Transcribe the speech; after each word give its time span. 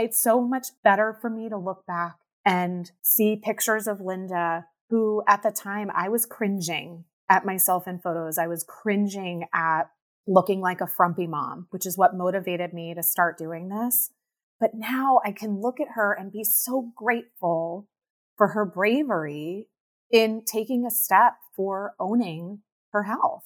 it's 0.00 0.22
so 0.22 0.40
much 0.40 0.68
better 0.82 1.16
for 1.20 1.30
me 1.30 1.48
to 1.48 1.56
look 1.56 1.84
back 1.86 2.16
and 2.44 2.90
see 3.02 3.36
pictures 3.36 3.86
of 3.86 4.00
Linda, 4.00 4.66
who 4.88 5.22
at 5.28 5.42
the 5.42 5.50
time 5.50 5.90
I 5.94 6.08
was 6.08 6.26
cringing 6.26 7.04
at 7.28 7.44
myself 7.44 7.86
in 7.86 7.98
photos. 7.98 8.38
I 8.38 8.48
was 8.48 8.64
cringing 8.64 9.46
at 9.54 9.84
looking 10.26 10.60
like 10.60 10.80
a 10.80 10.86
frumpy 10.86 11.26
mom, 11.26 11.66
which 11.70 11.86
is 11.86 11.96
what 11.96 12.16
motivated 12.16 12.72
me 12.72 12.94
to 12.94 13.02
start 13.02 13.38
doing 13.38 13.68
this. 13.68 14.10
But 14.58 14.74
now 14.74 15.20
I 15.24 15.32
can 15.32 15.60
look 15.60 15.80
at 15.80 15.94
her 15.94 16.12
and 16.12 16.32
be 16.32 16.44
so 16.44 16.92
grateful 16.96 17.88
for 18.36 18.48
her 18.48 18.64
bravery 18.64 19.68
in 20.10 20.42
taking 20.44 20.84
a 20.84 20.90
step 20.90 21.34
for 21.54 21.94
owning 21.98 22.60
her 22.92 23.04
health. 23.04 23.44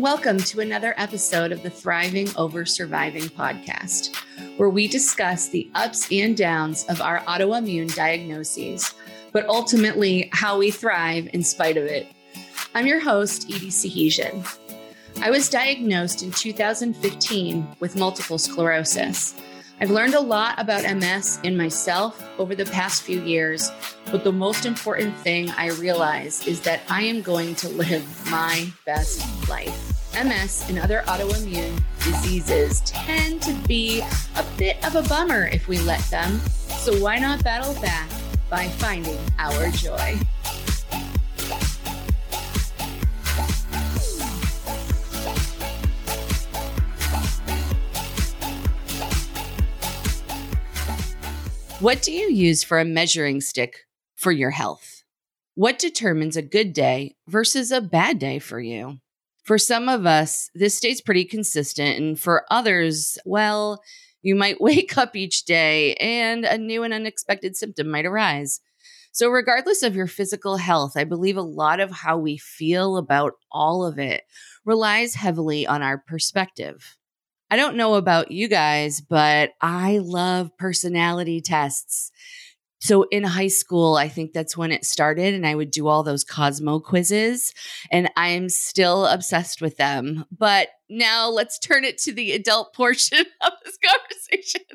Welcome 0.00 0.38
to 0.38 0.58
another 0.58 0.92
episode 0.96 1.52
of 1.52 1.62
the 1.62 1.70
Thriving 1.70 2.28
Over 2.36 2.64
Surviving 2.64 3.28
podcast, 3.28 4.16
where 4.56 4.68
we 4.68 4.88
discuss 4.88 5.46
the 5.46 5.70
ups 5.76 6.10
and 6.10 6.36
downs 6.36 6.84
of 6.86 7.00
our 7.00 7.20
autoimmune 7.20 7.94
diagnoses, 7.94 8.92
but 9.32 9.46
ultimately 9.46 10.28
how 10.32 10.58
we 10.58 10.72
thrive 10.72 11.28
in 11.32 11.44
spite 11.44 11.76
of 11.76 11.84
it. 11.84 12.08
I'm 12.74 12.88
your 12.88 12.98
host, 12.98 13.44
Edie 13.48 13.68
Sahijian. 13.68 14.44
I 15.20 15.30
was 15.30 15.48
diagnosed 15.48 16.24
in 16.24 16.32
2015 16.32 17.76
with 17.78 17.94
multiple 17.94 18.38
sclerosis. 18.38 19.36
I've 19.80 19.90
learned 19.90 20.14
a 20.14 20.20
lot 20.20 20.54
about 20.58 20.84
MS 20.84 21.40
in 21.42 21.56
myself 21.56 22.24
over 22.38 22.54
the 22.54 22.64
past 22.66 23.02
few 23.02 23.20
years, 23.20 23.72
but 24.12 24.22
the 24.22 24.30
most 24.30 24.66
important 24.66 25.16
thing 25.16 25.50
I 25.50 25.70
realize 25.70 26.46
is 26.46 26.60
that 26.60 26.82
I 26.88 27.02
am 27.02 27.22
going 27.22 27.56
to 27.56 27.68
live 27.68 28.30
my 28.30 28.68
best 28.86 29.26
life. 29.48 29.76
MS 30.14 30.66
and 30.68 30.78
other 30.78 31.02
autoimmune 31.06 31.82
diseases 32.04 32.82
tend 32.82 33.42
to 33.42 33.52
be 33.66 34.00
a 34.00 34.44
bit 34.56 34.82
of 34.86 34.94
a 34.94 35.02
bummer 35.08 35.46
if 35.48 35.66
we 35.66 35.78
let 35.80 36.02
them. 36.08 36.38
So 36.78 36.96
why 37.00 37.18
not 37.18 37.42
battle 37.42 37.74
back 37.82 38.08
by 38.48 38.68
finding 38.68 39.18
our 39.40 39.70
joy? 39.70 40.16
What 51.84 52.00
do 52.00 52.12
you 52.12 52.30
use 52.30 52.64
for 52.64 52.80
a 52.80 52.84
measuring 52.86 53.42
stick 53.42 53.80
for 54.14 54.32
your 54.32 54.48
health? 54.48 55.02
What 55.54 55.78
determines 55.78 56.34
a 56.34 56.40
good 56.40 56.72
day 56.72 57.14
versus 57.28 57.70
a 57.70 57.82
bad 57.82 58.18
day 58.18 58.38
for 58.38 58.58
you? 58.58 59.00
For 59.42 59.58
some 59.58 59.90
of 59.90 60.06
us, 60.06 60.48
this 60.54 60.74
stays 60.74 61.02
pretty 61.02 61.26
consistent. 61.26 61.98
And 61.98 62.18
for 62.18 62.46
others, 62.50 63.18
well, 63.26 63.82
you 64.22 64.34
might 64.34 64.60
wake 64.62 64.96
up 64.96 65.14
each 65.14 65.44
day 65.44 65.92
and 65.96 66.46
a 66.46 66.56
new 66.56 66.84
and 66.84 66.94
unexpected 66.94 67.54
symptom 67.54 67.90
might 67.90 68.06
arise. 68.06 68.62
So, 69.12 69.28
regardless 69.28 69.82
of 69.82 69.94
your 69.94 70.06
physical 70.06 70.56
health, 70.56 70.96
I 70.96 71.04
believe 71.04 71.36
a 71.36 71.42
lot 71.42 71.80
of 71.80 71.90
how 71.90 72.16
we 72.16 72.38
feel 72.38 72.96
about 72.96 73.34
all 73.52 73.84
of 73.84 73.98
it 73.98 74.22
relies 74.64 75.16
heavily 75.16 75.66
on 75.66 75.82
our 75.82 75.98
perspective. 75.98 76.96
I 77.50 77.56
don't 77.56 77.76
know 77.76 77.94
about 77.94 78.30
you 78.30 78.48
guys, 78.48 79.00
but 79.00 79.52
I 79.60 79.98
love 79.98 80.50
personality 80.58 81.40
tests. 81.40 82.10
So 82.80 83.04
in 83.04 83.22
high 83.24 83.48
school, 83.48 83.96
I 83.96 84.08
think 84.08 84.34
that's 84.34 84.58
when 84.58 84.70
it 84.70 84.84
started, 84.84 85.32
and 85.32 85.46
I 85.46 85.54
would 85.54 85.70
do 85.70 85.88
all 85.88 86.02
those 86.02 86.22
Cosmo 86.22 86.80
quizzes, 86.80 87.54
and 87.90 88.10
I'm 88.14 88.50
still 88.50 89.06
obsessed 89.06 89.62
with 89.62 89.78
them. 89.78 90.26
But 90.30 90.68
now 90.90 91.30
let's 91.30 91.58
turn 91.58 91.84
it 91.84 91.96
to 92.02 92.12
the 92.12 92.32
adult 92.32 92.74
portion 92.74 93.24
of 93.40 93.52
this 93.64 93.78
conversation. 93.82 94.66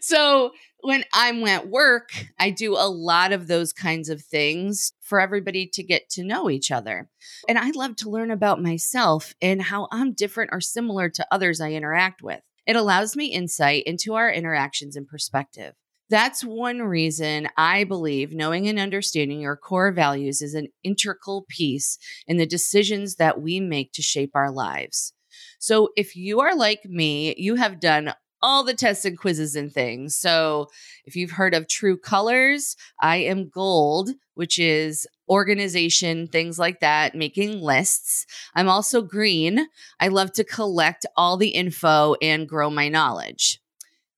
So 0.00 0.52
when 0.80 1.04
I'm 1.12 1.44
at 1.44 1.68
work, 1.68 2.10
I 2.38 2.50
do 2.50 2.74
a 2.74 2.88
lot 2.88 3.32
of 3.32 3.46
those 3.46 3.72
kinds 3.72 4.08
of 4.08 4.22
things 4.22 4.92
for 5.00 5.20
everybody 5.20 5.66
to 5.74 5.82
get 5.82 6.08
to 6.10 6.24
know 6.24 6.48
each 6.48 6.70
other. 6.70 7.08
And 7.48 7.58
I 7.58 7.70
love 7.70 7.96
to 7.96 8.10
learn 8.10 8.30
about 8.30 8.62
myself 8.62 9.34
and 9.42 9.60
how 9.62 9.88
I'm 9.90 10.12
different 10.12 10.50
or 10.52 10.60
similar 10.60 11.08
to 11.10 11.26
others 11.30 11.60
I 11.60 11.72
interact 11.72 12.22
with. 12.22 12.40
It 12.66 12.76
allows 12.76 13.16
me 13.16 13.26
insight 13.26 13.84
into 13.86 14.14
our 14.14 14.30
interactions 14.30 14.94
and 14.94 15.06
perspective. 15.06 15.74
That's 16.10 16.42
one 16.42 16.80
reason 16.80 17.48
I 17.56 17.84
believe 17.84 18.32
knowing 18.32 18.66
and 18.68 18.78
understanding 18.78 19.40
your 19.40 19.56
core 19.56 19.92
values 19.92 20.40
is 20.40 20.54
an 20.54 20.68
integral 20.82 21.44
piece 21.48 21.98
in 22.26 22.38
the 22.38 22.46
decisions 22.46 23.16
that 23.16 23.42
we 23.42 23.60
make 23.60 23.92
to 23.92 24.02
shape 24.02 24.30
our 24.34 24.50
lives. 24.50 25.12
So, 25.58 25.90
if 25.96 26.16
you 26.16 26.40
are 26.40 26.56
like 26.56 26.84
me, 26.84 27.34
you 27.36 27.56
have 27.56 27.80
done 27.80 28.14
all 28.42 28.64
the 28.64 28.74
tests 28.74 29.04
and 29.04 29.18
quizzes 29.18 29.56
and 29.56 29.72
things. 29.72 30.16
So, 30.16 30.68
if 31.04 31.16
you've 31.16 31.32
heard 31.32 31.54
of 31.54 31.68
True 31.68 31.96
Colors, 31.96 32.76
I 33.00 33.16
am 33.16 33.48
gold, 33.48 34.10
which 34.34 34.58
is 34.58 35.06
organization, 35.28 36.28
things 36.28 36.58
like 36.58 36.80
that, 36.80 37.14
making 37.14 37.60
lists. 37.60 38.26
I'm 38.54 38.68
also 38.68 39.02
green. 39.02 39.66
I 40.00 40.08
love 40.08 40.32
to 40.34 40.44
collect 40.44 41.04
all 41.16 41.36
the 41.36 41.50
info 41.50 42.14
and 42.22 42.48
grow 42.48 42.70
my 42.70 42.88
knowledge 42.88 43.60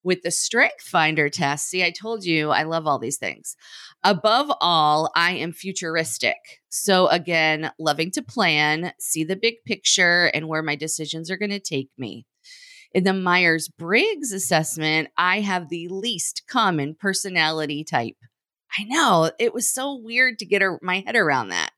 with 0.03 0.23
the 0.23 0.31
strength 0.31 0.81
finder 0.81 1.29
test 1.29 1.69
see 1.69 1.83
i 1.83 1.91
told 1.91 2.25
you 2.25 2.49
i 2.49 2.63
love 2.63 2.87
all 2.87 2.99
these 2.99 3.17
things 3.17 3.55
above 4.03 4.51
all 4.59 5.11
i 5.15 5.31
am 5.31 5.51
futuristic 5.51 6.61
so 6.69 7.07
again 7.07 7.71
loving 7.77 8.09
to 8.11 8.21
plan 8.21 8.93
see 8.99 9.23
the 9.23 9.35
big 9.35 9.55
picture 9.65 10.31
and 10.33 10.47
where 10.47 10.63
my 10.63 10.75
decisions 10.75 11.29
are 11.29 11.37
going 11.37 11.51
to 11.51 11.59
take 11.59 11.89
me 11.97 12.25
in 12.93 13.03
the 13.03 13.13
myers-briggs 13.13 14.31
assessment 14.31 15.09
i 15.17 15.39
have 15.39 15.69
the 15.69 15.87
least 15.89 16.43
common 16.47 16.95
personality 16.95 17.83
type 17.83 18.17
i 18.77 18.83
know 18.83 19.31
it 19.39 19.53
was 19.53 19.71
so 19.71 19.95
weird 19.95 20.37
to 20.37 20.45
get 20.45 20.61
my 20.81 21.03
head 21.05 21.15
around 21.15 21.49
that 21.49 21.71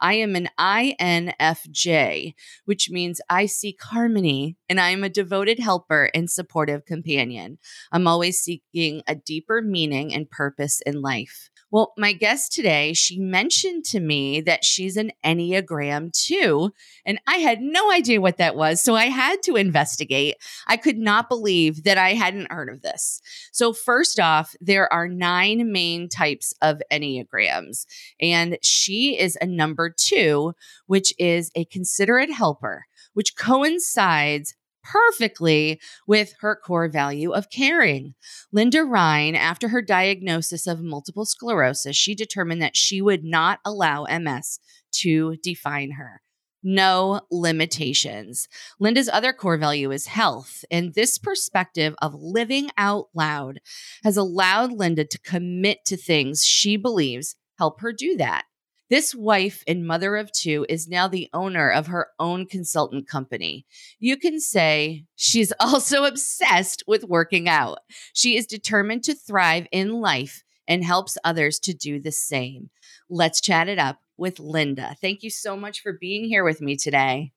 I 0.00 0.14
am 0.14 0.34
an 0.34 0.48
INFJ, 0.58 2.34
which 2.64 2.90
means 2.90 3.20
I 3.28 3.46
seek 3.46 3.82
harmony 3.82 4.56
and 4.68 4.80
I 4.80 4.90
am 4.90 5.04
a 5.04 5.10
devoted 5.10 5.58
helper 5.58 6.10
and 6.14 6.30
supportive 6.30 6.86
companion. 6.86 7.58
I'm 7.92 8.06
always 8.06 8.40
seeking 8.40 9.02
a 9.06 9.14
deeper 9.14 9.60
meaning 9.60 10.14
and 10.14 10.30
purpose 10.30 10.80
in 10.86 11.02
life. 11.02 11.50
Well, 11.72 11.92
my 11.96 12.12
guest 12.12 12.52
today, 12.52 12.92
she 12.94 13.20
mentioned 13.20 13.84
to 13.86 14.00
me 14.00 14.40
that 14.40 14.64
she's 14.64 14.96
an 14.96 15.12
Enneagram 15.24 16.12
2, 16.12 16.72
and 17.06 17.20
I 17.28 17.36
had 17.36 17.60
no 17.60 17.92
idea 17.92 18.20
what 18.20 18.38
that 18.38 18.56
was. 18.56 18.80
So 18.80 18.96
I 18.96 19.06
had 19.06 19.40
to 19.44 19.54
investigate. 19.54 20.34
I 20.66 20.76
could 20.76 20.98
not 20.98 21.28
believe 21.28 21.84
that 21.84 21.96
I 21.96 22.14
hadn't 22.14 22.50
heard 22.50 22.70
of 22.70 22.82
this. 22.82 23.22
So, 23.52 23.72
first 23.72 24.18
off, 24.18 24.56
there 24.60 24.92
are 24.92 25.06
nine 25.06 25.70
main 25.70 26.08
types 26.08 26.52
of 26.60 26.82
Enneagrams, 26.90 27.86
and 28.20 28.58
she 28.62 29.16
is 29.16 29.38
a 29.40 29.46
number 29.46 29.94
two, 29.96 30.54
which 30.86 31.14
is 31.18 31.52
a 31.54 31.64
considerate 31.66 32.32
helper, 32.32 32.86
which 33.14 33.36
coincides 33.36 34.54
perfectly 34.82 35.80
with 36.06 36.34
her 36.40 36.56
core 36.56 36.88
value 36.88 37.32
of 37.32 37.50
caring. 37.50 38.14
Linda 38.52 38.84
Ryan, 38.84 39.34
after 39.34 39.68
her 39.68 39.82
diagnosis 39.82 40.66
of 40.66 40.82
multiple 40.82 41.24
sclerosis, 41.24 41.96
she 41.96 42.14
determined 42.14 42.62
that 42.62 42.76
she 42.76 43.00
would 43.00 43.24
not 43.24 43.60
allow 43.64 44.04
MS 44.04 44.58
to 44.92 45.36
define 45.42 45.92
her. 45.92 46.22
No 46.62 47.22
limitations. 47.30 48.46
Linda's 48.78 49.08
other 49.08 49.32
core 49.32 49.56
value 49.56 49.90
is 49.90 50.08
health. 50.08 50.64
And 50.70 50.92
this 50.92 51.16
perspective 51.16 51.94
of 52.02 52.14
living 52.14 52.70
out 52.76 53.06
loud 53.14 53.60
has 54.04 54.16
allowed 54.16 54.72
Linda 54.72 55.04
to 55.04 55.18
commit 55.20 55.78
to 55.86 55.96
things 55.96 56.44
she 56.44 56.76
believes 56.76 57.36
help 57.58 57.80
her 57.80 57.92
do 57.92 58.16
that. 58.16 58.44
This 58.90 59.14
wife 59.14 59.62
and 59.68 59.86
mother 59.86 60.16
of 60.16 60.32
two 60.32 60.66
is 60.68 60.88
now 60.88 61.06
the 61.06 61.30
owner 61.32 61.70
of 61.70 61.86
her 61.86 62.08
own 62.18 62.44
consultant 62.44 63.06
company. 63.06 63.64
You 64.00 64.16
can 64.16 64.40
say 64.40 65.04
she's 65.14 65.52
also 65.60 66.04
obsessed 66.04 66.82
with 66.88 67.04
working 67.04 67.48
out. 67.48 67.78
She 68.12 68.36
is 68.36 68.46
determined 68.46 69.04
to 69.04 69.14
thrive 69.14 69.68
in 69.70 70.00
life 70.00 70.42
and 70.66 70.84
helps 70.84 71.16
others 71.22 71.60
to 71.60 71.72
do 71.72 72.00
the 72.00 72.10
same. 72.10 72.70
Let's 73.08 73.40
chat 73.40 73.68
it 73.68 73.78
up 73.78 74.00
with 74.16 74.40
Linda. 74.40 74.96
Thank 75.00 75.22
you 75.22 75.30
so 75.30 75.56
much 75.56 75.80
for 75.80 75.92
being 75.92 76.24
here 76.24 76.42
with 76.42 76.60
me 76.60 76.76
today. 76.76 77.32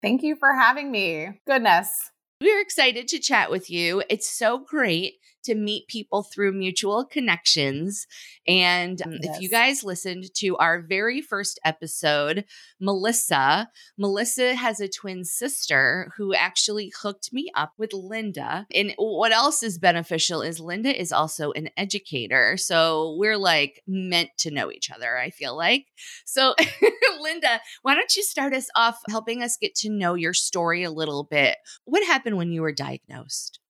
Thank 0.00 0.22
you 0.22 0.34
for 0.34 0.54
having 0.54 0.90
me. 0.90 1.28
Goodness. 1.46 2.10
We're 2.40 2.60
excited 2.60 3.08
to 3.08 3.18
chat 3.18 3.50
with 3.50 3.70
you. 3.70 4.02
It's 4.08 4.30
so 4.30 4.58
great 4.58 5.14
to 5.46 5.54
meet 5.54 5.88
people 5.88 6.22
through 6.22 6.52
mutual 6.52 7.04
connections. 7.04 8.06
And 8.46 9.00
um, 9.02 9.18
yes. 9.22 9.36
if 9.36 9.42
you 9.42 9.48
guys 9.48 9.82
listened 9.82 10.24
to 10.36 10.56
our 10.58 10.80
very 10.80 11.20
first 11.20 11.58
episode, 11.64 12.44
Melissa, 12.80 13.70
Melissa 13.98 14.54
has 14.54 14.80
a 14.80 14.88
twin 14.88 15.24
sister 15.24 16.12
who 16.16 16.34
actually 16.34 16.92
hooked 17.00 17.32
me 17.32 17.50
up 17.54 17.72
with 17.78 17.92
Linda. 17.92 18.66
And 18.74 18.94
what 18.96 19.32
else 19.32 19.62
is 19.62 19.78
beneficial 19.78 20.42
is 20.42 20.60
Linda 20.60 20.98
is 20.98 21.12
also 21.12 21.52
an 21.52 21.70
educator. 21.76 22.56
So 22.56 23.16
we're 23.18 23.38
like 23.38 23.82
meant 23.86 24.30
to 24.38 24.50
know 24.50 24.70
each 24.70 24.90
other, 24.90 25.16
I 25.16 25.30
feel 25.30 25.56
like. 25.56 25.86
So, 26.24 26.54
Linda, 27.20 27.60
why 27.82 27.94
don't 27.94 28.14
you 28.14 28.22
start 28.22 28.52
us 28.52 28.68
off 28.76 29.00
helping 29.08 29.42
us 29.42 29.56
get 29.56 29.74
to 29.76 29.90
know 29.90 30.14
your 30.14 30.34
story 30.34 30.82
a 30.82 30.90
little 30.90 31.24
bit? 31.24 31.56
What 31.84 32.04
happened 32.04 32.36
when 32.36 32.52
you 32.52 32.62
were 32.62 32.72
diagnosed? 32.72 33.60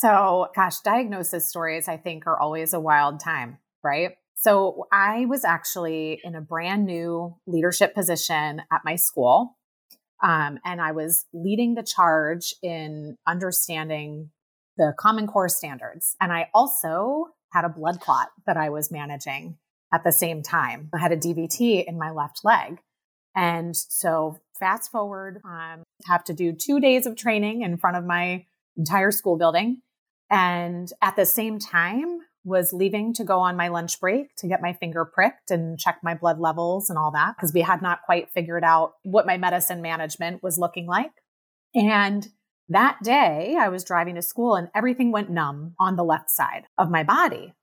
So, 0.00 0.46
gosh, 0.54 0.78
diagnosis 0.78 1.48
stories, 1.48 1.88
I 1.88 1.96
think, 1.96 2.24
are 2.28 2.38
always 2.38 2.72
a 2.72 2.78
wild 2.78 3.18
time, 3.18 3.58
right? 3.82 4.12
So, 4.36 4.86
I 4.92 5.26
was 5.26 5.44
actually 5.44 6.20
in 6.22 6.36
a 6.36 6.40
brand 6.40 6.86
new 6.86 7.34
leadership 7.48 7.96
position 7.96 8.62
at 8.72 8.82
my 8.84 8.94
school. 8.94 9.56
Um, 10.22 10.60
and 10.64 10.80
I 10.80 10.92
was 10.92 11.26
leading 11.32 11.74
the 11.74 11.82
charge 11.82 12.54
in 12.62 13.16
understanding 13.26 14.30
the 14.76 14.94
Common 14.96 15.26
Core 15.26 15.48
standards. 15.48 16.14
And 16.20 16.32
I 16.32 16.48
also 16.54 17.30
had 17.52 17.64
a 17.64 17.68
blood 17.68 17.98
clot 17.98 18.28
that 18.46 18.56
I 18.56 18.68
was 18.68 18.92
managing 18.92 19.58
at 19.92 20.04
the 20.04 20.12
same 20.12 20.44
time. 20.44 20.90
I 20.94 20.98
had 20.98 21.10
a 21.10 21.16
DVT 21.16 21.84
in 21.84 21.98
my 21.98 22.12
left 22.12 22.42
leg. 22.44 22.78
And 23.34 23.74
so, 23.74 24.38
fast 24.60 24.92
forward, 24.92 25.40
um, 25.44 25.82
have 26.06 26.22
to 26.24 26.32
do 26.32 26.52
two 26.52 26.78
days 26.78 27.04
of 27.04 27.16
training 27.16 27.62
in 27.62 27.78
front 27.78 27.96
of 27.96 28.04
my 28.04 28.46
entire 28.76 29.10
school 29.10 29.36
building. 29.36 29.82
And 30.30 30.90
at 31.00 31.16
the 31.16 31.26
same 31.26 31.58
time, 31.58 32.20
was 32.44 32.72
leaving 32.72 33.12
to 33.12 33.24
go 33.24 33.40
on 33.40 33.56
my 33.56 33.68
lunch 33.68 34.00
break 34.00 34.34
to 34.36 34.48
get 34.48 34.62
my 34.62 34.72
finger 34.72 35.04
pricked 35.04 35.50
and 35.50 35.78
check 35.78 35.98
my 36.02 36.14
blood 36.14 36.40
levels 36.40 36.88
and 36.88 36.98
all 36.98 37.10
that 37.10 37.34
because 37.36 37.52
we 37.52 37.60
had 37.60 37.82
not 37.82 38.02
quite 38.06 38.30
figured 38.30 38.64
out 38.64 38.94
what 39.02 39.26
my 39.26 39.36
medicine 39.36 39.82
management 39.82 40.42
was 40.42 40.58
looking 40.58 40.86
like. 40.86 41.12
And 41.74 42.26
that 42.68 42.98
day, 43.02 43.56
I 43.58 43.68
was 43.68 43.84
driving 43.84 44.14
to 44.14 44.22
school 44.22 44.54
and 44.54 44.68
everything 44.74 45.12
went 45.12 45.30
numb 45.30 45.74
on 45.78 45.96
the 45.96 46.04
left 46.04 46.30
side 46.30 46.64
of 46.76 46.90
my 46.90 47.02
body. 47.02 47.54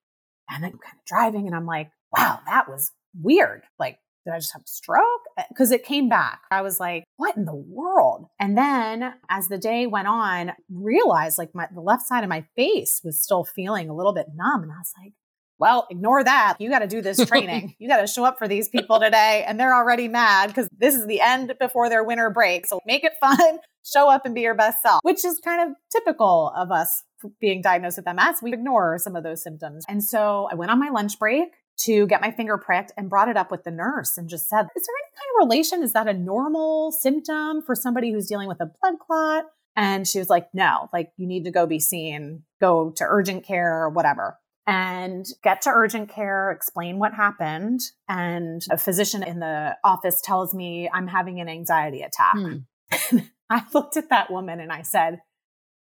And 0.50 0.64
then 0.64 0.72
kind 0.72 0.98
of 1.00 1.06
driving, 1.08 1.48
and 1.48 1.56
I'm 1.56 1.66
like, 1.66 1.90
wow, 2.16 2.40
that 2.46 2.70
was 2.70 2.92
weird. 3.20 3.64
Like, 3.80 3.98
did 4.26 4.34
I 4.34 4.40
just 4.40 4.54
have 4.54 4.64
a 4.64 4.68
stroke? 4.68 5.22
Uh, 5.38 5.44
because 5.50 5.72
it 5.72 5.86
came 5.86 6.10
back. 6.10 6.42
I 6.52 6.62
was 6.62 6.80
like, 6.80 7.06
what 7.18 7.38
in 7.38 7.46
the 7.46 7.56
world? 7.56 8.26
And 8.40 8.58
then 8.58 9.14
as 9.30 9.48
the 9.48 9.58
day 9.58 9.86
went 9.86 10.08
on, 10.08 10.54
realized 10.70 11.38
like 11.38 11.54
my, 11.54 11.68
the 11.74 11.82
left 11.82 12.08
side 12.08 12.24
of 12.24 12.30
my 12.30 12.46
face 12.56 13.02
was 13.04 13.22
still 13.22 13.44
feeling 13.44 13.90
a 13.90 13.96
little 13.96 14.14
bit 14.14 14.28
numb. 14.36 14.64
And 14.64 14.72
I 14.72 14.78
was 14.78 14.94
like, 15.02 15.14
well, 15.58 15.88
ignore 15.90 16.24
that. 16.24 16.56
You 16.60 16.70
got 16.70 16.80
to 16.80 16.88
do 16.88 17.02
this 17.02 17.24
training. 17.26 17.76
you 17.80 17.88
got 17.88 18.02
to 18.02 18.08
show 18.08 18.26
up 18.26 18.38
for 18.38 18.48
these 18.48 18.68
people 18.68 19.00
today. 19.00 19.46
And 19.48 19.60
they're 19.60 19.76
already 19.76 20.08
mad 20.08 20.48
because 20.48 20.68
this 20.78 20.96
is 20.96 21.06
the 21.08 21.22
end 21.22 21.54
before 21.60 21.90
their 21.90 22.04
winter 22.04 22.30
break. 22.30 22.66
So 22.66 22.80
make 22.86 23.04
it 23.04 23.14
fun, 23.22 23.60
show 23.86 24.10
up 24.10 24.26
and 24.26 24.36
be 24.36 24.42
your 24.42 24.56
best 24.56 24.82
self, 24.82 25.00
which 25.04 25.24
is 25.24 25.40
kind 25.44 25.70
of 25.70 25.76
typical 25.92 26.52
of 26.58 26.72
us 26.72 27.04
being 27.40 27.62
diagnosed 27.62 27.98
with 27.98 28.14
MS. 28.14 28.40
We 28.42 28.54
ignore 28.54 28.98
some 28.98 29.16
of 29.16 29.24
those 29.24 29.42
symptoms. 29.44 29.86
And 29.88 30.04
so 30.04 30.50
I 30.52 30.56
went 30.56 30.72
on 30.72 30.80
my 30.80 30.90
lunch 30.90 31.18
break 31.18 31.50
to 31.78 32.08
get 32.08 32.22
my 32.22 32.32
finger 32.32 32.58
pricked 32.58 32.92
and 32.98 33.10
brought 33.10 33.30
it 33.30 33.38
up 33.38 33.52
with 33.52 33.64
the 33.64 33.72
nurse 33.72 34.18
and 34.18 34.30
just 34.30 34.48
said, 34.48 34.68
Is 34.76 34.86
there 34.86 34.96
any 35.04 35.12
kind 35.16 35.30
of 35.36 35.48
relation? 35.48 35.84
Is 35.84 35.94
that 35.94 36.08
a 36.08 36.14
normal 36.14 36.92
symptom 36.92 37.62
for 37.62 37.76
somebody 37.76 38.12
who's 38.12 38.28
dealing 38.28 38.48
with 38.48 38.62
a 38.62 38.72
blood 38.82 38.96
clot? 39.00 39.46
And 39.76 40.08
she 40.08 40.20
was 40.20 40.30
like, 40.30 40.48
No, 40.54 40.90
like 40.94 41.12
you 41.18 41.28
need 41.28 41.44
to 41.46 41.52
go 41.52 41.66
be 41.66 41.80
seen, 41.80 42.44
go 42.62 42.92
to 42.92 43.04
urgent 43.04 43.46
care 43.46 43.84
or 43.84 43.90
whatever. 43.90 44.38
And 44.68 45.26
get 45.44 45.62
to 45.64 45.70
urgent 45.70 46.10
care, 46.10 46.50
explain 46.50 46.98
what 46.98 47.14
happened. 47.14 47.82
And 48.10 48.64
a 48.72 48.78
physician 48.78 49.22
in 49.22 49.40
the 49.40 49.78
office 49.84 50.22
tells 50.22 50.56
me 50.56 50.90
I'm 50.92 51.08
having 51.08 51.40
an 51.40 51.48
anxiety 51.48 52.02
attack. 52.02 52.36
Hmm. 52.36 53.18
I 53.50 53.64
looked 53.76 53.96
at 53.96 54.10
that 54.10 54.32
woman 54.32 54.60
and 54.60 54.72
I 54.72 54.82
said, 54.82 55.22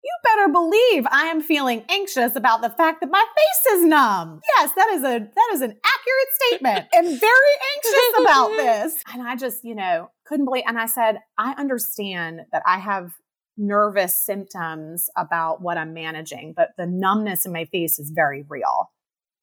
you 0.07 0.19
better 0.23 0.53
believe 0.53 1.07
I 1.11 1.27
am 1.27 1.43
feeling 1.43 1.85
anxious 1.89 2.37
about 2.37 2.63
the 2.63 2.71
fact 2.71 3.01
that 3.01 3.11
my 3.11 3.25
face 3.37 3.75
is 3.77 3.85
numb. 3.85 4.41
Yes, 4.57 4.71
that 4.77 4.89
is 4.93 5.03
a 5.03 5.19
that 5.35 5.51
is 5.53 5.61
an 5.61 5.73
accurate 5.73 6.29
statement 6.35 6.87
and 6.95 7.21
very 7.21 7.55
anxious 7.77 8.21
about 8.21 8.49
this. 8.57 8.95
And 9.13 9.27
I 9.27 9.37
just, 9.37 9.65
you 9.65 9.75
know, 9.75 10.11
couldn't 10.27 10.45
believe 10.45 10.65
and 10.67 10.79
I 10.79 10.87
said, 10.87 11.19
I 11.37 11.55
understand 11.59 12.43
that 12.53 12.63
I 12.67 12.79
have 12.79 13.11
nervous 13.59 14.17
symptoms 14.17 15.09
about 15.17 15.63
what 15.63 15.79
I'm 15.79 15.95
managing, 15.95 16.53
but 16.57 16.71
the 16.77 16.87
numbness 16.87 17.47
in 17.47 17.53
my 17.53 17.65
face 17.65 17.99
is 17.99 18.13
very 18.15 18.45
real 18.49 18.91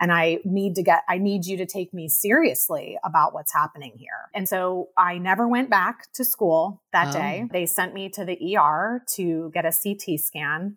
and 0.04 0.12
I 0.12 0.40
need 0.44 0.76
to 0.76 0.84
get, 0.84 1.04
I 1.08 1.18
need 1.18 1.46
you 1.46 1.56
to 1.56 1.66
take 1.66 1.94
me 1.94 2.10
seriously 2.10 2.98
about 3.06 3.34
what's 3.34 3.54
happening 3.54 3.94
here. 3.96 4.30
And 4.36 4.50
so 4.50 4.90
I 4.98 5.18
never 5.18 5.48
went 5.48 5.70
back 5.70 6.12
to 6.16 6.26
school 6.26 6.84
that 6.92 7.16
oh. 7.16 7.18
day. 7.18 7.46
They 7.50 7.66
sent 7.66 7.94
me 7.94 8.10
to 8.10 8.26
the 8.26 8.58
ER 8.58 9.02
to 9.16 9.50
get 9.54 9.64
a 9.66 9.72
CT 9.72 10.20
scan. 10.20 10.76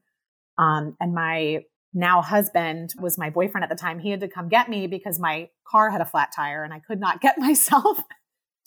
Um, 0.58 0.96
and 1.00 1.12
my 1.12 1.64
now 1.92 2.22
husband 2.22 2.94
was 3.00 3.18
my 3.18 3.28
boyfriend 3.28 3.64
at 3.64 3.68
the 3.68 3.74
time. 3.74 3.98
He 3.98 4.10
had 4.10 4.20
to 4.20 4.28
come 4.28 4.48
get 4.48 4.68
me 4.68 4.86
because 4.86 5.18
my 5.18 5.48
car 5.68 5.90
had 5.90 6.00
a 6.00 6.06
flat 6.06 6.30
tire 6.34 6.62
and 6.62 6.72
I 6.72 6.78
could 6.78 7.00
not 7.00 7.20
get 7.20 7.36
myself 7.38 7.98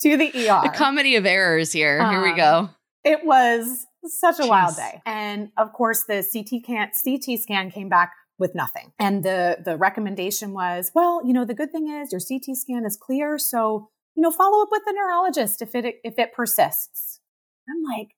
to 0.02 0.16
the 0.18 0.26
ER. 0.26 0.60
The 0.62 0.74
comedy 0.74 1.16
of 1.16 1.24
errors 1.24 1.72
here. 1.72 2.02
Um, 2.02 2.10
here 2.10 2.22
we 2.22 2.36
go. 2.36 2.58
Um, 2.58 2.74
it 3.02 3.24
was 3.24 3.86
such 4.04 4.38
a 4.38 4.42
Jeez. 4.42 4.48
wild 4.48 4.76
day. 4.76 5.00
And 5.06 5.52
of 5.56 5.72
course, 5.72 6.04
the 6.06 6.22
CT, 6.22 6.64
can- 6.66 6.90
CT 7.02 7.40
scan 7.40 7.70
came 7.70 7.88
back 7.88 8.12
with 8.40 8.54
nothing. 8.54 8.92
And 8.98 9.22
the 9.22 9.58
the 9.64 9.76
recommendation 9.76 10.52
was, 10.52 10.90
well, 10.94 11.20
you 11.24 11.32
know, 11.32 11.44
the 11.44 11.54
good 11.54 11.70
thing 11.70 11.88
is 11.88 12.10
your 12.10 12.20
CT 12.20 12.56
scan 12.56 12.84
is 12.84 12.96
clear, 12.96 13.38
so 13.38 13.90
you 14.16 14.22
know, 14.22 14.30
follow 14.32 14.62
up 14.62 14.68
with 14.72 14.82
the 14.84 14.92
neurologist 14.92 15.62
if 15.62 15.74
it 15.74 16.00
if 16.02 16.18
it 16.18 16.32
persists. 16.32 17.20
I'm 17.68 17.84
like, 17.84 18.16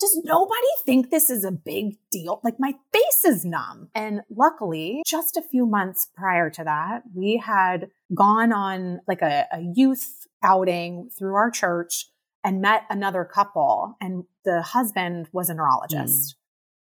does 0.00 0.20
nobody 0.24 0.66
think 0.84 1.10
this 1.10 1.30
is 1.30 1.44
a 1.44 1.52
big 1.52 1.96
deal? 2.10 2.40
Like 2.42 2.54
my 2.58 2.74
face 2.92 3.24
is 3.24 3.44
numb. 3.44 3.90
And 3.94 4.22
luckily, 4.30 5.02
just 5.06 5.36
a 5.36 5.42
few 5.42 5.66
months 5.66 6.08
prior 6.14 6.50
to 6.50 6.64
that, 6.64 7.02
we 7.14 7.42
had 7.44 7.90
gone 8.14 8.52
on 8.52 9.00
like 9.06 9.22
a, 9.22 9.46
a 9.52 9.60
youth 9.74 10.26
outing 10.42 11.10
through 11.16 11.34
our 11.34 11.50
church 11.50 12.06
and 12.42 12.60
met 12.60 12.82
another 12.90 13.24
couple 13.24 13.96
and 14.00 14.24
the 14.44 14.62
husband 14.62 15.28
was 15.32 15.48
a 15.48 15.54
neurologist. 15.54 16.30
Mm. 16.30 16.34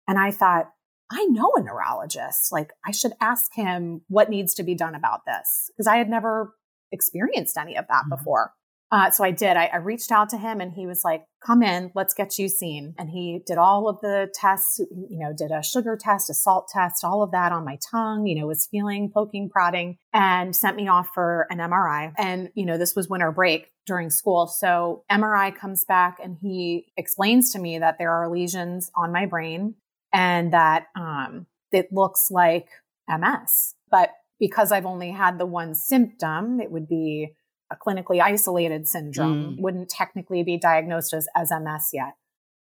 And 0.08 0.18
I 0.18 0.30
thought, 0.32 0.72
I 1.12 1.24
know 1.26 1.52
a 1.56 1.62
neurologist. 1.62 2.50
Like, 2.50 2.72
I 2.86 2.90
should 2.90 3.12
ask 3.20 3.54
him 3.54 4.02
what 4.08 4.30
needs 4.30 4.54
to 4.54 4.62
be 4.62 4.74
done 4.74 4.94
about 4.94 5.20
this 5.26 5.70
because 5.76 5.86
I 5.86 5.96
had 5.96 6.08
never 6.08 6.54
experienced 6.90 7.58
any 7.58 7.76
of 7.76 7.86
that 7.88 8.04
mm-hmm. 8.04 8.16
before. 8.16 8.52
Uh, 8.90 9.10
so 9.10 9.24
I 9.24 9.30
did. 9.30 9.56
I, 9.56 9.70
I, 9.72 9.76
reached 9.76 10.12
out 10.12 10.28
to 10.28 10.36
him 10.36 10.60
and 10.60 10.70
he 10.70 10.86
was 10.86 11.00
like, 11.02 11.24
come 11.42 11.62
in, 11.62 11.90
let's 11.94 12.12
get 12.12 12.38
you 12.38 12.46
seen. 12.46 12.94
And 12.98 13.08
he 13.08 13.40
did 13.46 13.56
all 13.56 13.88
of 13.88 13.98
the 14.02 14.30
tests, 14.34 14.80
you 14.80 15.18
know, 15.18 15.32
did 15.34 15.50
a 15.50 15.62
sugar 15.62 15.96
test, 15.98 16.28
a 16.28 16.34
salt 16.34 16.68
test, 16.70 17.02
all 17.02 17.22
of 17.22 17.30
that 17.30 17.52
on 17.52 17.64
my 17.64 17.78
tongue, 17.90 18.26
you 18.26 18.38
know, 18.38 18.46
was 18.46 18.68
feeling, 18.70 19.10
poking, 19.10 19.48
prodding, 19.48 19.96
and 20.12 20.54
sent 20.54 20.76
me 20.76 20.88
off 20.88 21.08
for 21.14 21.46
an 21.48 21.56
MRI. 21.56 22.12
And, 22.18 22.50
you 22.54 22.66
know, 22.66 22.76
this 22.76 22.94
was 22.94 23.08
winter 23.08 23.32
break 23.32 23.70
during 23.86 24.10
school. 24.10 24.46
So 24.46 25.04
MRI 25.10 25.56
comes 25.56 25.86
back 25.86 26.18
and 26.22 26.36
he 26.42 26.92
explains 26.98 27.50
to 27.52 27.58
me 27.58 27.78
that 27.78 27.96
there 27.98 28.12
are 28.12 28.30
lesions 28.30 28.90
on 28.94 29.10
my 29.10 29.24
brain 29.24 29.74
and 30.12 30.52
that 30.52 30.86
um, 30.96 31.46
it 31.70 31.92
looks 31.92 32.30
like 32.30 32.68
MS. 33.08 33.74
But 33.90 34.10
because 34.38 34.72
I've 34.72 34.86
only 34.86 35.10
had 35.10 35.38
the 35.38 35.46
one 35.46 35.74
symptom, 35.74 36.60
it 36.60 36.70
would 36.70 36.88
be 36.88 37.34
a 37.70 37.76
clinically 37.76 38.20
isolated 38.20 38.86
syndrome, 38.86 39.56
mm. 39.56 39.60
wouldn't 39.60 39.88
technically 39.88 40.42
be 40.42 40.58
diagnosed 40.58 41.14
as, 41.14 41.26
as 41.34 41.50
MS 41.50 41.90
yet. 41.92 42.14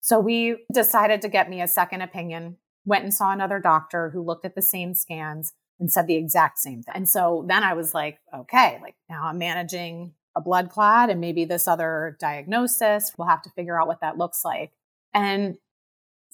So 0.00 0.18
we 0.18 0.64
decided 0.72 1.22
to 1.22 1.28
get 1.28 1.50
me 1.50 1.60
a 1.60 1.68
second 1.68 2.02
opinion, 2.02 2.56
went 2.84 3.04
and 3.04 3.14
saw 3.14 3.32
another 3.32 3.58
doctor 3.58 4.10
who 4.10 4.22
looked 4.22 4.44
at 4.44 4.54
the 4.54 4.62
same 4.62 4.94
scans 4.94 5.52
and 5.78 5.90
said 5.90 6.06
the 6.06 6.16
exact 6.16 6.58
same 6.58 6.82
thing. 6.82 6.94
And 6.94 7.08
so 7.08 7.44
then 7.48 7.62
I 7.62 7.74
was 7.74 7.94
like, 7.94 8.18
okay, 8.34 8.78
like 8.82 8.94
now 9.08 9.24
I'm 9.24 9.38
managing 9.38 10.14
a 10.36 10.40
blood 10.40 10.70
clot 10.70 11.10
and 11.10 11.20
maybe 11.20 11.44
this 11.44 11.68
other 11.68 12.16
diagnosis. 12.20 13.12
We'll 13.16 13.28
have 13.28 13.42
to 13.42 13.50
figure 13.50 13.80
out 13.80 13.88
what 13.88 14.00
that 14.00 14.18
looks 14.18 14.44
like. 14.44 14.72
And 15.14 15.56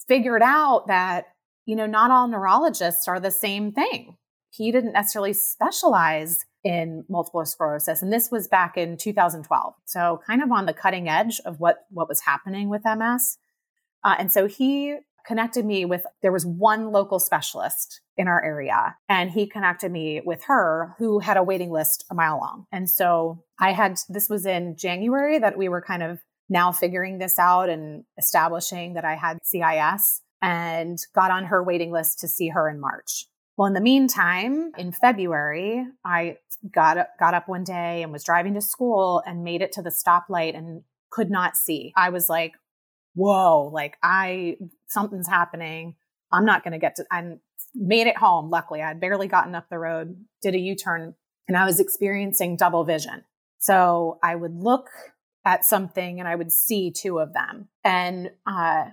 figured 0.09 0.43
out 0.43 0.87
that, 0.89 1.27
you 1.67 1.77
know, 1.77 1.87
not 1.87 2.11
all 2.11 2.27
neurologists 2.27 3.07
are 3.07 3.21
the 3.21 3.31
same 3.31 3.71
thing. 3.71 4.17
He 4.51 4.73
didn't 4.73 4.95
necessarily 4.95 5.35
specialize 5.35 6.47
in 6.65 7.05
multiple 7.09 7.45
sclerosis. 7.45 8.03
And 8.03 8.13
this 8.13 8.31
was 8.31 8.49
back 8.49 8.77
in 8.77 8.97
2012. 8.97 9.75
So 9.85 10.21
kind 10.27 10.43
of 10.43 10.51
on 10.51 10.67
the 10.67 10.73
cutting 10.73 11.09
edge 11.09 11.41
of 11.45 11.61
what, 11.61 11.85
what 11.91 12.09
was 12.09 12.23
happening 12.23 12.69
with 12.69 12.83
MS. 12.85 13.39
Uh, 14.03 14.17
and 14.19 14.33
so 14.33 14.47
he 14.47 14.97
connected 15.27 15.65
me 15.65 15.85
with, 15.85 16.05
there 16.23 16.33
was 16.33 16.47
one 16.47 16.91
local 16.91 17.19
specialist 17.19 18.01
in 18.17 18.27
our 18.27 18.43
area 18.43 18.97
and 19.09 19.31
he 19.31 19.47
connected 19.47 19.93
me 19.93 20.23
with 20.25 20.45
her 20.45 20.95
who 20.99 21.19
had 21.19 21.37
a 21.37 21.43
waiting 21.43 21.71
list 21.71 22.05
a 22.11 22.15
mile 22.15 22.39
long. 22.39 22.65
And 22.73 22.89
so 22.89 23.45
I 23.61 23.73
had, 23.73 23.99
this 24.09 24.29
was 24.29 24.47
in 24.47 24.77
January 24.77 25.39
that 25.39 25.59
we 25.59 25.69
were 25.69 25.83
kind 25.83 26.03
of 26.03 26.21
now 26.49 26.73
figuring 26.73 27.19
this 27.19 27.39
out 27.39 27.69
and 27.69 28.05
establishing 28.19 28.95
that 28.95 29.05
I 29.05 29.15
had 29.15 29.39
CIS 29.43 30.23
and 30.41 30.99
got 31.15 31.31
on 31.31 31.47
her 31.47 31.63
waiting 31.63 31.91
list 31.91 32.21
to 32.21 32.29
see 32.29 32.49
her 32.49 32.69
in 32.69 32.81
March. 32.81 33.27
Well, 33.57 33.67
in 33.67 33.75
the 33.75 33.81
meantime, 33.81 34.71
in 34.79 34.93
February, 34.93 35.85
I 36.05 36.37
got 36.73 37.09
got 37.19 37.35
up 37.35 37.49
one 37.49 37.65
day 37.65 38.03
and 38.03 38.13
was 38.13 38.25
driving 38.25 38.55
to 38.55 38.61
school 38.61 39.23
and 39.27 39.43
made 39.43 39.63
it 39.63 39.73
to 39.73 39.83
the 39.83 39.91
stoplight 39.91 40.57
and 40.57 40.83
could 41.11 41.31
not 41.31 41.57
see. 41.57 41.93
I 41.97 42.11
was 42.11 42.29
like, 42.29 42.53
"Whoa, 43.15 43.71
like 43.73 43.97
I 44.03 44.59
something's 44.87 45.29
happening. 45.29 45.97
I'm 46.33 46.45
not 46.45 46.63
going 46.63 46.73
to 46.73 46.79
get 46.79 46.97
to 46.97 47.05
I 47.11 47.39
made 47.75 48.07
it 48.07 48.17
home. 48.17 48.49
Luckily, 48.49 48.81
I 48.81 48.89
had 48.89 49.01
barely 49.01 49.27
gotten 49.27 49.55
up 49.55 49.69
the 49.69 49.79
road, 49.79 50.25
did 50.41 50.55
a 50.55 50.59
U-turn, 50.59 51.15
and 51.49 51.57
I 51.57 51.65
was 51.65 51.81
experiencing 51.81 52.57
double 52.57 52.85
vision. 52.85 53.25
So 53.59 54.19
I 54.23 54.37
would 54.37 54.55
look 54.55 54.89
at 55.45 55.65
something 55.65 56.19
and 56.19 56.29
I 56.29 56.35
would 56.35 56.53
see 56.53 56.91
two 56.91 57.19
of 57.19 57.33
them. 57.33 57.69
And 57.85 58.31
uh, 58.47 58.87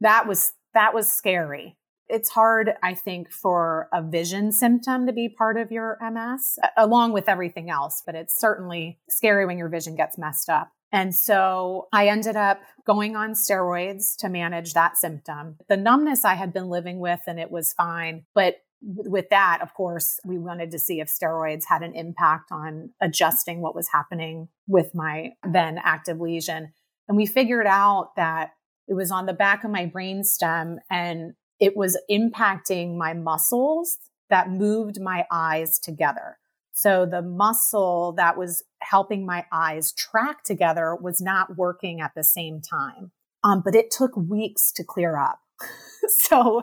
that 0.00 0.26
was 0.26 0.52
that 0.74 0.94
was 0.94 1.10
scary. 1.12 1.76
it's 2.08 2.30
hard, 2.30 2.72
I 2.82 2.94
think, 2.94 3.30
for 3.30 3.88
a 3.92 4.02
vision 4.02 4.52
symptom 4.52 5.06
to 5.06 5.12
be 5.12 5.28
part 5.28 5.56
of 5.56 5.70
your 5.70 5.96
MS, 6.00 6.58
along 6.76 7.12
with 7.12 7.28
everything 7.28 7.70
else, 7.70 8.02
but 8.04 8.14
it's 8.14 8.38
certainly 8.38 8.98
scary 9.08 9.46
when 9.46 9.58
your 9.58 9.68
vision 9.68 9.94
gets 9.94 10.18
messed 10.18 10.48
up. 10.48 10.72
And 10.92 11.14
so 11.14 11.86
I 11.92 12.08
ended 12.08 12.34
up 12.34 12.60
going 12.84 13.14
on 13.14 13.34
steroids 13.34 14.16
to 14.18 14.28
manage 14.28 14.74
that 14.74 14.98
symptom. 14.98 15.56
The 15.68 15.76
numbness 15.76 16.24
I 16.24 16.34
had 16.34 16.52
been 16.52 16.68
living 16.68 16.98
with 16.98 17.20
and 17.28 17.38
it 17.38 17.50
was 17.50 17.72
fine. 17.72 18.24
But 18.34 18.56
with 18.82 19.28
that, 19.30 19.60
of 19.62 19.74
course, 19.74 20.18
we 20.24 20.38
wanted 20.38 20.70
to 20.70 20.78
see 20.78 21.00
if 21.00 21.08
steroids 21.08 21.64
had 21.68 21.82
an 21.82 21.94
impact 21.94 22.50
on 22.50 22.90
adjusting 23.00 23.60
what 23.60 23.74
was 23.74 23.88
happening 23.92 24.48
with 24.66 24.94
my 24.94 25.32
then 25.44 25.78
active 25.82 26.20
lesion. 26.20 26.72
And 27.08 27.16
we 27.16 27.26
figured 27.26 27.66
out 27.66 28.12
that 28.16 28.52
it 28.88 28.94
was 28.94 29.10
on 29.10 29.26
the 29.26 29.32
back 29.32 29.64
of 29.64 29.70
my 29.70 29.86
brain 29.86 30.24
stem 30.24 30.78
and 30.90 31.34
it 31.60 31.76
was 31.76 31.98
impacting 32.10 32.96
my 32.96 33.12
muscles 33.12 33.98
that 34.30 34.50
moved 34.50 35.00
my 35.00 35.26
eyes 35.30 35.78
together. 35.78 36.38
So 36.72 37.04
the 37.04 37.20
muscle 37.20 38.14
that 38.16 38.38
was 38.38 38.62
helping 38.80 39.26
my 39.26 39.44
eyes 39.52 39.92
track 39.92 40.44
together 40.44 40.96
was 40.96 41.20
not 41.20 41.56
working 41.56 42.00
at 42.00 42.12
the 42.16 42.24
same 42.24 42.60
time. 42.62 43.10
Um, 43.44 43.60
but 43.62 43.74
it 43.74 43.90
took 43.90 44.16
weeks 44.16 44.72
to 44.72 44.84
clear 44.84 45.18
up. 45.18 45.40
so 46.08 46.62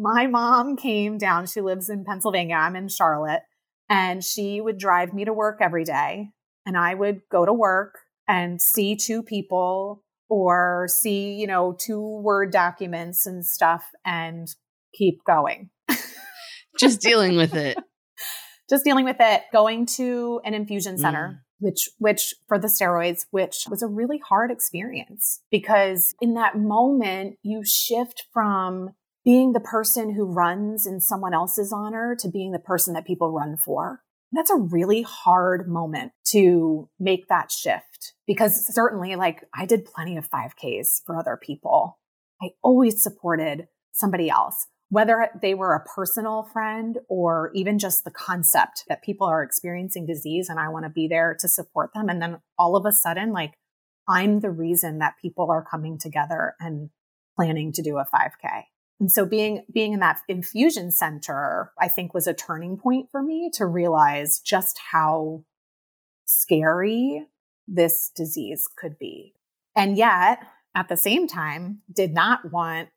my 0.00 0.26
mom 0.26 0.76
came 0.76 1.18
down. 1.18 1.46
She 1.46 1.60
lives 1.60 1.90
in 1.90 2.04
Pennsylvania. 2.04 2.56
I'm 2.56 2.74
in 2.74 2.88
Charlotte. 2.88 3.42
And 3.88 4.24
she 4.24 4.60
would 4.60 4.78
drive 4.78 5.12
me 5.12 5.24
to 5.26 5.32
work 5.32 5.58
every 5.60 5.84
day. 5.84 6.30
And 6.64 6.76
I 6.76 6.94
would 6.94 7.22
go 7.30 7.44
to 7.44 7.52
work 7.52 7.98
and 8.26 8.62
see 8.62 8.96
two 8.96 9.22
people 9.22 10.02
or 10.28 10.86
see, 10.88 11.32
you 11.32 11.46
know, 11.46 11.76
two 11.78 12.00
word 12.00 12.50
documents 12.52 13.26
and 13.26 13.44
stuff 13.44 13.84
and 14.04 14.48
keep 14.94 15.22
going. 15.24 15.70
Just 16.78 17.00
dealing 17.00 17.36
with 17.36 17.54
it 17.54 17.76
just 18.70 18.84
dealing 18.84 19.04
with 19.04 19.16
it, 19.18 19.42
going 19.52 19.84
to 19.84 20.40
an 20.44 20.54
infusion 20.54 20.96
center. 20.96 21.28
Mm. 21.28 21.38
Which, 21.62 21.90
which 21.98 22.34
for 22.48 22.58
the 22.58 22.68
steroids, 22.68 23.26
which 23.32 23.64
was 23.68 23.82
a 23.82 23.86
really 23.86 24.18
hard 24.26 24.50
experience 24.50 25.42
because 25.50 26.14
in 26.18 26.32
that 26.32 26.56
moment, 26.56 27.36
you 27.42 27.62
shift 27.66 28.24
from 28.32 28.94
being 29.24 29.52
the 29.52 29.60
person 29.60 30.14
who 30.14 30.24
runs 30.24 30.86
in 30.86 31.00
someone 31.00 31.34
else's 31.34 31.72
honor 31.72 32.16
to 32.18 32.28
being 32.28 32.52
the 32.52 32.58
person 32.58 32.94
that 32.94 33.06
people 33.06 33.30
run 33.30 33.56
for. 33.56 34.00
That's 34.32 34.50
a 34.50 34.56
really 34.56 35.02
hard 35.02 35.68
moment 35.68 36.12
to 36.28 36.88
make 36.98 37.28
that 37.28 37.50
shift 37.50 38.14
because 38.26 38.72
certainly 38.72 39.16
like 39.16 39.44
I 39.54 39.66
did 39.66 39.84
plenty 39.84 40.16
of 40.16 40.30
5Ks 40.30 41.02
for 41.04 41.18
other 41.18 41.38
people. 41.40 41.98
I 42.40 42.50
always 42.62 43.02
supported 43.02 43.66
somebody 43.92 44.30
else 44.30 44.66
whether 44.90 45.28
they 45.40 45.54
were 45.54 45.72
a 45.72 45.84
personal 45.84 46.42
friend 46.52 46.98
or 47.08 47.52
even 47.54 47.78
just 47.78 48.04
the 48.04 48.10
concept 48.10 48.84
that 48.88 49.02
people 49.02 49.26
are 49.26 49.42
experiencing 49.42 50.04
disease 50.04 50.48
and 50.48 50.58
I 50.58 50.68
want 50.68 50.84
to 50.84 50.90
be 50.90 51.06
there 51.06 51.36
to 51.38 51.48
support 51.48 51.90
them. 51.94 52.08
And 52.08 52.20
then 52.20 52.40
all 52.58 52.76
of 52.76 52.84
a 52.84 52.92
sudden, 52.92 53.32
like 53.32 53.54
I'm 54.08 54.40
the 54.40 54.50
reason 54.50 54.98
that 54.98 55.14
people 55.22 55.48
are 55.50 55.64
coming 55.64 55.96
together 55.96 56.54
and 56.58 56.90
planning 57.36 57.72
to 57.74 57.82
do 57.82 57.98
a 57.98 58.04
5K. 58.04 58.64
And 59.00 59.10
so 59.10 59.24
being, 59.26 59.64
being 59.72 59.94
in 59.94 60.00
that 60.00 60.20
infusion 60.28 60.90
center, 60.90 61.72
I 61.80 61.88
think 61.88 62.14
was 62.14 62.26
a 62.26 62.34
turning 62.34 62.76
point 62.76 63.08
for 63.10 63.22
me 63.22 63.50
to 63.54 63.66
realize 63.66 64.38
just 64.38 64.78
how 64.92 65.44
scary 66.26 67.26
this 67.66 68.10
disease 68.14 68.68
could 68.76 68.98
be. 68.98 69.32
And 69.74 69.96
yet 69.96 70.40
at 70.74 70.88
the 70.88 70.96
same 70.96 71.26
time, 71.26 71.80
did 71.92 72.12
not 72.12 72.52
want 72.52 72.90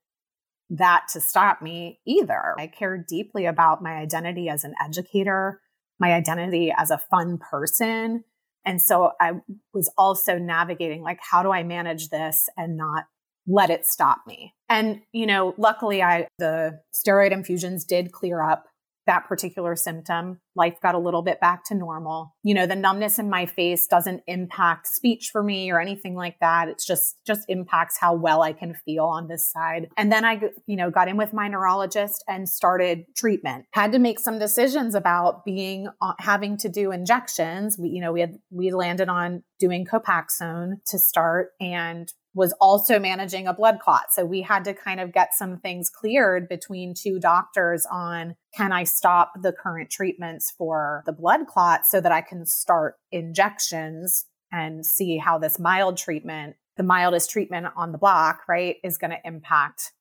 that 0.70 1.06
to 1.14 1.22
stop 1.22 1.62
me 1.62 2.00
either. 2.06 2.56
I 2.58 2.68
care 2.68 2.98
deeply 2.98 3.46
about 3.46 3.82
my 3.82 3.94
identity 3.94 4.50
as 4.50 4.64
an 4.64 4.76
educator, 4.84 5.62
my 6.00 6.14
identity 6.14 6.74
as 6.76 6.92
a 6.92 6.98
fun 6.98 7.38
person. 7.38 8.24
And 8.66 8.82
so 8.82 9.12
I 9.20 9.34
was 9.74 9.92
also 9.98 10.38
navigating 10.38 11.02
like, 11.02 11.20
how 11.22 11.44
do 11.44 11.52
I 11.52 11.64
manage 11.64 12.10
this 12.10 12.50
and 12.58 12.78
not 12.78 13.06
let 13.48 13.70
it 13.70 13.86
stop 13.86 14.20
me? 14.28 14.54
And, 14.70 15.02
you 15.12 15.26
know, 15.26 15.54
luckily 15.58 16.02
I, 16.02 16.28
the 16.40 16.80
steroid 16.96 17.32
infusions 17.32 17.86
did 17.86 18.12
clear 18.12 18.42
up 18.42 18.66
that 19.06 19.28
particular 19.28 19.76
symptom. 19.76 20.40
Life 20.56 20.76
got 20.82 20.96
a 20.96 21.00
little 21.00 21.24
bit 21.24 21.42
back 21.42 21.66
to 21.66 21.76
normal. 21.76 22.34
You 22.42 22.54
know, 22.54 22.66
the 22.66 22.76
numbness 22.78 23.20
in 23.20 23.30
my 23.30 23.46
face 23.46 23.86
doesn't 23.86 24.24
impact 24.28 24.88
speech 24.88 25.30
for 25.30 25.44
me 25.44 25.70
or 25.72 25.82
anything 25.82 26.16
like 26.16 26.40
that. 26.40 26.70
It's 26.70 26.86
just, 26.86 27.18
just 27.28 27.42
impacts 27.50 27.98
how 28.00 28.16
well 28.16 28.42
I 28.42 28.54
can 28.54 28.74
feel 28.86 29.04
on 29.04 29.28
this 29.28 29.52
side. 29.52 29.90
And 29.98 30.10
then 30.10 30.24
I, 30.24 30.40
you 30.68 30.78
know, 30.78 30.90
got 30.90 31.10
in 31.10 31.18
with 31.18 31.34
my 31.34 31.50
neurologist 31.50 32.24
and 32.30 32.48
started 32.48 33.04
treatment. 33.18 33.66
Had 33.74 33.92
to 33.92 34.00
make 34.00 34.22
some 34.22 34.40
decisions 34.40 34.96
about 34.96 35.44
being, 35.44 35.90
uh, 36.02 36.14
having 36.20 36.56
to 36.60 36.70
do 36.70 36.94
injections. 36.94 37.78
We, 37.78 37.90
you 37.90 38.00
know, 38.00 38.14
we 38.14 38.22
had, 38.22 38.36
we 38.52 38.72
landed 38.72 39.10
on 39.10 39.44
doing 39.60 39.86
Copaxone 39.86 40.76
to 40.88 40.98
start 40.98 41.50
and 41.60 42.08
was 42.34 42.54
also 42.60 43.00
managing 43.00 43.48
a 43.48 43.54
blood 43.54 43.80
clot. 43.80 44.12
So 44.12 44.26
we 44.26 44.42
had 44.42 44.64
to 44.66 44.74
kind 44.74 45.00
of 45.00 45.14
get 45.14 45.34
some 45.34 45.60
things 45.60 45.90
cleared 45.90 46.50
between 46.50 46.94
two 46.94 47.20
doctors 47.20 47.86
on 47.92 48.36
can 48.56 48.72
I 48.72 48.84
stop 48.84 49.34
the 49.42 49.52
current 49.54 49.90
treatments 49.90 50.52
for 50.58 51.04
the 51.06 51.14
blood 51.14 51.48
clot 51.48 51.86
so 51.86 52.02
that 52.02 52.12
I 52.12 52.22
can 52.22 52.46
start 52.46 52.96
injections 53.12 54.26
and 54.52 54.86
see 54.86 55.18
how 55.18 55.38
this 55.38 55.60
mild 55.60 55.98
treatment, 55.98 56.56
the 56.78 56.84
mildest 56.84 57.30
treatment 57.30 57.68
on 57.76 57.92
the 57.92 57.98
block, 57.98 58.42
right, 58.48 58.78
is 58.84 58.98
going 58.98 59.12
to 59.12 59.18
impact 59.26 59.92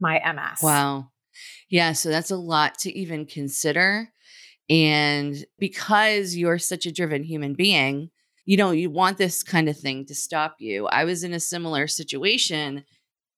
my 0.00 0.20
MS. 0.24 0.58
Wow. 0.62 1.10
Yeah. 1.70 1.92
So 1.92 2.10
that's 2.10 2.30
a 2.30 2.36
lot 2.36 2.78
to 2.80 2.92
even 2.98 3.26
consider. 3.26 4.10
And 4.68 5.44
because 5.58 6.36
you're 6.36 6.58
such 6.58 6.86
a 6.86 6.92
driven 6.92 7.24
human 7.24 7.54
being, 7.54 8.10
you 8.44 8.56
know, 8.56 8.70
you 8.70 8.90
want 8.90 9.18
this 9.18 9.42
kind 9.42 9.68
of 9.68 9.78
thing 9.78 10.06
to 10.06 10.14
stop 10.14 10.56
you. 10.58 10.86
I 10.86 11.04
was 11.04 11.24
in 11.24 11.32
a 11.32 11.40
similar 11.40 11.86
situation 11.86 12.84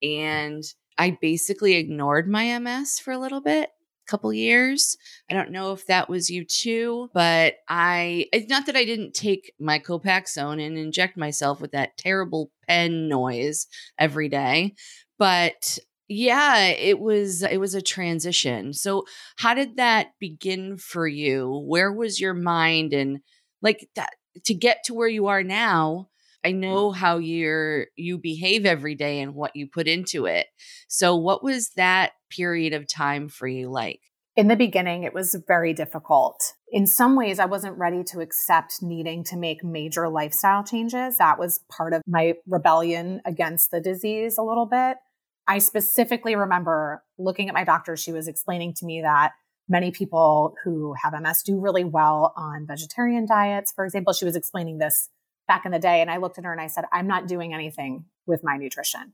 and 0.02 0.62
I 0.99 1.18
basically 1.20 1.75
ignored 1.75 2.28
my 2.28 2.58
MS 2.58 2.99
for 2.99 3.12
a 3.12 3.18
little 3.18 3.40
bit, 3.40 3.68
a 3.68 4.11
couple 4.11 4.32
years. 4.32 4.96
I 5.30 5.34
don't 5.34 5.50
know 5.50 5.73
if 5.73 5.87
that 5.87 6.08
was 6.08 6.30
you 6.30 6.44
too, 6.44 7.11
but 7.12 7.54
I 7.68 8.26
it's 8.32 8.49
not 8.49 8.66
that 8.66 8.76
I 8.76 8.84
didn't 8.84 9.14
take 9.14 9.52
my 9.58 9.78
Copaxone 9.78 10.64
and 10.64 10.78
inject 10.78 11.16
myself 11.16 11.61
with 11.61 11.73
that 11.73 11.96
terrible 11.99 12.50
pen 12.68 13.08
noise 13.08 13.66
every 13.99 14.28
day, 14.28 14.75
but 15.18 15.78
yeah, 16.08 16.66
it 16.66 17.00
was 17.00 17.42
it 17.42 17.58
was 17.58 17.75
a 17.75 17.82
transition. 17.82 18.73
So 18.73 19.04
how 19.37 19.54
did 19.54 19.76
that 19.76 20.08
begin 20.20 20.76
for 20.76 21.06
you? 21.06 21.64
Where 21.66 21.92
was 21.92 22.20
your 22.20 22.34
mind 22.34 22.92
and 22.92 23.20
like 23.62 23.88
that 23.96 24.11
to 24.44 24.54
get 24.54 24.84
to 24.84 24.94
where 24.94 25.08
you 25.08 25.26
are 25.26 25.42
now, 25.42 26.08
I 26.44 26.52
mm. 26.52 26.58
know 26.58 26.92
how 26.92 27.18
you're 27.18 27.86
you 27.96 28.18
behave 28.18 28.66
every 28.66 28.94
day 28.94 29.20
and 29.20 29.34
what 29.34 29.56
you 29.56 29.66
put 29.66 29.88
into 29.88 30.26
it. 30.26 30.46
So 30.88 31.16
what 31.16 31.42
was 31.42 31.70
that 31.76 32.12
period 32.30 32.74
of 32.74 32.86
time 32.86 33.28
for 33.28 33.46
you 33.46 33.70
like? 33.70 34.00
In 34.36 34.48
the 34.48 34.56
beginning, 34.56 35.04
it 35.04 35.14
was 35.14 35.36
very 35.46 35.72
difficult. 35.72 36.54
In 36.72 36.88
some 36.88 37.14
ways, 37.14 37.38
I 37.38 37.44
wasn't 37.44 37.78
ready 37.78 38.02
to 38.04 38.20
accept 38.20 38.82
needing 38.82 39.22
to 39.24 39.36
make 39.36 39.62
major 39.62 40.08
lifestyle 40.08 40.64
changes. 40.64 41.18
That 41.18 41.38
was 41.38 41.60
part 41.70 41.92
of 41.92 42.02
my 42.04 42.34
rebellion 42.48 43.22
against 43.24 43.70
the 43.70 43.80
disease 43.80 44.36
a 44.36 44.42
little 44.42 44.66
bit. 44.66 44.96
I 45.46 45.58
specifically 45.58 46.34
remember 46.34 47.04
looking 47.16 47.48
at 47.48 47.54
my 47.54 47.62
doctor. 47.62 47.96
She 47.96 48.10
was 48.10 48.26
explaining 48.26 48.74
to 48.74 48.86
me 48.86 49.02
that 49.02 49.32
many 49.68 49.90
people 49.90 50.54
who 50.64 50.94
have 51.02 51.14
MS 51.21 51.42
do 51.42 51.59
really 51.59 51.85
well 51.85 52.33
on 52.37 52.66
vegetarian 52.66 53.26
diets. 53.26 53.73
For 53.73 53.85
example, 53.85 54.12
she 54.12 54.25
was 54.25 54.37
explaining 54.37 54.78
this 54.78 55.09
back 55.49 55.64
in 55.64 55.73
the 55.73 55.78
day, 55.78 56.00
and 56.00 56.11
I 56.11 56.18
looked 56.18 56.38
at 56.38 56.44
her 56.44 56.52
and 56.52 56.61
I 56.61 56.66
said, 56.66 56.85
I'm 56.92 57.06
not 57.06 57.26
doing 57.26 57.54
anything 57.54 58.04
with 58.26 58.42
my 58.42 58.56
nutrition. 58.56 59.12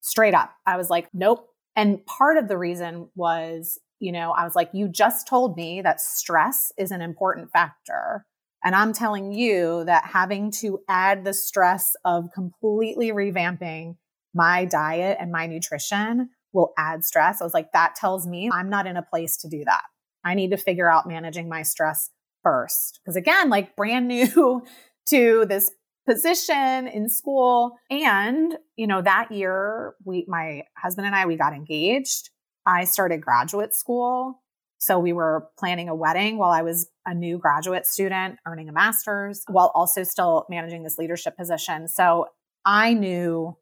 Straight 0.00 0.34
up. 0.34 0.52
I 0.66 0.76
was 0.76 0.90
like, 0.90 1.08
nope. 1.12 1.46
And 1.76 2.04
part 2.06 2.36
of 2.36 2.48
the 2.48 2.58
reason 2.58 3.08
was, 3.14 3.78
you 3.98 4.12
know, 4.12 4.32
I 4.32 4.44
was 4.44 4.56
like, 4.56 4.70
you 4.72 4.88
just 4.88 5.28
told 5.28 5.56
me 5.56 5.82
that 5.82 6.00
stress 6.00 6.72
is 6.78 6.90
an 6.90 7.02
important 7.02 7.50
factor. 7.52 8.24
And 8.64 8.74
I'm 8.74 8.92
telling 8.92 9.32
you 9.32 9.84
that 9.84 10.04
having 10.04 10.50
to 10.60 10.80
add 10.88 11.24
the 11.24 11.32
stress 11.32 11.94
of 12.04 12.30
completely 12.34 13.10
revamping 13.10 13.96
my 14.34 14.64
diet 14.64 15.18
and 15.20 15.32
my 15.32 15.46
nutrition 15.46 16.30
will 16.52 16.72
add 16.76 17.04
stress. 17.04 17.40
I 17.40 17.44
was 17.44 17.54
like, 17.54 17.72
that 17.72 17.94
tells 17.94 18.26
me 18.26 18.50
I'm 18.52 18.68
not 18.68 18.86
in 18.86 18.96
a 18.96 19.02
place 19.02 19.36
to 19.38 19.48
do 19.48 19.64
that. 19.64 19.82
I 20.24 20.34
need 20.34 20.50
to 20.50 20.56
figure 20.56 20.90
out 20.90 21.08
managing 21.08 21.48
my 21.48 21.62
stress 21.62 22.10
first. 22.42 23.00
Because 23.02 23.16
again, 23.16 23.48
like 23.48 23.76
brand 23.76 24.08
new 24.08 24.62
to 25.06 25.46
this 25.46 25.70
position 26.08 26.88
in 26.88 27.08
school. 27.08 27.76
And, 27.90 28.56
you 28.76 28.86
know, 28.86 29.02
that 29.02 29.30
year 29.30 29.94
we, 30.04 30.24
my 30.28 30.62
husband 30.76 31.06
and 31.06 31.14
I, 31.14 31.26
we 31.26 31.36
got 31.36 31.52
engaged. 31.52 32.30
I 32.66 32.84
started 32.84 33.20
graduate 33.20 33.74
school. 33.74 34.42
So 34.78 34.98
we 34.98 35.12
were 35.12 35.48
planning 35.58 35.90
a 35.90 35.94
wedding 35.94 36.38
while 36.38 36.50
I 36.50 36.62
was 36.62 36.88
a 37.04 37.14
new 37.14 37.38
graduate 37.38 37.86
student 37.86 38.38
earning 38.46 38.68
a 38.68 38.72
master's 38.72 39.42
while 39.46 39.70
also 39.74 40.04
still 40.04 40.46
managing 40.48 40.84
this 40.84 40.96
leadership 40.96 41.36
position. 41.36 41.86
So 41.86 42.26
I 42.64 42.94
knew 42.94 43.56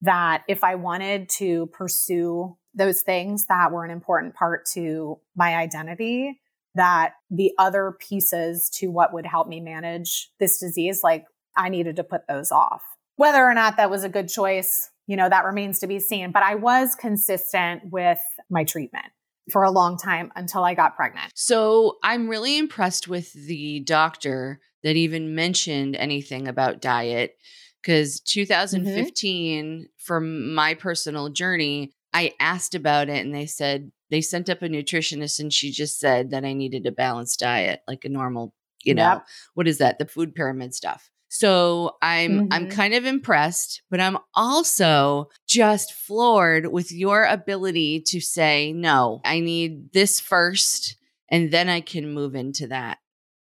that 0.00 0.44
if 0.48 0.64
I 0.64 0.76
wanted 0.76 1.28
to 1.36 1.66
pursue 1.66 2.56
those 2.74 3.02
things 3.02 3.46
that 3.46 3.72
were 3.72 3.84
an 3.84 3.90
important 3.90 4.34
part 4.34 4.66
to 4.74 5.18
my 5.36 5.56
identity 5.56 6.40
that 6.74 7.14
the 7.30 7.52
other 7.58 7.96
pieces 7.98 8.70
to 8.70 8.88
what 8.88 9.12
would 9.12 9.26
help 9.26 9.46
me 9.46 9.60
manage 9.60 10.30
this 10.40 10.58
disease, 10.58 11.00
like 11.02 11.26
I 11.56 11.68
needed 11.68 11.96
to 11.96 12.04
put 12.04 12.26
those 12.28 12.50
off. 12.50 12.82
Whether 13.16 13.44
or 13.44 13.54
not 13.54 13.76
that 13.76 13.90
was 13.90 14.04
a 14.04 14.08
good 14.08 14.28
choice, 14.28 14.90
you 15.06 15.16
know, 15.16 15.28
that 15.28 15.44
remains 15.44 15.80
to 15.80 15.86
be 15.86 15.98
seen. 15.98 16.32
But 16.32 16.42
I 16.42 16.54
was 16.54 16.94
consistent 16.94 17.82
with 17.90 18.22
my 18.48 18.64
treatment 18.64 19.06
for 19.50 19.64
a 19.64 19.70
long 19.70 19.98
time 19.98 20.32
until 20.34 20.64
I 20.64 20.74
got 20.74 20.96
pregnant. 20.96 21.32
So 21.34 21.98
I'm 22.02 22.28
really 22.28 22.58
impressed 22.58 23.08
with 23.08 23.32
the 23.32 23.80
doctor 23.80 24.60
that 24.82 24.96
even 24.96 25.34
mentioned 25.34 25.96
anything 25.96 26.48
about 26.48 26.80
diet 26.80 27.36
because 27.82 28.20
2015 28.20 29.64
mm-hmm. 29.64 29.82
for 29.98 30.20
my 30.20 30.74
personal 30.74 31.28
journey 31.28 31.92
i 32.12 32.32
asked 32.40 32.74
about 32.74 33.08
it 33.08 33.24
and 33.24 33.34
they 33.34 33.46
said 33.46 33.90
they 34.10 34.20
sent 34.20 34.48
up 34.48 34.62
a 34.62 34.68
nutritionist 34.68 35.38
and 35.38 35.52
she 35.52 35.70
just 35.70 35.98
said 35.98 36.30
that 36.30 36.44
i 36.44 36.52
needed 36.52 36.86
a 36.86 36.92
balanced 36.92 37.40
diet 37.40 37.80
like 37.86 38.04
a 38.04 38.08
normal 38.08 38.54
you 38.82 38.94
know 38.94 39.12
yep. 39.12 39.26
what 39.54 39.68
is 39.68 39.78
that 39.78 39.98
the 39.98 40.06
food 40.06 40.34
pyramid 40.34 40.74
stuff 40.74 41.10
so 41.28 41.96
i'm 42.02 42.32
mm-hmm. 42.32 42.52
i'm 42.52 42.68
kind 42.68 42.94
of 42.94 43.04
impressed 43.04 43.82
but 43.90 44.00
i'm 44.00 44.18
also 44.34 45.28
just 45.46 45.92
floored 45.92 46.66
with 46.66 46.92
your 46.92 47.24
ability 47.24 48.00
to 48.00 48.20
say 48.20 48.72
no 48.72 49.20
i 49.24 49.40
need 49.40 49.92
this 49.92 50.20
first 50.20 50.96
and 51.30 51.50
then 51.50 51.68
i 51.68 51.80
can 51.80 52.12
move 52.12 52.34
into 52.34 52.66
that 52.66 52.98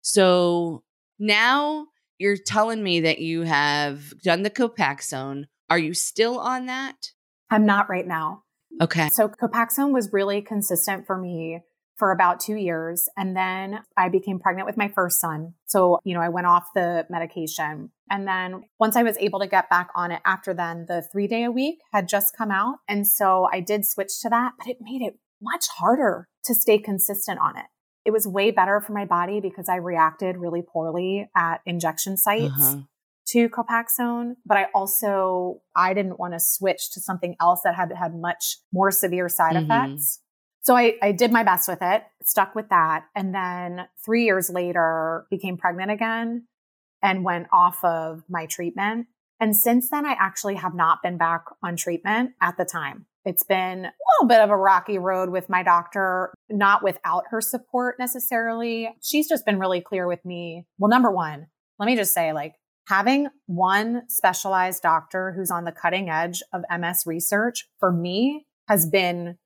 so 0.02 0.82
now 1.18 1.86
you're 2.18 2.36
telling 2.36 2.82
me 2.82 3.00
that 3.00 3.18
you 3.18 3.42
have 3.42 4.18
done 4.22 4.42
the 4.42 4.50
Copaxone. 4.50 5.44
Are 5.70 5.78
you 5.78 5.94
still 5.94 6.38
on 6.38 6.66
that? 6.66 7.12
I'm 7.54 7.66
not 7.66 7.88
right 7.88 8.06
now. 8.06 8.42
Okay. 8.80 9.08
So 9.08 9.28
Copaxone 9.28 9.92
was 9.92 10.12
really 10.12 10.42
consistent 10.42 11.06
for 11.06 11.16
me 11.16 11.60
for 11.96 12.10
about 12.10 12.40
two 12.40 12.56
years. 12.56 13.08
And 13.16 13.36
then 13.36 13.80
I 13.96 14.08
became 14.08 14.40
pregnant 14.40 14.66
with 14.66 14.76
my 14.76 14.88
first 14.88 15.20
son. 15.20 15.54
So, 15.66 16.00
you 16.02 16.14
know, 16.14 16.20
I 16.20 16.28
went 16.28 16.48
off 16.48 16.64
the 16.74 17.06
medication. 17.08 17.90
And 18.10 18.26
then 18.26 18.64
once 18.80 18.96
I 18.96 19.04
was 19.04 19.16
able 19.18 19.38
to 19.38 19.46
get 19.46 19.70
back 19.70 19.90
on 19.94 20.10
it 20.10 20.20
after 20.26 20.52
then, 20.52 20.86
the 20.88 21.06
three 21.12 21.28
day 21.28 21.44
a 21.44 21.52
week 21.52 21.78
had 21.92 22.08
just 22.08 22.36
come 22.36 22.50
out. 22.50 22.78
And 22.88 23.06
so 23.06 23.48
I 23.52 23.60
did 23.60 23.86
switch 23.86 24.20
to 24.22 24.28
that, 24.30 24.54
but 24.58 24.66
it 24.66 24.78
made 24.80 25.02
it 25.02 25.18
much 25.40 25.66
harder 25.78 26.28
to 26.44 26.54
stay 26.54 26.78
consistent 26.78 27.38
on 27.38 27.56
it. 27.56 27.66
It 28.04 28.10
was 28.10 28.26
way 28.26 28.50
better 28.50 28.80
for 28.80 28.92
my 28.92 29.04
body 29.04 29.40
because 29.40 29.68
I 29.68 29.76
reacted 29.76 30.36
really 30.36 30.62
poorly 30.62 31.30
at 31.36 31.60
injection 31.64 32.16
sites. 32.16 32.52
Uh-huh. 32.60 32.76
To 33.28 33.48
Copaxone, 33.48 34.34
but 34.44 34.58
I 34.58 34.66
also 34.74 35.62
I 35.74 35.94
didn't 35.94 36.18
want 36.18 36.34
to 36.34 36.40
switch 36.40 36.90
to 36.92 37.00
something 37.00 37.36
else 37.40 37.62
that 37.64 37.74
had 37.74 37.90
had 37.92 38.14
much 38.14 38.58
more 38.72 38.90
severe 38.90 39.30
side 39.30 39.56
mm-hmm. 39.56 39.70
effects. 39.70 40.20
So 40.60 40.76
I, 40.76 40.94
I 41.02 41.12
did 41.12 41.32
my 41.32 41.42
best 41.42 41.68
with 41.68 41.80
it, 41.80 42.04
stuck 42.22 42.54
with 42.54 42.68
that. 42.68 43.04
And 43.14 43.34
then 43.34 43.86
three 44.04 44.24
years 44.24 44.50
later, 44.50 45.26
became 45.30 45.56
pregnant 45.56 45.90
again 45.90 46.46
and 47.02 47.24
went 47.24 47.48
off 47.52 47.82
of 47.84 48.24
my 48.28 48.46
treatment. 48.46 49.06
And 49.40 49.56
since 49.56 49.90
then, 49.90 50.06
I 50.06 50.16
actually 50.18 50.54
have 50.56 50.74
not 50.74 51.02
been 51.02 51.18
back 51.18 51.44
on 51.62 51.76
treatment 51.76 52.32
at 52.40 52.56
the 52.56 52.64
time. 52.64 53.06
It's 53.26 53.42
been 53.42 53.86
a 53.86 53.92
little 54.20 54.28
bit 54.28 54.40
of 54.40 54.50
a 54.50 54.56
rocky 54.56 54.98
road 54.98 55.30
with 55.30 55.48
my 55.48 55.62
doctor, 55.62 56.32
not 56.50 56.82
without 56.82 57.24
her 57.30 57.40
support 57.40 57.96
necessarily. 57.98 58.94
She's 59.02 59.28
just 59.28 59.46
been 59.46 59.58
really 59.58 59.80
clear 59.80 60.06
with 60.06 60.24
me. 60.24 60.66
Well, 60.78 60.90
number 60.90 61.10
one, 61.10 61.46
let 61.78 61.86
me 61.86 61.96
just 61.96 62.14
say, 62.14 62.32
like, 62.32 62.54
having 62.86 63.28
one 63.46 64.02
specialized 64.08 64.82
doctor 64.82 65.32
who's 65.32 65.50
on 65.50 65.64
the 65.64 65.72
cutting 65.72 66.08
edge 66.08 66.42
of 66.52 66.62
MS 66.70 67.04
research 67.06 67.68
for 67.78 67.92
me 67.92 68.46
has 68.68 68.86
been 68.86 69.38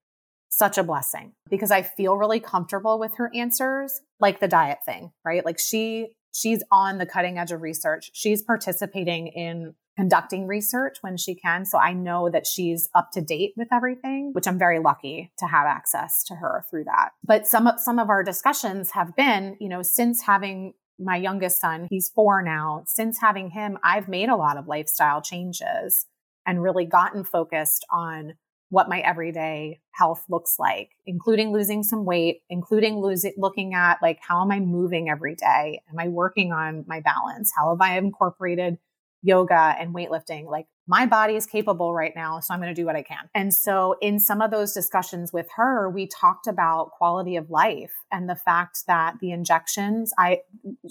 such 0.49 0.79
a 0.79 0.83
blessing 0.83 1.33
because 1.51 1.71
I 1.71 1.83
feel 1.83 2.17
really 2.17 2.41
comfortable 2.41 2.99
with 2.99 3.17
her 3.17 3.31
answers, 3.35 4.01
like 4.19 4.41
the 4.41 4.49
diet 4.49 4.79
thing, 4.85 5.13
right? 5.25 5.45
Like 5.45 5.59
she 5.59 6.09
she's 6.33 6.63
on 6.71 6.99
the 6.99 7.07
cutting 7.07 7.39
edge 7.39 7.53
of 7.53 7.63
research. 7.63 8.11
She's 8.13 8.43
participating 8.43 9.29
in 9.29 9.75
conducting 9.99 10.47
research 10.47 10.99
when 11.01 11.17
she 11.17 11.35
can. 11.35 11.65
So 11.65 11.77
I 11.77 11.93
know 11.93 12.31
that 12.31 12.47
she's 12.47 12.89
up 12.95 13.11
to 13.13 13.21
date 13.21 13.55
with 13.57 13.67
everything, 13.73 14.31
which 14.33 14.47
I'm 14.47 14.59
very 14.59 14.79
lucky 14.79 15.33
to 15.39 15.47
have 15.47 15.67
access 15.67 16.23
to 16.25 16.37
her 16.37 16.65
through 16.71 16.85
that. 16.85 17.11
But 17.25 17.49
some 17.49 17.67
of, 17.67 17.81
some 17.81 17.99
of 17.99 18.09
our 18.09 18.23
discussions 18.23 18.93
have 18.93 19.17
been, 19.17 19.57
you 19.59 19.69
know, 19.69 19.83
since 19.83 20.23
having 20.23 20.75
my 20.99 21.17
youngest 21.17 21.61
son, 21.61 21.87
he's 21.91 22.09
four 22.09 22.43
now, 22.43 22.83
since 22.87 23.21
having 23.21 23.51
him, 23.51 23.79
I've 23.83 24.09
made 24.09 24.29
a 24.29 24.37
lot 24.37 24.57
of 24.57 24.67
lifestyle 24.67 25.23
changes 25.23 26.07
and 26.47 26.63
really 26.63 26.85
gotten 26.85 27.25
focused 27.25 27.85
on 27.91 28.35
what 28.71 28.89
my 28.89 29.01
everyday 29.01 29.81
health 29.93 30.25
looks 30.29 30.57
like, 30.59 30.91
including 31.07 31.53
losing 31.53 31.83
some 31.83 32.05
weight, 32.05 32.43
including 32.51 33.01
losing, 33.01 33.33
looking 33.39 33.75
at 33.75 33.99
like, 34.03 34.19
how 34.21 34.43
am 34.43 34.51
I 34.51 34.61
moving 34.61 35.09
every 35.09 35.35
day? 35.35 35.81
Am 35.91 35.99
I 35.99 36.09
working 36.09 36.53
on 36.53 36.85
my 36.87 37.01
balance? 37.01 37.51
How 37.57 37.71
have 37.71 37.81
I 37.81 37.97
incorporated 37.97 38.79
yoga 39.23 39.75
and 39.79 39.95
weightlifting. 39.95 40.47
Like 40.51 40.67
my 40.89 41.05
body 41.05 41.35
is 41.35 41.45
capable 41.47 41.95
right 41.95 42.13
now, 42.17 42.41
so 42.41 42.53
I'm 42.53 42.61
going 42.61 42.75
to 42.75 42.81
do 42.81 42.87
what 42.87 42.97
I 42.97 43.03
can. 43.03 43.29
And 43.35 43.53
so 43.53 43.97
in 44.01 44.19
some 44.19 44.41
of 44.41 44.51
those 44.51 44.73
discussions 44.73 45.33
with 45.33 45.47
her, 45.57 45.91
we 45.91 46.07
talked 46.07 46.47
about 46.47 46.93
quality 46.93 47.37
of 47.37 47.51
life 47.51 47.93
and 48.11 48.29
the 48.29 48.35
fact 48.35 48.85
that 48.87 49.17
the 49.21 49.31
injections, 49.31 50.13
I 50.19 50.41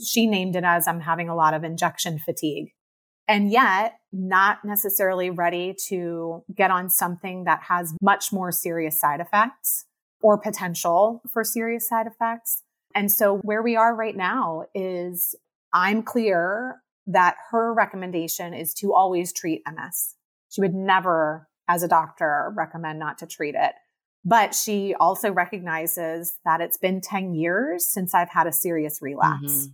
she 0.02 0.28
named 0.28 0.56
it 0.56 0.64
as 0.64 0.88
I'm 0.88 1.02
having 1.02 1.30
a 1.30 1.36
lot 1.36 1.54
of 1.56 1.64
injection 1.64 2.20
fatigue. 2.20 2.70
And 3.28 3.52
yet 3.52 3.96
not 4.14 4.64
necessarily 4.64 5.30
ready 5.30 5.76
to 5.88 6.44
get 6.56 6.72
on 6.72 6.90
something 6.90 7.44
that 7.44 7.64
has 7.64 7.94
much 8.02 8.32
more 8.32 8.52
serious 8.52 9.00
side 9.00 9.20
effects 9.20 9.86
or 10.22 10.38
potential 10.38 11.22
for 11.34 11.44
serious 11.44 11.90
side 11.90 12.08
effects. 12.08 12.64
And 12.96 13.12
so 13.12 13.38
where 13.38 13.62
we 13.62 13.76
are 13.76 13.94
right 13.94 14.16
now 14.16 14.64
is 14.74 15.36
I'm 15.74 16.04
clear 16.04 16.82
that 17.08 17.36
her 17.52 17.74
recommendation 17.74 18.54
is 18.54 18.74
to 18.76 18.94
always 18.94 19.34
treat 19.34 19.64
MS. 19.66 20.16
She 20.50 20.62
would 20.62 20.74
never, 20.74 21.48
as 21.68 21.84
a 21.84 21.88
doctor, 21.88 22.54
recommend 22.56 23.00
not 23.00 23.18
to 23.20 23.26
treat 23.26 23.56
it. 23.56 23.74
But 24.26 24.54
she 24.54 24.94
also 25.00 25.32
recognizes 25.32 26.38
that 26.44 26.60
it's 26.60 26.78
been 26.78 27.00
10 27.00 27.34
years 27.34 27.86
since 27.86 28.14
I've 28.14 28.30
had 28.30 28.46
a 28.46 28.52
serious 28.52 29.00
relapse. 29.02 29.52
Mm-hmm. 29.52 29.72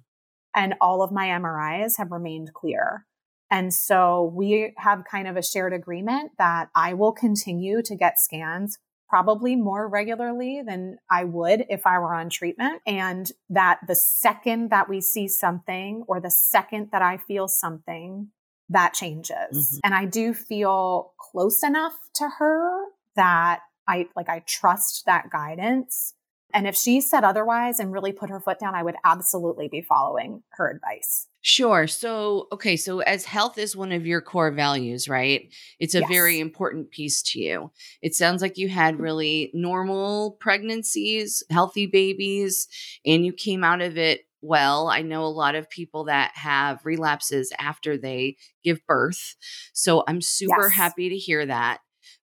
And 0.55 0.75
all 0.79 1.01
of 1.01 1.11
my 1.11 1.27
MRIs 1.27 1.97
have 1.97 2.11
remained 2.11 2.53
clear. 2.53 3.07
And 3.49 3.73
so 3.73 4.31
we 4.35 4.73
have 4.77 5.05
kind 5.09 5.27
of 5.27 5.37
a 5.37 5.43
shared 5.43 5.73
agreement 5.73 6.31
that 6.37 6.69
I 6.75 6.93
will 6.93 7.11
continue 7.11 7.81
to 7.81 7.95
get 7.95 8.19
scans 8.19 8.77
probably 9.13 9.55
more 9.55 9.87
regularly 9.87 10.63
than 10.65 10.97
I 11.07 11.23
would 11.23 11.67
if 11.69 11.85
I 11.85 11.99
were 11.99 12.15
on 12.15 12.31
treatment. 12.31 12.81
And 12.87 13.31
that 13.47 13.77
the 13.87 13.93
second 13.93 14.71
that 14.71 14.89
we 14.89 15.01
see 15.01 15.27
something 15.27 16.03
or 16.07 16.19
the 16.19 16.31
second 16.31 16.89
that 16.91 17.03
I 17.03 17.17
feel 17.17 17.47
something, 17.47 18.29
that 18.69 18.95
changes. 18.95 19.35
Mm-hmm. 19.53 19.77
And 19.83 19.93
I 19.93 20.05
do 20.05 20.33
feel 20.33 21.13
close 21.19 21.61
enough 21.61 21.93
to 22.15 22.27
her 22.39 22.85
that 23.15 23.59
I 23.87 24.07
like, 24.15 24.29
I 24.29 24.41
trust 24.47 25.03
that 25.05 25.29
guidance. 25.29 26.15
And 26.53 26.67
if 26.67 26.75
she 26.75 27.01
said 27.01 27.23
otherwise 27.23 27.79
and 27.79 27.91
really 27.91 28.11
put 28.11 28.29
her 28.29 28.39
foot 28.39 28.59
down, 28.59 28.75
I 28.75 28.83
would 28.83 28.95
absolutely 29.03 29.67
be 29.67 29.81
following 29.81 30.43
her 30.51 30.69
advice. 30.69 31.27
Sure. 31.45 31.87
So, 31.87 32.47
okay. 32.53 32.77
So, 32.77 32.99
as 32.99 33.25
health 33.25 33.57
is 33.57 33.75
one 33.75 33.91
of 33.91 34.05
your 34.05 34.21
core 34.21 34.51
values, 34.51 35.09
right? 35.09 35.53
It's 35.77 35.93
a 35.93 35.99
yes. 35.99 36.09
very 36.09 36.39
important 36.39 36.89
piece 36.89 37.21
to 37.23 37.39
you. 37.39 37.71
It 38.01 38.15
sounds 38.15 38.41
like 38.41 38.57
you 38.57 38.69
had 38.69 38.97
really 38.97 39.51
normal 39.53 40.37
pregnancies, 40.39 41.43
healthy 41.49 41.85
babies, 41.85 42.69
and 43.05 43.25
you 43.25 43.33
came 43.33 43.61
out 43.61 43.81
of 43.81 43.97
it 43.97 44.21
well. 44.41 44.87
I 44.87 45.01
know 45.01 45.25
a 45.25 45.27
lot 45.27 45.55
of 45.55 45.69
people 45.69 46.05
that 46.05 46.31
have 46.35 46.79
relapses 46.85 47.51
after 47.59 47.97
they 47.97 48.37
give 48.63 48.79
birth. 48.87 49.35
So, 49.73 50.05
I'm 50.07 50.21
super 50.21 50.67
yes. 50.67 50.71
happy 50.71 51.09
to 51.09 51.17
hear 51.17 51.45
that. 51.45 51.79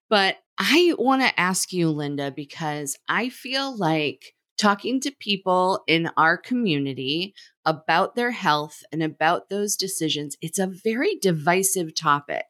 But 0.08 0.36
I 0.62 0.94
want 0.98 1.22
to 1.22 1.40
ask 1.40 1.72
you, 1.72 1.88
Linda, 1.88 2.30
because 2.30 2.94
I 3.08 3.30
feel 3.30 3.74
like 3.74 4.34
talking 4.58 5.00
to 5.00 5.10
people 5.18 5.82
in 5.86 6.10
our 6.18 6.36
community 6.36 7.34
about 7.64 8.14
their 8.14 8.32
health 8.32 8.82
and 8.92 9.02
about 9.02 9.48
those 9.48 9.74
decisions, 9.74 10.36
it's 10.42 10.58
a 10.58 10.66
very 10.66 11.16
divisive 11.22 11.94
topic. 11.94 12.44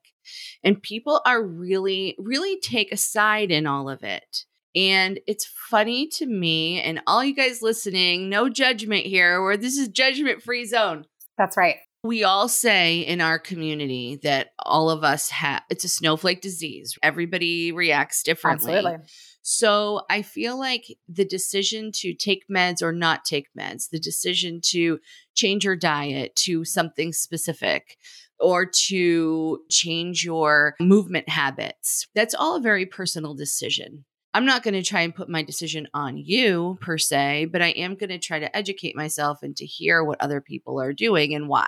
And 0.65 0.83
people 0.83 1.21
are 1.25 1.41
really, 1.41 2.17
really 2.19 2.59
take 2.59 2.91
a 2.91 2.97
side 2.97 3.53
in 3.53 3.69
all 3.69 3.89
of 3.89 4.03
it. 4.03 4.45
And 4.75 5.21
it's 5.29 5.47
funny 5.47 6.09
to 6.09 6.27
me, 6.27 6.81
and 6.83 7.01
all 7.07 7.25
you 7.25 7.35
guys 7.35 7.63
listening, 7.63 8.29
no 8.29 8.49
judgment 8.49 9.07
here, 9.07 9.41
where 9.41 9.57
this 9.57 9.77
is 9.77 9.89
judgment 9.89 10.43
free 10.43 10.65
zone. 10.65 11.07
That's 11.39 11.57
right. 11.57 11.77
We 12.03 12.25
all 12.25 12.49
say 12.49 13.01
in 13.01 13.21
our 13.21 13.39
community 13.39 14.19
that 14.23 14.49
all 14.59 14.89
of 14.89 15.05
us 15.05 15.31
have 15.31 15.63
it's 15.69 15.85
a 15.85 15.89
snowflake 15.89 16.41
disease. 16.41 16.97
Everybody 17.03 17.73
reacts 17.73 18.23
differently. 18.23 18.75
Absolutely. 18.75 19.07
So 19.43 20.03
I 20.11 20.23
feel 20.23 20.59
like 20.59 20.85
the 21.09 21.25
decision 21.25 21.93
to 21.97 22.15
take 22.15 22.45
meds 22.51 22.83
or 22.83 22.93
not 22.93 23.25
take 23.25 23.49
meds, 23.59 23.89
the 23.91 23.99
decision 23.99 24.61
to 24.67 24.99
change 25.35 25.65
your 25.65 25.77
diet 25.77 26.37
to 26.37 26.65
something 26.65 27.13
specific, 27.13 27.97
or 28.39 28.65
to 28.65 29.61
change 29.71 30.25
your 30.25 30.75
movement 30.81 31.29
habits. 31.29 32.07
That's 32.15 32.35
all 32.35 32.57
a 32.57 32.61
very 32.61 32.87
personal 32.87 33.35
decision. 33.35 34.05
I'm 34.33 34.47
not 34.47 34.63
going 34.63 34.75
to 34.75 34.83
try 34.83 35.01
and 35.01 35.15
put 35.15 35.29
my 35.29 35.43
decision 35.43 35.89
on 35.93 36.17
you 36.17 36.79
per 36.81 36.99
se, 36.99 37.47
but 37.47 37.63
I 37.63 37.71
am 37.71 37.97
going 37.97 38.11
to 38.11 38.19
try 38.19 38.39
to 38.39 38.57
educate 38.57 38.95
myself 38.95 39.43
and 39.43 39.57
to 39.57 39.67
hear 39.67 40.05
what 40.05 40.21
other 40.21 40.41
people 40.41 40.81
are 40.81 40.93
doing 40.93 41.35
and 41.35 41.49
why. 41.49 41.67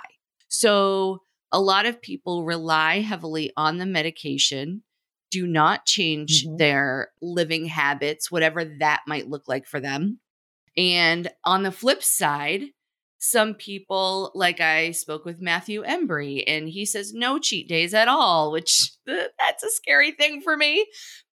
So, 0.53 1.23
a 1.51 1.59
lot 1.59 1.87
of 1.87 2.01
people 2.01 2.45
rely 2.45 2.99
heavily 2.99 3.51
on 3.57 3.79
the 3.79 3.85
medication, 3.87 4.83
do 5.31 5.47
not 5.47 5.85
change 5.85 6.45
mm-hmm. 6.45 6.57
their 6.57 7.09
living 7.23 7.65
habits, 7.65 8.31
whatever 8.31 8.63
that 8.79 9.01
might 9.07 9.27
look 9.27 9.47
like 9.47 9.65
for 9.65 9.79
them. 9.79 10.19
And 10.77 11.27
on 11.43 11.63
the 11.63 11.71
flip 11.71 12.03
side, 12.03 12.65
some 13.17 13.55
people, 13.55 14.31
like 14.35 14.59
I 14.59 14.91
spoke 14.91 15.25
with 15.25 15.41
Matthew 15.41 15.83
Embry, 15.83 16.43
and 16.45 16.69
he 16.69 16.85
says 16.85 17.13
no 17.13 17.39
cheat 17.39 17.67
days 17.67 17.95
at 17.95 18.07
all, 18.07 18.51
which 18.51 18.91
that's 19.07 19.63
a 19.63 19.71
scary 19.71 20.11
thing 20.11 20.41
for 20.41 20.55
me. 20.55 20.85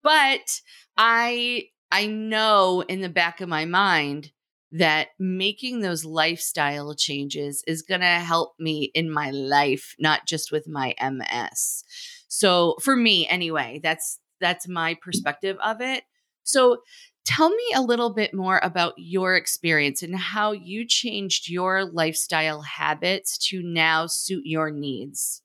But 0.03 0.61
I 0.97 1.65
I 1.93 2.07
know 2.07 2.83
in 2.89 3.03
the 3.03 3.09
back 3.11 3.43
of 3.43 3.51
my 3.51 3.67
mind 3.67 4.33
that 4.73 5.09
making 5.19 5.81
those 5.81 6.05
lifestyle 6.05 6.95
changes 6.95 7.65
is 7.67 7.83
going 7.83 8.01
to 8.01 8.07
help 8.07 8.55
me 8.59 8.91
in 8.95 9.11
my 9.11 9.31
life, 9.31 9.95
not 9.99 10.27
just 10.27 10.53
with 10.53 10.69
my 10.69 10.95
MS. 11.03 11.85
So 12.29 12.77
for 12.81 12.95
me 12.95 13.27
anyway, 13.29 13.81
that's 13.83 14.19
that's 14.41 14.69
my 14.69 14.97
perspective 15.03 15.57
of 15.63 15.81
it. 15.81 16.05
So 16.45 16.79
tell 17.25 17.51
me 17.51 17.65
a 17.75 17.83
little 17.83 18.15
bit 18.15 18.33
more 18.33 18.61
about 18.63 18.95
your 18.97 19.35
experience 19.37 20.03
and 20.03 20.17
how 20.17 20.53
you 20.53 20.87
changed 20.87 21.49
your 21.49 21.85
lifestyle 21.85 22.63
habits 22.63 23.37
to 23.49 23.63
now 23.63 24.07
suit 24.07 24.43
your 24.45 24.71
needs. 24.71 25.43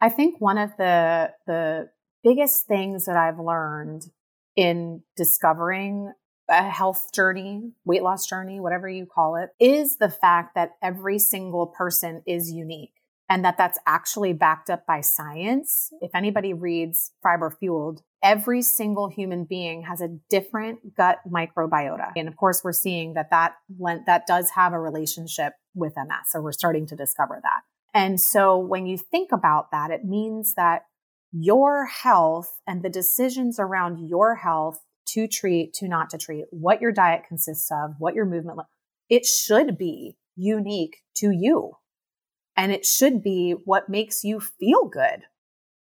I 0.00 0.08
think 0.08 0.40
one 0.40 0.58
of 0.58 0.70
the 0.76 1.30
the 1.46 1.88
biggest 2.22 2.66
things 2.66 3.06
that 3.06 3.16
I've 3.16 3.40
learned 3.40 4.10
in 4.56 5.02
discovering 5.16 6.12
a 6.50 6.68
health 6.68 7.12
journey, 7.14 7.72
weight 7.84 8.02
loss 8.02 8.26
journey, 8.26 8.60
whatever 8.60 8.88
you 8.88 9.06
call 9.06 9.36
it, 9.36 9.50
is 9.60 9.96
the 9.96 10.08
fact 10.08 10.54
that 10.54 10.72
every 10.82 11.18
single 11.18 11.66
person 11.66 12.22
is 12.26 12.50
unique 12.50 12.92
and 13.28 13.44
that 13.44 13.56
that's 13.56 13.78
actually 13.86 14.32
backed 14.32 14.68
up 14.68 14.84
by 14.84 15.00
science. 15.00 15.90
If 16.00 16.10
anybody 16.14 16.52
reads 16.52 17.12
Fiber 17.22 17.50
Fueled, 17.50 18.02
every 18.22 18.60
single 18.60 19.08
human 19.08 19.44
being 19.44 19.82
has 19.82 20.00
a 20.00 20.08
different 20.28 20.96
gut 20.96 21.20
microbiota. 21.30 22.10
And 22.16 22.26
of 22.26 22.36
course, 22.36 22.62
we're 22.64 22.72
seeing 22.72 23.14
that 23.14 23.30
that, 23.30 23.54
that 24.06 24.26
does 24.26 24.50
have 24.50 24.72
a 24.72 24.80
relationship 24.80 25.52
with 25.74 25.94
MS. 25.96 26.30
So 26.30 26.40
we're 26.40 26.50
starting 26.50 26.86
to 26.88 26.96
discover 26.96 27.38
that. 27.42 27.60
And 27.94 28.20
so 28.20 28.58
when 28.58 28.86
you 28.86 28.98
think 28.98 29.30
about 29.30 29.70
that, 29.70 29.92
it 29.92 30.04
means 30.04 30.54
that 30.54 30.82
your 31.32 31.86
health 31.86 32.60
and 32.66 32.82
the 32.82 32.90
decisions 32.90 33.60
around 33.60 34.08
your 34.08 34.34
health 34.34 34.80
to 35.06 35.26
treat, 35.26 35.72
to 35.74 35.88
not 35.88 36.10
to 36.10 36.18
treat, 36.18 36.44
what 36.50 36.80
your 36.80 36.92
diet 36.92 37.22
consists 37.26 37.70
of, 37.70 37.94
what 37.98 38.14
your 38.14 38.26
movement, 38.26 38.60
it 39.08 39.26
should 39.26 39.76
be 39.76 40.16
unique 40.36 40.98
to 41.16 41.30
you. 41.30 41.72
And 42.56 42.72
it 42.72 42.84
should 42.84 43.22
be 43.22 43.52
what 43.64 43.88
makes 43.88 44.22
you 44.22 44.40
feel 44.40 44.84
good, 44.84 45.22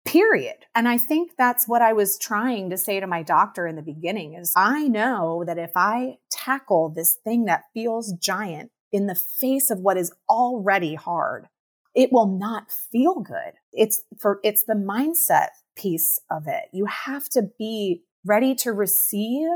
period. 0.04 0.58
And 0.74 0.88
I 0.88 0.98
think 0.98 1.32
that's 1.38 1.68
what 1.68 1.82
I 1.82 1.94
was 1.94 2.18
trying 2.18 2.70
to 2.70 2.78
say 2.78 3.00
to 3.00 3.08
my 3.08 3.24
doctor 3.24 3.66
in 3.66 3.76
the 3.76 3.82
beginning 3.82 4.34
is 4.34 4.54
I 4.56 4.88
know 4.88 5.44
that 5.46 5.58
if 5.58 5.72
I 5.76 6.18
tackle 6.32 6.90
this 6.90 7.18
thing 7.24 7.46
that 7.46 7.64
feels 7.74 8.14
giant 8.14 8.72
in 8.92 9.08
the 9.08 9.16
face 9.16 9.70
of 9.70 9.80
what 9.80 9.98
is 9.98 10.12
already 10.30 10.96
hard, 10.96 11.48
it 11.96 12.12
will 12.12 12.28
not 12.28 12.72
feel 12.92 13.22
good. 13.22 13.54
It's 13.72 14.04
for, 14.20 14.40
it's 14.44 14.64
the 14.64 14.74
mindset 14.74 15.50
piece 15.78 16.20
of 16.30 16.44
it. 16.48 16.66
You 16.74 16.86
have 16.86 17.30
to 17.30 17.44
be 17.58 18.04
ready 18.26 18.56
to 18.56 18.72
receive 18.72 19.50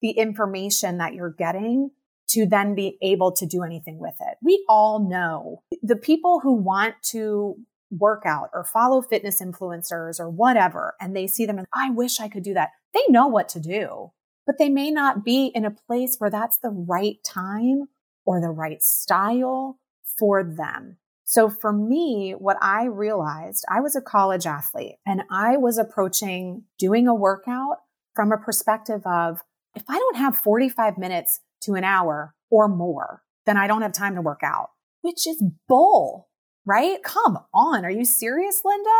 the 0.00 0.10
information 0.10 0.98
that 0.98 1.14
you're 1.14 1.34
getting 1.36 1.90
to 2.28 2.46
then 2.46 2.74
be 2.74 2.98
able 3.02 3.32
to 3.32 3.46
do 3.46 3.62
anything 3.62 3.98
with 3.98 4.14
it. 4.20 4.36
We 4.42 4.64
all 4.68 5.08
know 5.08 5.62
the 5.82 5.96
people 5.96 6.40
who 6.40 6.54
want 6.54 6.94
to 7.10 7.56
work 7.90 8.22
out 8.24 8.48
or 8.54 8.64
follow 8.64 9.02
fitness 9.02 9.42
influencers 9.42 10.18
or 10.18 10.30
whatever, 10.30 10.94
and 11.00 11.14
they 11.14 11.26
see 11.26 11.44
them 11.46 11.58
and 11.58 11.66
I 11.74 11.90
wish 11.90 12.20
I 12.20 12.28
could 12.28 12.42
do 12.42 12.54
that. 12.54 12.70
They 12.94 13.02
know 13.08 13.26
what 13.26 13.48
to 13.50 13.60
do, 13.60 14.12
but 14.46 14.58
they 14.58 14.68
may 14.68 14.90
not 14.90 15.24
be 15.24 15.46
in 15.54 15.64
a 15.64 15.70
place 15.70 16.16
where 16.18 16.30
that's 16.30 16.58
the 16.58 16.70
right 16.70 17.16
time 17.24 17.88
or 18.24 18.40
the 18.40 18.48
right 18.48 18.82
style 18.82 19.78
for 20.18 20.42
them. 20.42 20.96
So 21.24 21.48
for 21.48 21.72
me, 21.72 22.34
what 22.36 22.56
I 22.60 22.84
realized, 22.84 23.64
I 23.70 23.80
was 23.80 23.96
a 23.96 24.02
college 24.02 24.46
athlete 24.46 24.96
and 25.06 25.22
I 25.30 25.56
was 25.56 25.78
approaching 25.78 26.64
doing 26.78 27.08
a 27.08 27.14
workout 27.14 27.78
from 28.14 28.32
a 28.32 28.38
perspective 28.38 29.02
of 29.06 29.42
if 29.74 29.84
I 29.88 29.98
don't 29.98 30.16
have 30.16 30.36
45 30.36 30.98
minutes 30.98 31.40
to 31.62 31.74
an 31.74 31.84
hour 31.84 32.34
or 32.50 32.68
more, 32.68 33.22
then 33.46 33.56
I 33.56 33.66
don't 33.66 33.82
have 33.82 33.92
time 33.92 34.14
to 34.14 34.20
work 34.20 34.40
out, 34.42 34.70
which 35.00 35.26
is 35.26 35.42
bull, 35.68 36.28
right? 36.66 37.02
Come 37.02 37.38
on. 37.54 37.84
Are 37.84 37.90
you 37.90 38.04
serious, 38.04 38.62
Linda? 38.64 38.90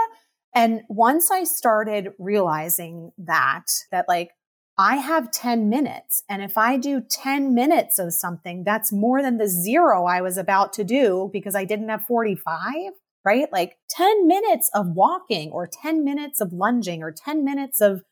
And 0.55 0.83
once 0.89 1.31
I 1.31 1.45
started 1.45 2.13
realizing 2.19 3.13
that, 3.19 3.65
that 3.91 4.07
like 4.09 4.31
I 4.79 4.97
have 4.97 5.31
10 5.31 5.69
minutes. 5.69 6.23
And 6.29 6.43
if 6.43 6.57
I 6.57 6.77
do 6.77 7.01
10 7.01 7.55
minutes 7.55 7.99
of 7.99 8.15
something, 8.15 8.65
that's 8.65 8.93
more 8.93 9.23
than 9.23 9.39
the 9.39 9.49
zero 9.49 10.07
I 10.07 10.21
was 10.23 10.37
about 10.37 10.73
to 10.75 10.85
do 10.85 11.31
because 11.33 11.55
I 11.55 11.65
didn't 11.65 11.89
have 11.89 12.05
45, 12.07 12.73
right? 13.25 13.53
Like 13.53 13.77
10 13.91 14.27
minutes 14.27 14.71
of 14.75 14.89
walking 14.89 15.51
or 15.51 15.69
10 15.71 16.05
minutes 16.05 16.41
of 16.41 16.53
lunging 16.53 17.03
or 17.03 17.13
10 17.13 17.45
minutes 17.45 17.81
of 17.81 18.03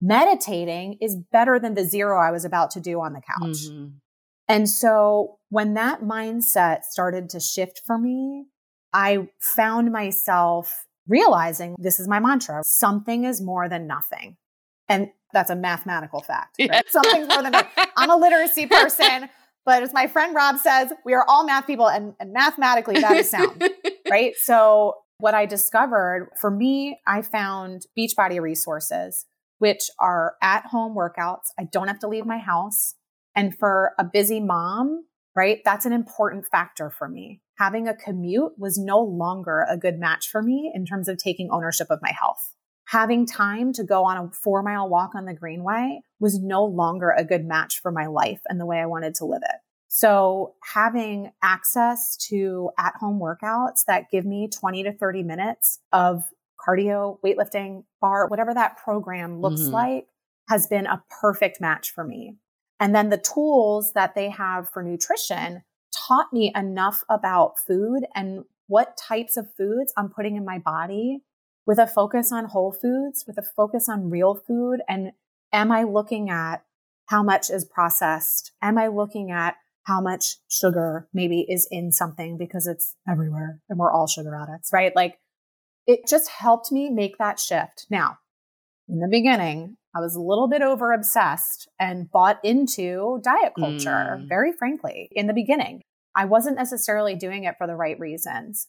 meditating 0.00 0.98
is 1.00 1.16
better 1.32 1.58
than 1.58 1.74
the 1.74 1.84
zero 1.84 2.20
I 2.20 2.30
was 2.30 2.44
about 2.44 2.70
to 2.72 2.80
do 2.80 3.00
on 3.00 3.12
the 3.12 3.20
couch. 3.20 3.68
Mm-hmm. 3.68 3.86
And 4.48 4.68
so 4.68 5.38
when 5.50 5.74
that 5.74 6.02
mindset 6.02 6.84
started 6.84 7.28
to 7.30 7.40
shift 7.40 7.82
for 7.86 7.98
me, 7.98 8.46
I 8.92 9.28
found 9.40 9.92
myself 9.92 10.86
realizing 11.06 11.74
this 11.78 12.00
is 12.00 12.08
my 12.08 12.20
mantra 12.20 12.62
something 12.64 13.24
is 13.24 13.40
more 13.40 13.68
than 13.68 13.86
nothing. 13.86 14.36
And 14.88 15.08
that's 15.32 15.50
a 15.50 15.56
mathematical 15.56 16.22
fact. 16.22 16.56
Right? 16.58 16.70
Yeah. 16.72 16.80
Something's 16.88 17.28
more 17.28 17.42
than 17.42 17.52
that. 17.52 17.92
I'm 17.96 18.10
a 18.10 18.16
literacy 18.16 18.66
person, 18.70 19.28
but 19.66 19.82
as 19.82 19.92
my 19.92 20.06
friend 20.06 20.34
Rob 20.34 20.58
says, 20.58 20.92
we 21.04 21.12
are 21.12 21.24
all 21.28 21.44
math 21.44 21.66
people, 21.66 21.88
and, 21.88 22.14
and 22.18 22.32
mathematically 22.32 23.00
that 23.00 23.16
is 23.16 23.28
sound, 23.28 23.62
right? 24.10 24.34
So, 24.36 24.94
what 25.18 25.34
I 25.34 25.46
discovered 25.46 26.30
for 26.40 26.50
me, 26.50 27.00
I 27.06 27.22
found 27.22 27.82
Beachbody 27.98 28.40
resources, 28.40 29.26
which 29.58 29.90
are 29.98 30.34
at 30.42 30.66
home 30.66 30.96
workouts. 30.96 31.48
I 31.58 31.64
don't 31.70 31.88
have 31.88 32.00
to 32.00 32.08
leave 32.08 32.26
my 32.26 32.38
house. 32.38 32.94
And 33.34 33.56
for 33.56 33.92
a 33.98 34.04
busy 34.04 34.40
mom, 34.40 35.04
right, 35.36 35.60
that's 35.64 35.86
an 35.86 35.92
important 35.92 36.46
factor 36.46 36.90
for 36.90 37.08
me. 37.08 37.40
Having 37.58 37.88
a 37.88 37.96
commute 37.96 38.52
was 38.56 38.78
no 38.78 39.00
longer 39.00 39.66
a 39.68 39.76
good 39.76 39.98
match 39.98 40.28
for 40.28 40.42
me 40.42 40.72
in 40.74 40.86
terms 40.86 41.08
of 41.08 41.18
taking 41.18 41.50
ownership 41.50 41.88
of 41.90 42.00
my 42.02 42.12
health 42.18 42.54
having 42.88 43.26
time 43.26 43.72
to 43.74 43.84
go 43.84 44.04
on 44.04 44.16
a 44.16 44.30
four 44.32 44.62
mile 44.62 44.88
walk 44.88 45.14
on 45.14 45.26
the 45.26 45.34
Greenway 45.34 46.00
was 46.20 46.40
no 46.40 46.64
longer 46.64 47.10
a 47.10 47.24
good 47.24 47.44
match 47.44 47.80
for 47.80 47.92
my 47.92 48.06
life 48.06 48.40
and 48.48 48.58
the 48.58 48.66
way 48.66 48.78
I 48.78 48.86
wanted 48.86 49.14
to 49.16 49.26
live 49.26 49.42
it. 49.44 49.56
So 49.88 50.54
having 50.74 51.32
access 51.42 52.16
to 52.28 52.70
at 52.78 52.94
home 52.98 53.20
workouts 53.20 53.84
that 53.86 54.10
give 54.10 54.24
me 54.24 54.48
20 54.48 54.84
to 54.84 54.92
30 54.92 55.22
minutes 55.22 55.80
of 55.92 56.24
cardio, 56.66 57.18
weightlifting, 57.24 57.84
bar, 58.00 58.26
whatever 58.28 58.54
that 58.54 58.76
program 58.76 59.40
looks 59.40 59.62
mm-hmm. 59.62 59.72
like 59.72 60.06
has 60.48 60.66
been 60.66 60.86
a 60.86 61.02
perfect 61.20 61.60
match 61.60 61.92
for 61.92 62.04
me. 62.04 62.36
And 62.80 62.94
then 62.94 63.10
the 63.10 63.18
tools 63.18 63.92
that 63.94 64.14
they 64.14 64.30
have 64.30 64.68
for 64.70 64.82
nutrition 64.82 65.62
taught 65.92 66.32
me 66.32 66.52
enough 66.54 67.02
about 67.08 67.58
food 67.58 68.04
and 68.14 68.44
what 68.66 68.96
types 68.96 69.36
of 69.36 69.52
foods 69.56 69.92
I'm 69.96 70.10
putting 70.10 70.36
in 70.36 70.44
my 70.44 70.58
body 70.58 71.22
with 71.66 71.78
a 71.78 71.86
focus 71.86 72.32
on 72.32 72.46
whole 72.46 72.72
foods, 72.72 73.24
with 73.26 73.36
a 73.38 73.42
focus 73.42 73.88
on 73.88 74.10
real 74.10 74.34
food. 74.34 74.80
And 74.88 75.12
am 75.52 75.72
I 75.72 75.82
looking 75.82 76.30
at 76.30 76.64
how 77.06 77.22
much 77.22 77.50
is 77.50 77.64
processed? 77.64 78.52
Am 78.62 78.78
I 78.78 78.88
looking 78.88 79.30
at 79.30 79.56
how 79.84 80.00
much 80.00 80.36
sugar 80.50 81.08
maybe 81.14 81.46
is 81.48 81.66
in 81.70 81.92
something 81.92 82.36
because 82.36 82.66
it's 82.66 82.94
everywhere 83.08 83.60
and 83.70 83.78
we're 83.78 83.90
all 83.90 84.06
sugar 84.06 84.34
addicts, 84.36 84.70
right? 84.72 84.94
Like 84.94 85.18
it 85.88 86.06
just 86.06 86.28
helped 86.28 86.70
me 86.70 86.90
make 86.90 87.16
that 87.16 87.40
shift. 87.40 87.86
Now, 87.90 88.18
in 88.88 89.00
the 89.00 89.08
beginning, 89.08 89.78
I 89.96 90.00
was 90.00 90.14
a 90.14 90.20
little 90.20 90.46
bit 90.46 90.60
over 90.60 90.92
obsessed 90.92 91.66
and 91.80 92.10
bought 92.10 92.38
into 92.44 93.20
diet 93.24 93.54
culture, 93.58 94.20
mm. 94.20 94.28
very 94.28 94.52
frankly, 94.52 95.08
in 95.12 95.26
the 95.26 95.32
beginning. 95.32 95.82
I 96.14 96.26
wasn't 96.26 96.56
necessarily 96.56 97.16
doing 97.16 97.44
it 97.44 97.56
for 97.56 97.66
the 97.66 97.74
right 97.74 97.98
reasons, 97.98 98.68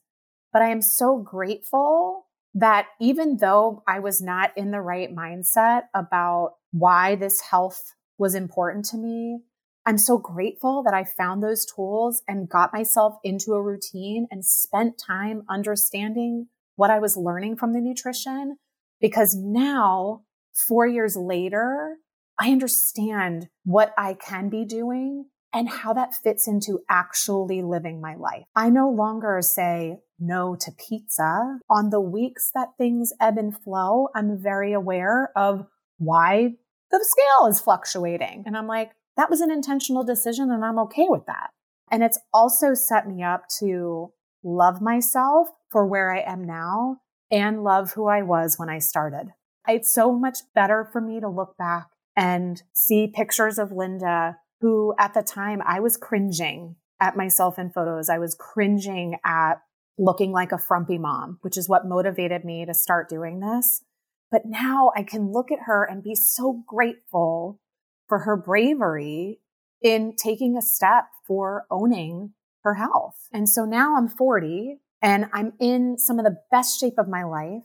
but 0.53 0.61
I 0.61 0.69
am 0.69 0.81
so 0.81 1.17
grateful 1.17 2.25
that 2.55 2.87
even 3.01 3.37
though 3.37 3.83
I 3.87 3.99
was 3.99 4.21
not 4.21 4.51
in 4.55 4.71
the 4.71 4.81
right 4.81 5.13
mindset 5.13 5.83
about 5.93 6.53
why 6.71 7.15
this 7.15 7.41
health 7.41 7.95
was 8.17 8.33
important 8.33 8.85
to 8.85 8.97
me, 8.97 9.41
I'm 9.85 9.97
so 9.97 10.17
grateful 10.17 10.83
that 10.83 10.93
I 10.93 11.03
found 11.03 11.43
those 11.43 11.65
tools 11.65 12.21
and 12.27 12.49
got 12.49 12.73
myself 12.73 13.15
into 13.23 13.53
a 13.53 13.61
routine 13.61 14.27
and 14.31 14.45
spent 14.45 15.01
time 15.05 15.43
understanding 15.49 16.47
what 16.79 16.89
I 16.89 16.99
was 16.99 17.17
learning 17.17 17.57
from 17.57 17.73
the 17.73 17.81
nutrition. 17.81 18.55
Because 19.01 19.35
now, 19.35 20.21
four 20.53 20.87
years 20.87 21.17
later, 21.17 21.97
I 22.39 22.51
understand 22.51 23.49
what 23.65 23.93
I 23.97 24.13
can 24.13 24.47
be 24.47 24.63
doing 24.63 25.25
and 25.51 25.67
how 25.67 25.91
that 25.93 26.15
fits 26.15 26.47
into 26.47 26.79
actually 26.89 27.61
living 27.61 27.99
my 27.99 28.15
life. 28.15 28.45
I 28.55 28.69
no 28.69 28.89
longer 28.89 29.41
say 29.41 29.97
no 30.19 30.55
to 30.55 30.71
pizza. 30.71 31.59
On 31.69 31.89
the 31.89 31.99
weeks 31.99 32.49
that 32.55 32.77
things 32.77 33.11
ebb 33.19 33.37
and 33.37 33.57
flow, 33.61 34.07
I'm 34.15 34.41
very 34.41 34.71
aware 34.71 35.31
of 35.35 35.65
why 35.97 36.53
the 36.91 37.03
scale 37.03 37.47
is 37.49 37.59
fluctuating. 37.59 38.43
And 38.45 38.55
I'm 38.55 38.67
like, 38.67 38.91
that 39.17 39.29
was 39.29 39.41
an 39.41 39.51
intentional 39.51 40.05
decision 40.05 40.49
and 40.49 40.63
I'm 40.63 40.79
okay 40.79 41.07
with 41.09 41.25
that. 41.25 41.49
And 41.91 42.03
it's 42.03 42.19
also 42.33 42.73
set 42.73 43.05
me 43.05 43.21
up 43.21 43.49
to 43.59 44.13
love 44.43 44.81
myself 44.81 45.49
for 45.71 45.85
where 45.85 46.11
I 46.11 46.19
am 46.19 46.43
now 46.43 46.97
and 47.31 47.63
love 47.63 47.93
who 47.93 48.07
I 48.07 48.21
was 48.21 48.57
when 48.57 48.69
I 48.69 48.79
started. 48.79 49.33
It's 49.67 49.93
so 49.93 50.11
much 50.11 50.39
better 50.55 50.87
for 50.91 50.99
me 50.99 51.19
to 51.19 51.29
look 51.29 51.55
back 51.57 51.87
and 52.15 52.61
see 52.73 53.07
pictures 53.07 53.59
of 53.59 53.71
Linda, 53.71 54.37
who 54.61 54.93
at 54.97 55.13
the 55.13 55.21
time 55.21 55.61
I 55.65 55.79
was 55.79 55.95
cringing 55.95 56.75
at 56.99 57.15
myself 57.15 57.59
in 57.59 57.69
photos. 57.69 58.09
I 58.09 58.17
was 58.17 58.35
cringing 58.35 59.17
at 59.23 59.61
looking 59.97 60.31
like 60.31 60.51
a 60.51 60.57
frumpy 60.57 60.97
mom, 60.97 61.37
which 61.41 61.57
is 61.57 61.69
what 61.69 61.87
motivated 61.87 62.43
me 62.43 62.65
to 62.65 62.73
start 62.73 63.09
doing 63.09 63.39
this. 63.39 63.83
But 64.31 64.43
now 64.45 64.91
I 64.95 65.03
can 65.03 65.31
look 65.31 65.51
at 65.51 65.65
her 65.65 65.83
and 65.83 66.03
be 66.03 66.15
so 66.15 66.63
grateful 66.67 67.59
for 68.07 68.19
her 68.19 68.35
bravery 68.35 69.39
in 69.81 70.15
taking 70.15 70.57
a 70.57 70.61
step 70.61 71.05
for 71.27 71.65
owning 71.69 72.33
her 72.63 72.75
health. 72.75 73.15
And 73.31 73.47
so 73.47 73.65
now 73.65 73.95
I'm 73.95 74.07
40 74.07 74.79
and 75.01 75.25
I'm 75.33 75.53
in 75.59 75.97
some 75.97 76.19
of 76.19 76.25
the 76.25 76.37
best 76.51 76.79
shape 76.79 76.97
of 76.97 77.07
my 77.07 77.23
life. 77.23 77.63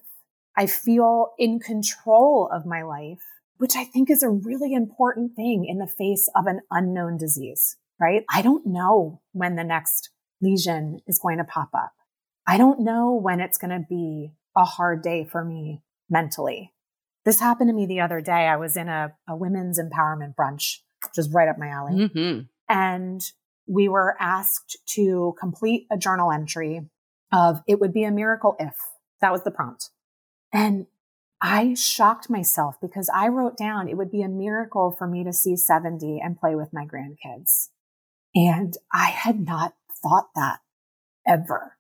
I 0.57 0.67
feel 0.67 1.33
in 1.39 1.59
control 1.59 2.49
of 2.53 2.65
my 2.65 2.83
life, 2.83 3.23
which 3.57 3.75
I 3.77 3.85
think 3.85 4.11
is 4.11 4.23
a 4.23 4.31
really 4.31 4.73
important 4.73 5.35
thing 5.35 5.67
in 5.69 5.79
the 5.79 5.87
face 5.87 6.31
of 6.37 6.47
an 6.47 6.61
unknown 6.71 7.17
disease, 7.17 7.77
right? 8.01 8.25
I 8.33 8.43
don't 8.43 8.67
know 8.67 9.21
when 9.33 9.57
the 9.57 9.65
next 9.65 10.11
lesion 10.41 11.01
is 11.07 11.19
going 11.19 11.39
to 11.39 11.45
pop 11.45 11.71
up. 11.75 11.93
I 12.47 12.57
don't 12.57 12.81
know 12.81 13.15
when 13.15 13.41
it's 13.41 13.59
going 13.59 13.71
to 13.71 13.87
be 13.89 14.33
a 14.57 14.65
hard 14.65 15.03
day 15.03 15.25
for 15.25 15.45
me 15.45 15.83
mentally. 16.09 16.73
This 17.25 17.41
happened 17.41 17.69
to 17.69 17.75
me 17.75 17.87
the 17.87 18.01
other 18.01 18.21
day. 18.21 18.47
I 18.47 18.57
was 18.57 18.77
in 18.77 18.89
a, 18.89 19.15
a 19.29 19.35
women's 19.35 19.81
empowerment 19.81 20.35
brunch, 20.35 20.81
which 21.03 21.19
is 21.19 21.31
right 21.31 21.49
up 21.49 21.59
my 21.59 21.69
alley. 21.69 21.95
Mm-hmm. 21.95 22.41
And 22.69 23.23
we 23.67 23.89
were 23.89 24.15
asked 24.21 24.77
to 24.95 25.35
complete 25.41 25.87
a 25.91 25.97
journal 25.97 26.31
entry 26.31 26.83
of 27.33 27.63
it 27.67 27.81
would 27.81 27.93
be 27.93 28.05
a 28.05 28.11
miracle 28.11 28.57
if 28.59 28.75
that 29.21 29.33
was 29.33 29.43
the 29.43 29.51
prompt. 29.51 29.91
And 30.53 30.87
I 31.43 31.75
shocked 31.75 32.31
myself 32.31 32.77
because 32.81 33.11
I 33.15 33.29
wrote 33.29 33.57
down 33.57 33.89
it 33.89 33.97
would 33.97 34.11
be 34.11 34.23
a 34.23 34.29
miracle 34.29 34.95
for 34.97 35.07
me 35.07 35.25
to 35.25 35.33
see 35.33 35.57
70 35.57 36.21
and 36.23 36.39
play 36.39 36.55
with 36.55 36.73
my 36.73 36.87
grandkids. 36.87 37.69
And 38.35 38.75
I 38.93 39.11
had 39.11 39.41
not 39.41 39.75
thought 40.03 40.29
that 40.35 40.61
ever. 41.27 41.77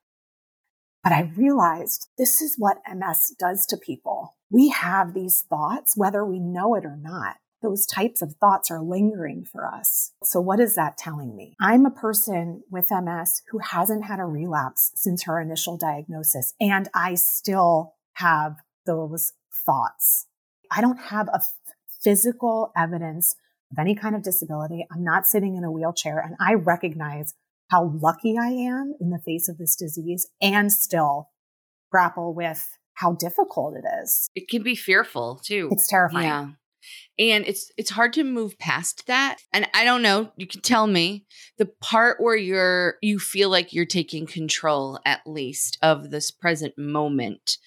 But 1.02 1.12
I 1.12 1.32
realized 1.36 2.08
this 2.16 2.40
is 2.40 2.56
what 2.58 2.82
MS 2.92 3.34
does 3.38 3.66
to 3.66 3.76
people. 3.76 4.36
We 4.50 4.70
have 4.70 5.12
these 5.12 5.42
thoughts, 5.42 5.96
whether 5.96 6.24
we 6.24 6.40
know 6.40 6.74
it 6.74 6.84
or 6.84 6.96
not. 6.96 7.36
Those 7.64 7.86
types 7.86 8.20
of 8.20 8.34
thoughts 8.34 8.70
are 8.70 8.82
lingering 8.82 9.46
for 9.50 9.66
us. 9.66 10.12
So 10.22 10.38
what 10.38 10.60
is 10.60 10.74
that 10.74 10.98
telling 10.98 11.34
me? 11.34 11.56
I'm 11.58 11.86
a 11.86 11.90
person 11.90 12.62
with 12.70 12.90
MS 12.90 13.40
who 13.50 13.58
hasn't 13.58 14.04
had 14.04 14.20
a 14.20 14.26
relapse 14.26 14.92
since 14.94 15.24
her 15.24 15.40
initial 15.40 15.78
diagnosis, 15.78 16.52
and 16.60 16.90
I 16.94 17.14
still 17.14 17.94
have 18.14 18.56
those 18.84 19.32
thoughts. 19.64 20.26
I 20.70 20.82
don't 20.82 21.00
have 21.00 21.28
a 21.28 21.36
f- 21.36 21.54
physical 22.02 22.70
evidence 22.76 23.34
of 23.72 23.78
any 23.78 23.94
kind 23.94 24.14
of 24.14 24.22
disability. 24.22 24.86
I'm 24.92 25.02
not 25.02 25.26
sitting 25.26 25.56
in 25.56 25.64
a 25.64 25.72
wheelchair 25.72 26.18
and 26.18 26.36
I 26.38 26.54
recognize 26.54 27.34
how 27.70 27.92
lucky 28.00 28.36
I 28.38 28.48
am 28.48 28.94
in 29.00 29.08
the 29.10 29.18
face 29.18 29.48
of 29.48 29.58
this 29.58 29.74
disease 29.74 30.28
and 30.40 30.70
still 30.70 31.30
grapple 31.90 32.34
with 32.34 32.76
how 32.94 33.14
difficult 33.14 33.76
it 33.76 33.84
is. 34.02 34.28
It 34.34 34.48
can 34.48 34.62
be 34.62 34.74
fearful 34.74 35.40
too. 35.42 35.68
It's 35.72 35.88
terrifying. 35.88 36.26
Yeah. 36.26 36.48
And 37.18 37.46
it's 37.46 37.70
it's 37.76 37.90
hard 37.90 38.12
to 38.14 38.24
move 38.24 38.58
past 38.58 39.06
that. 39.06 39.38
And 39.52 39.68
I 39.72 39.84
don't 39.84 40.02
know, 40.02 40.32
you 40.36 40.46
can 40.46 40.60
tell 40.60 40.86
me 40.86 41.24
the 41.58 41.66
part 41.66 42.20
where 42.20 42.36
you're 42.36 42.96
you 43.02 43.18
feel 43.18 43.50
like 43.50 43.72
you're 43.72 43.84
taking 43.84 44.26
control 44.26 44.98
at 45.04 45.26
least 45.26 45.78
of 45.80 46.10
this 46.10 46.30
present 46.30 46.74
moment 46.76 47.58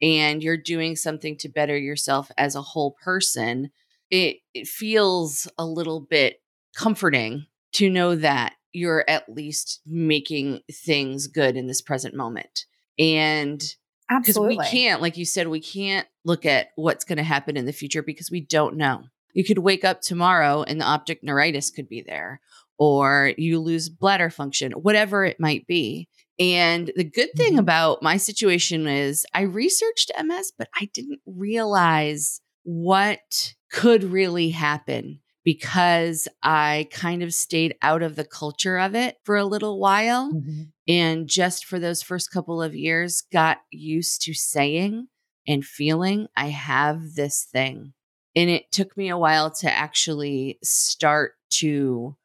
and 0.00 0.42
you're 0.42 0.56
doing 0.56 0.96
something 0.96 1.36
to 1.38 1.48
better 1.48 1.76
yourself 1.76 2.30
as 2.38 2.54
a 2.54 2.62
whole 2.62 2.96
person. 3.02 3.70
It 4.10 4.38
it 4.54 4.66
feels 4.66 5.48
a 5.58 5.66
little 5.66 6.00
bit 6.00 6.40
comforting 6.74 7.46
to 7.72 7.90
know 7.90 8.16
that 8.16 8.54
you're 8.72 9.04
at 9.08 9.28
least 9.28 9.80
making 9.86 10.60
things 10.70 11.26
good 11.26 11.56
in 11.56 11.66
this 11.66 11.80
present 11.80 12.14
moment. 12.14 12.66
And 12.98 13.62
because 14.08 14.38
we 14.38 14.56
can't, 14.58 15.00
like 15.00 15.16
you 15.16 15.24
said, 15.24 15.48
we 15.48 15.60
can't 15.60 16.06
look 16.24 16.46
at 16.46 16.68
what's 16.76 17.04
going 17.04 17.18
to 17.18 17.24
happen 17.24 17.56
in 17.56 17.66
the 17.66 17.72
future 17.72 18.02
because 18.02 18.30
we 18.30 18.40
don't 18.40 18.76
know. 18.76 19.04
You 19.32 19.44
could 19.44 19.58
wake 19.58 19.84
up 19.84 20.00
tomorrow 20.00 20.62
and 20.62 20.80
the 20.80 20.84
optic 20.84 21.22
neuritis 21.22 21.70
could 21.70 21.88
be 21.88 22.02
there, 22.02 22.40
or 22.78 23.32
you 23.36 23.58
lose 23.60 23.88
bladder 23.88 24.30
function, 24.30 24.72
whatever 24.72 25.24
it 25.24 25.40
might 25.40 25.66
be. 25.66 26.08
And 26.38 26.92
the 26.96 27.04
good 27.04 27.30
thing 27.36 27.52
mm-hmm. 27.52 27.60
about 27.60 28.02
my 28.02 28.16
situation 28.16 28.86
is 28.86 29.24
I 29.34 29.42
researched 29.42 30.10
MS, 30.22 30.52
but 30.56 30.68
I 30.74 30.88
didn't 30.92 31.20
realize 31.26 32.40
what 32.64 33.54
could 33.70 34.04
really 34.04 34.50
happen 34.50 35.20
because 35.44 36.26
I 36.42 36.88
kind 36.90 37.22
of 37.22 37.34
stayed 37.34 37.76
out 37.82 38.02
of 38.02 38.16
the 38.16 38.24
culture 38.24 38.78
of 38.78 38.94
it 38.94 39.18
for 39.24 39.36
a 39.36 39.44
little 39.44 39.78
while. 39.78 40.32
Mm-hmm. 40.32 40.62
And 40.88 41.28
just 41.28 41.66
for 41.66 41.78
those 41.78 42.02
first 42.02 42.30
couple 42.30 42.62
of 42.62 42.74
years, 42.74 43.22
got 43.32 43.58
used 43.70 44.22
to 44.22 44.34
saying 44.34 45.08
and 45.46 45.64
feeling, 45.64 46.28
I 46.36 46.46
have 46.48 47.14
this 47.14 47.46
thing. 47.52 47.92
And 48.34 48.50
it 48.50 48.72
took 48.72 48.96
me 48.96 49.10
a 49.10 49.18
while 49.18 49.50
to 49.60 49.70
actually 49.70 50.58
start 50.62 51.32
to 51.58 52.16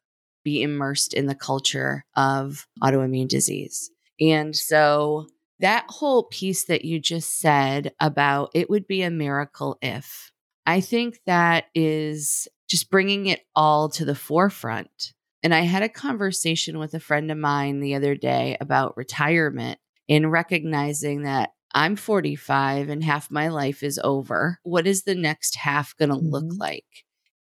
be 0.44 0.62
immersed 0.64 1.14
in 1.14 1.26
the 1.26 1.36
culture 1.36 2.06
of 2.16 2.66
autoimmune 2.82 3.28
disease. 3.28 3.92
And 4.22 4.56
so 4.56 5.28
that 5.60 5.86
whole 5.90 6.24
piece 6.24 6.66
that 6.66 6.86
you 6.86 7.00
just 7.00 7.40
said 7.40 7.92
about 8.00 8.52
it 8.56 8.70
would 8.70 8.88
be 8.88 9.02
a 9.02 9.12
miracle 9.12 9.78
if, 9.82 10.32
I 10.66 10.80
think 10.82 11.20
that 11.26 11.66
is 11.76 12.48
just 12.70 12.90
bringing 12.90 13.26
it 13.26 13.42
all 13.56 13.90
to 13.90 14.06
the 14.06 14.16
forefront. 14.16 15.14
And 15.42 15.54
I 15.54 15.62
had 15.62 15.84
a 15.84 15.90
conversation 15.90 16.80
with 16.80 16.94
a 16.94 17.00
friend 17.00 17.32
of 17.32 17.38
mine 17.38 17.80
the 17.80 17.96
other 17.96 18.16
day 18.16 18.58
about 18.60 18.98
retirement 18.98 19.80
and 20.08 20.32
recognizing 20.32 21.24
that 21.24 21.52
I'm 21.74 21.96
45 21.96 22.90
and 22.90 23.04
half 23.04 23.30
my 23.30 23.48
life 23.50 23.84
is 23.84 24.00
over. 24.04 24.60
What 24.64 24.88
is 24.88 25.04
the 25.04 25.16
next 25.16 25.56
half 25.56 25.96
going 25.98 26.10
to 26.10 26.16
mm-hmm. 26.16 26.30
look 26.30 26.52
like? 26.58 26.86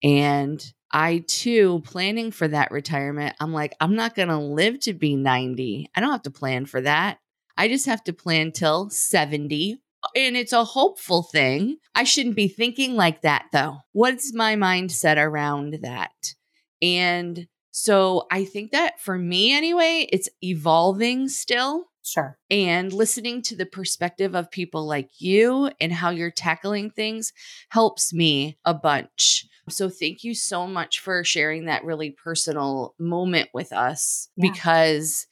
And 0.04 0.64
I 0.92 1.24
too, 1.28 1.82
planning 1.86 2.32
for 2.32 2.48
that 2.48 2.72
retirement, 2.72 3.36
I'm 3.40 3.54
like, 3.54 3.76
I'm 3.80 3.96
not 3.96 4.16
going 4.16 4.28
to 4.30 4.38
live 4.38 4.80
to 4.82 4.94
be 4.94 5.16
90. 5.16 5.90
I 5.96 6.00
don't 6.00 6.12
have 6.12 6.22
to 6.24 6.32
plan 6.32 6.66
for 6.66 6.82
that. 6.82 7.20
I 7.58 7.68
just 7.68 7.88
have 7.88 8.04
to 8.06 8.14
plan 8.14 8.52
till 8.52 8.90
70 8.90 9.82
and 10.18 10.36
it's 10.36 10.54
a 10.54 10.64
hopeful 10.64 11.24
thing. 11.24 11.78
I 11.94 12.04
shouldn't 12.04 12.36
be 12.36 12.48
thinking 12.48 12.96
like 12.96 13.22
that 13.22 13.46
though. 13.54 13.78
What's 13.94 14.34
my 14.34 14.56
mindset 14.56 15.18
around 15.18 15.80
that? 15.84 16.34
And 16.82 17.48
so 17.72 18.26
I 18.32 18.44
think 18.44 18.72
that 18.72 19.00
for 19.00 19.18
me 19.18 19.56
anyway, 19.56 20.08
it's 20.12 20.30
evolving 20.42 21.30
still. 21.30 21.86
Sure. 22.04 22.38
And 22.50 22.92
listening 22.92 23.42
to 23.44 23.56
the 23.56 23.66
perspective 23.66 24.34
of 24.34 24.50
people 24.50 24.88
like 24.88 25.10
you 25.20 25.70
and 25.80 25.92
how 25.92 26.10
you're 26.10 26.32
tackling 26.32 26.90
things 26.90 27.34
helps 27.70 28.14
me 28.14 28.58
a 28.66 28.74
bunch. 28.74 29.46
So 29.70 29.90
thank 29.90 30.24
you 30.24 30.34
so 30.34 30.66
much 30.66 31.00
for 31.00 31.24
sharing 31.24 31.66
that 31.66 31.84
really 31.84 32.12
personal 32.12 32.96
moment 32.98 33.50
with 33.54 33.74
us 33.74 34.30
yeah. 34.38 34.50
because 34.50 35.28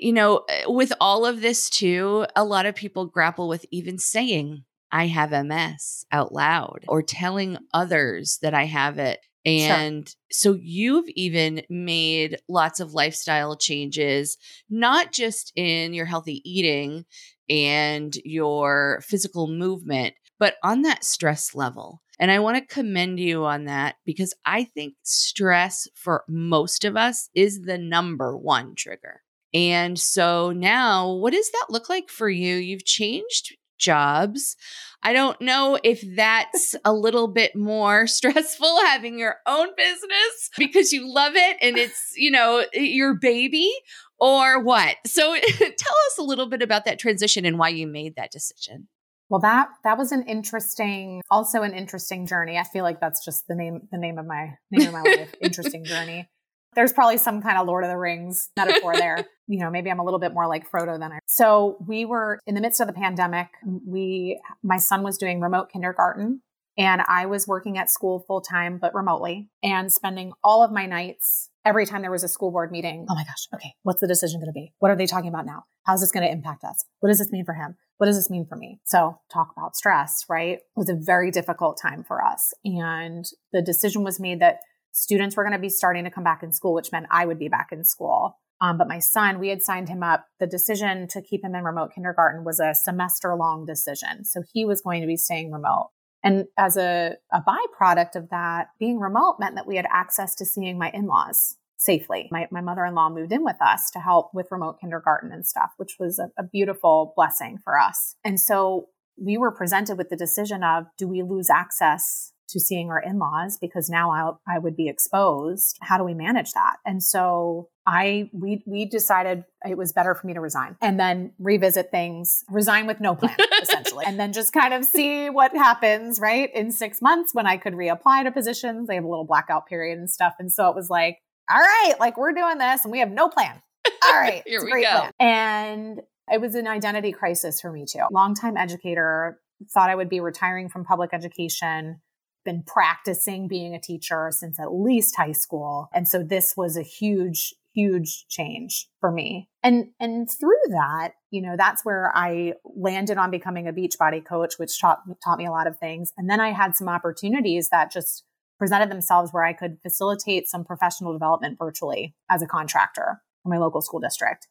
you 0.00 0.12
know, 0.12 0.44
eh, 0.48 0.64
with 0.66 0.92
all 1.00 1.26
of 1.26 1.40
this 1.40 1.70
too, 1.70 2.26
a 2.36 2.44
lot 2.44 2.66
of 2.66 2.74
people 2.74 3.06
grapple 3.06 3.48
with 3.48 3.64
even 3.70 3.98
saying, 3.98 4.64
I 4.92 5.06
have 5.06 5.30
MS 5.30 6.04
out 6.10 6.32
loud 6.32 6.84
or 6.88 7.02
telling 7.02 7.58
others 7.72 8.38
that 8.42 8.54
I 8.54 8.64
have 8.64 8.98
it. 8.98 9.20
And 9.46 10.08
sure. 10.08 10.14
so 10.30 10.58
you've 10.60 11.08
even 11.10 11.62
made 11.70 12.38
lots 12.48 12.80
of 12.80 12.92
lifestyle 12.92 13.56
changes, 13.56 14.36
not 14.68 15.12
just 15.12 15.52
in 15.56 15.94
your 15.94 16.06
healthy 16.06 16.42
eating 16.44 17.06
and 17.48 18.14
your 18.24 19.00
physical 19.02 19.46
movement, 19.46 20.14
but 20.38 20.56
on 20.62 20.82
that 20.82 21.04
stress 21.04 21.54
level. 21.54 22.02
And 22.18 22.30
I 22.30 22.38
want 22.40 22.58
to 22.58 22.74
commend 22.74 23.18
you 23.18 23.44
on 23.46 23.64
that 23.64 23.96
because 24.04 24.34
I 24.44 24.64
think 24.64 24.94
stress 25.02 25.88
for 25.94 26.24
most 26.28 26.84
of 26.84 26.96
us 26.96 27.30
is 27.34 27.62
the 27.62 27.78
number 27.78 28.36
one 28.36 28.74
trigger. 28.74 29.22
And 29.52 29.98
so 29.98 30.52
now, 30.52 31.12
what 31.12 31.32
does 31.32 31.50
that 31.50 31.66
look 31.70 31.88
like 31.88 32.08
for 32.08 32.28
you? 32.28 32.56
You've 32.56 32.84
changed 32.84 33.56
jobs. 33.78 34.56
I 35.02 35.12
don't 35.12 35.40
know 35.40 35.78
if 35.82 36.04
that's 36.14 36.74
a 36.84 36.92
little 36.92 37.26
bit 37.26 37.56
more 37.56 38.06
stressful 38.06 38.84
having 38.86 39.18
your 39.18 39.36
own 39.46 39.68
business 39.76 40.50
because 40.56 40.92
you 40.92 41.12
love 41.12 41.32
it 41.34 41.56
and 41.60 41.76
it's, 41.76 42.12
you 42.16 42.30
know, 42.30 42.64
your 42.74 43.14
baby 43.14 43.72
or 44.18 44.62
what. 44.62 44.96
So 45.06 45.34
tell 45.58 45.96
us 46.06 46.18
a 46.18 46.22
little 46.22 46.48
bit 46.48 46.62
about 46.62 46.84
that 46.84 46.98
transition 46.98 47.44
and 47.44 47.58
why 47.58 47.70
you 47.70 47.86
made 47.86 48.16
that 48.16 48.30
decision. 48.30 48.88
Well, 49.30 49.40
that 49.40 49.68
that 49.84 49.96
was 49.96 50.10
an 50.10 50.24
interesting, 50.24 51.22
also 51.30 51.62
an 51.62 51.72
interesting 51.72 52.26
journey. 52.26 52.58
I 52.58 52.64
feel 52.64 52.82
like 52.82 53.00
that's 53.00 53.24
just 53.24 53.46
the 53.46 53.54
name 53.54 53.82
the 53.92 53.98
name 53.98 54.18
of 54.18 54.26
my 54.26 54.54
name 54.72 54.88
of 54.88 54.92
my 54.92 55.02
life. 55.02 55.32
interesting 55.40 55.84
journey. 55.84 56.28
There's 56.74 56.92
probably 56.92 57.18
some 57.18 57.42
kind 57.42 57.58
of 57.58 57.66
Lord 57.66 57.84
of 57.84 57.90
the 57.90 57.96
Rings 57.96 58.50
metaphor 58.56 58.94
there. 58.94 59.26
you 59.48 59.58
know, 59.58 59.70
maybe 59.70 59.90
I'm 59.90 59.98
a 59.98 60.04
little 60.04 60.20
bit 60.20 60.32
more 60.32 60.46
like 60.46 60.70
Frodo 60.70 60.98
than 60.98 61.12
I. 61.12 61.18
So 61.26 61.76
we 61.86 62.04
were 62.04 62.38
in 62.46 62.54
the 62.54 62.60
midst 62.60 62.80
of 62.80 62.86
the 62.86 62.92
pandemic. 62.92 63.48
We, 63.64 64.40
my 64.62 64.78
son 64.78 65.02
was 65.02 65.18
doing 65.18 65.40
remote 65.40 65.70
kindergarten 65.72 66.42
and 66.78 67.02
I 67.06 67.26
was 67.26 67.46
working 67.46 67.76
at 67.76 67.90
school 67.90 68.24
full 68.26 68.40
time, 68.40 68.78
but 68.80 68.94
remotely 68.94 69.50
and 69.62 69.92
spending 69.92 70.32
all 70.44 70.62
of 70.62 70.70
my 70.70 70.86
nights 70.86 71.50
every 71.64 71.84
time 71.84 72.02
there 72.02 72.10
was 72.10 72.24
a 72.24 72.28
school 72.28 72.50
board 72.50 72.70
meeting. 72.70 73.06
Oh 73.10 73.14
my 73.14 73.24
gosh. 73.24 73.48
Okay. 73.54 73.74
What's 73.82 74.00
the 74.00 74.06
decision 74.06 74.40
going 74.40 74.48
to 74.48 74.52
be? 74.52 74.72
What 74.78 74.90
are 74.90 74.96
they 74.96 75.06
talking 75.06 75.28
about 75.28 75.46
now? 75.46 75.64
How's 75.84 76.00
this 76.00 76.10
going 76.10 76.24
to 76.24 76.32
impact 76.32 76.64
us? 76.64 76.84
What 77.00 77.08
does 77.08 77.18
this 77.18 77.32
mean 77.32 77.44
for 77.44 77.54
him? 77.54 77.76
What 77.98 78.06
does 78.06 78.16
this 78.16 78.30
mean 78.30 78.46
for 78.46 78.56
me? 78.56 78.80
So 78.84 79.18
talk 79.30 79.52
about 79.56 79.76
stress, 79.76 80.24
right? 80.28 80.58
It 80.58 80.62
was 80.74 80.88
a 80.88 80.94
very 80.94 81.30
difficult 81.30 81.78
time 81.80 82.02
for 82.02 82.24
us. 82.24 82.54
And 82.64 83.26
the 83.52 83.60
decision 83.60 84.04
was 84.04 84.18
made 84.18 84.40
that 84.40 84.60
students 84.92 85.36
were 85.36 85.44
going 85.44 85.52
to 85.52 85.58
be 85.58 85.68
starting 85.68 86.04
to 86.04 86.10
come 86.10 86.24
back 86.24 86.42
in 86.42 86.52
school, 86.52 86.74
which 86.74 86.92
meant 86.92 87.06
I 87.10 87.26
would 87.26 87.38
be 87.38 87.48
back 87.48 87.68
in 87.72 87.84
school. 87.84 88.38
Um, 88.60 88.76
but 88.76 88.88
my 88.88 88.98
son, 88.98 89.38
we 89.38 89.48
had 89.48 89.62
signed 89.62 89.88
him 89.88 90.02
up. 90.02 90.26
The 90.38 90.46
decision 90.46 91.08
to 91.08 91.22
keep 91.22 91.42
him 91.42 91.54
in 91.54 91.64
remote 91.64 91.92
kindergarten 91.94 92.44
was 92.44 92.60
a 92.60 92.74
semester 92.74 93.34
long 93.34 93.64
decision. 93.64 94.24
So 94.24 94.42
he 94.52 94.64
was 94.64 94.82
going 94.82 95.00
to 95.00 95.06
be 95.06 95.16
staying 95.16 95.50
remote. 95.50 95.90
And 96.22 96.44
as 96.58 96.76
a, 96.76 97.16
a 97.32 97.40
byproduct 97.40 98.16
of 98.16 98.28
that, 98.28 98.68
being 98.78 98.98
remote 98.98 99.36
meant 99.40 99.54
that 99.54 99.66
we 99.66 99.76
had 99.76 99.86
access 99.90 100.34
to 100.36 100.44
seeing 100.44 100.78
my 100.78 100.90
in 100.90 101.06
laws 101.06 101.56
safely. 101.78 102.28
My, 102.30 102.46
my 102.50 102.60
mother 102.60 102.84
in 102.84 102.94
law 102.94 103.08
moved 103.08 103.32
in 103.32 103.42
with 103.42 103.56
us 103.62 103.90
to 103.92 104.00
help 104.00 104.34
with 104.34 104.48
remote 104.50 104.78
kindergarten 104.78 105.32
and 105.32 105.46
stuff, 105.46 105.70
which 105.78 105.96
was 105.98 106.18
a, 106.18 106.30
a 106.38 106.42
beautiful 106.42 107.14
blessing 107.16 107.58
for 107.64 107.78
us. 107.78 108.16
And 108.22 108.38
so 108.38 108.88
we 109.16 109.38
were 109.38 109.50
presented 109.50 109.96
with 109.96 110.10
the 110.10 110.16
decision 110.16 110.62
of 110.62 110.84
do 110.98 111.08
we 111.08 111.22
lose 111.22 111.48
access 111.48 112.32
to 112.50 112.60
seeing 112.60 112.90
our 112.90 113.00
in-laws 113.00 113.58
because 113.60 113.88
now 113.88 114.10
I, 114.10 114.54
I 114.56 114.58
would 114.58 114.76
be 114.76 114.88
exposed. 114.88 115.78
How 115.82 115.98
do 115.98 116.04
we 116.04 116.14
manage 116.14 116.52
that? 116.52 116.76
And 116.84 117.02
so 117.02 117.68
I 117.86 118.30
we 118.32 118.62
we 118.66 118.84
decided 118.84 119.44
it 119.68 119.76
was 119.76 119.92
better 119.92 120.14
for 120.14 120.26
me 120.26 120.34
to 120.34 120.40
resign 120.40 120.76
and 120.80 120.98
then 120.98 121.32
revisit 121.38 121.90
things, 121.90 122.44
resign 122.48 122.86
with 122.86 123.00
no 123.00 123.14
plan 123.14 123.36
essentially, 123.62 124.04
and 124.06 124.18
then 124.18 124.32
just 124.32 124.52
kind 124.52 124.74
of 124.74 124.84
see 124.84 125.28
what 125.30 125.52
happens. 125.56 126.20
Right 126.20 126.54
in 126.54 126.70
six 126.70 127.02
months 127.02 127.34
when 127.34 127.46
I 127.46 127.56
could 127.56 127.74
reapply 127.74 128.24
to 128.24 128.30
positions, 128.30 128.88
they 128.88 128.94
have 128.94 129.04
a 129.04 129.08
little 129.08 129.26
blackout 129.26 129.66
period 129.66 129.98
and 129.98 130.10
stuff, 130.10 130.34
and 130.38 130.52
so 130.52 130.68
it 130.68 130.76
was 130.76 130.90
like, 130.90 131.18
all 131.50 131.58
right, 131.58 131.94
like 131.98 132.16
we're 132.16 132.32
doing 132.32 132.58
this 132.58 132.84
and 132.84 132.92
we 132.92 133.00
have 133.00 133.10
no 133.10 133.28
plan. 133.28 133.60
All 134.06 134.12
right, 134.12 134.42
here 134.46 134.62
we 134.62 134.82
go. 134.82 134.88
Plan. 134.88 135.12
And 135.18 136.00
it 136.30 136.40
was 136.40 136.54
an 136.54 136.66
identity 136.66 137.12
crisis 137.12 137.60
for 137.60 137.72
me 137.72 137.86
too. 137.90 138.02
Longtime 138.12 138.56
educator, 138.56 139.40
thought 139.72 139.90
I 139.90 139.94
would 139.94 140.08
be 140.08 140.20
retiring 140.20 140.68
from 140.68 140.84
public 140.84 141.10
education 141.12 142.00
been 142.44 142.62
practicing 142.66 143.48
being 143.48 143.74
a 143.74 143.80
teacher 143.80 144.30
since 144.32 144.58
at 144.58 144.72
least 144.72 145.16
high 145.16 145.32
school. 145.32 145.88
And 145.92 146.08
so 146.08 146.22
this 146.22 146.54
was 146.56 146.76
a 146.76 146.82
huge, 146.82 147.54
huge 147.74 148.26
change 148.28 148.88
for 149.00 149.10
me. 149.10 149.48
And, 149.62 149.88
and 150.00 150.28
through 150.30 150.60
that, 150.70 151.12
you 151.30 151.42
know, 151.42 151.54
that's 151.56 151.84
where 151.84 152.12
I 152.14 152.54
landed 152.64 153.18
on 153.18 153.30
becoming 153.30 153.68
a 153.68 153.72
Beachbody 153.72 154.24
coach, 154.24 154.54
which 154.58 154.80
taught, 154.80 155.00
taught 155.22 155.38
me 155.38 155.46
a 155.46 155.50
lot 155.50 155.66
of 155.66 155.78
things. 155.78 156.12
And 156.16 156.28
then 156.28 156.40
I 156.40 156.52
had 156.52 156.76
some 156.76 156.88
opportunities 156.88 157.68
that 157.70 157.92
just 157.92 158.24
presented 158.58 158.90
themselves 158.90 159.32
where 159.32 159.44
I 159.44 159.52
could 159.52 159.78
facilitate 159.82 160.48
some 160.48 160.64
professional 160.64 161.12
development 161.12 161.58
virtually 161.58 162.14
as 162.30 162.42
a 162.42 162.46
contractor 162.46 163.22
for 163.42 163.48
my 163.48 163.58
local 163.58 163.80
school 163.80 164.00
district. 164.00 164.48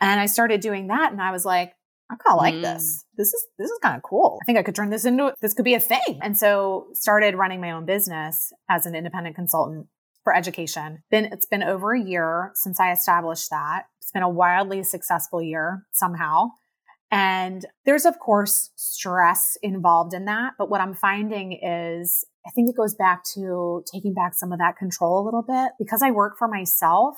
And 0.00 0.20
I 0.20 0.26
started 0.26 0.60
doing 0.60 0.88
that 0.88 1.12
and 1.12 1.22
I 1.22 1.30
was 1.30 1.44
like, 1.44 1.74
I 2.12 2.16
kind 2.16 2.36
of 2.36 2.38
like 2.38 2.54
mm. 2.54 2.62
this. 2.62 3.04
This 3.16 3.28
is 3.28 3.46
this 3.58 3.70
is 3.70 3.78
kind 3.82 3.96
of 3.96 4.02
cool. 4.02 4.38
I 4.42 4.44
think 4.44 4.58
I 4.58 4.62
could 4.62 4.74
turn 4.74 4.90
this 4.90 5.04
into 5.04 5.34
this 5.40 5.54
could 5.54 5.64
be 5.64 5.74
a 5.74 5.80
thing. 5.80 6.18
And 6.20 6.36
so 6.36 6.88
started 6.92 7.34
running 7.34 7.60
my 7.60 7.70
own 7.70 7.86
business 7.86 8.52
as 8.68 8.86
an 8.86 8.94
independent 8.94 9.34
consultant 9.34 9.86
for 10.22 10.34
education. 10.34 11.02
Been 11.10 11.26
it's 11.26 11.46
been 11.46 11.62
over 11.62 11.94
a 11.94 12.00
year 12.00 12.52
since 12.54 12.78
I 12.78 12.92
established 12.92 13.50
that. 13.50 13.84
It's 14.00 14.12
been 14.12 14.22
a 14.22 14.28
wildly 14.28 14.82
successful 14.82 15.42
year 15.42 15.84
somehow. 15.92 16.50
And 17.10 17.66
there's 17.84 18.04
of 18.04 18.18
course 18.18 18.70
stress 18.76 19.56
involved 19.62 20.14
in 20.14 20.24
that, 20.26 20.52
but 20.58 20.70
what 20.70 20.80
I'm 20.80 20.94
finding 20.94 21.52
is 21.62 22.24
I 22.46 22.50
think 22.50 22.68
it 22.68 22.76
goes 22.76 22.94
back 22.94 23.22
to 23.34 23.84
taking 23.92 24.14
back 24.14 24.34
some 24.34 24.52
of 24.52 24.58
that 24.58 24.76
control 24.76 25.22
a 25.22 25.24
little 25.24 25.42
bit 25.42 25.72
because 25.78 26.02
I 26.02 26.10
work 26.10 26.34
for 26.38 26.48
myself. 26.48 27.16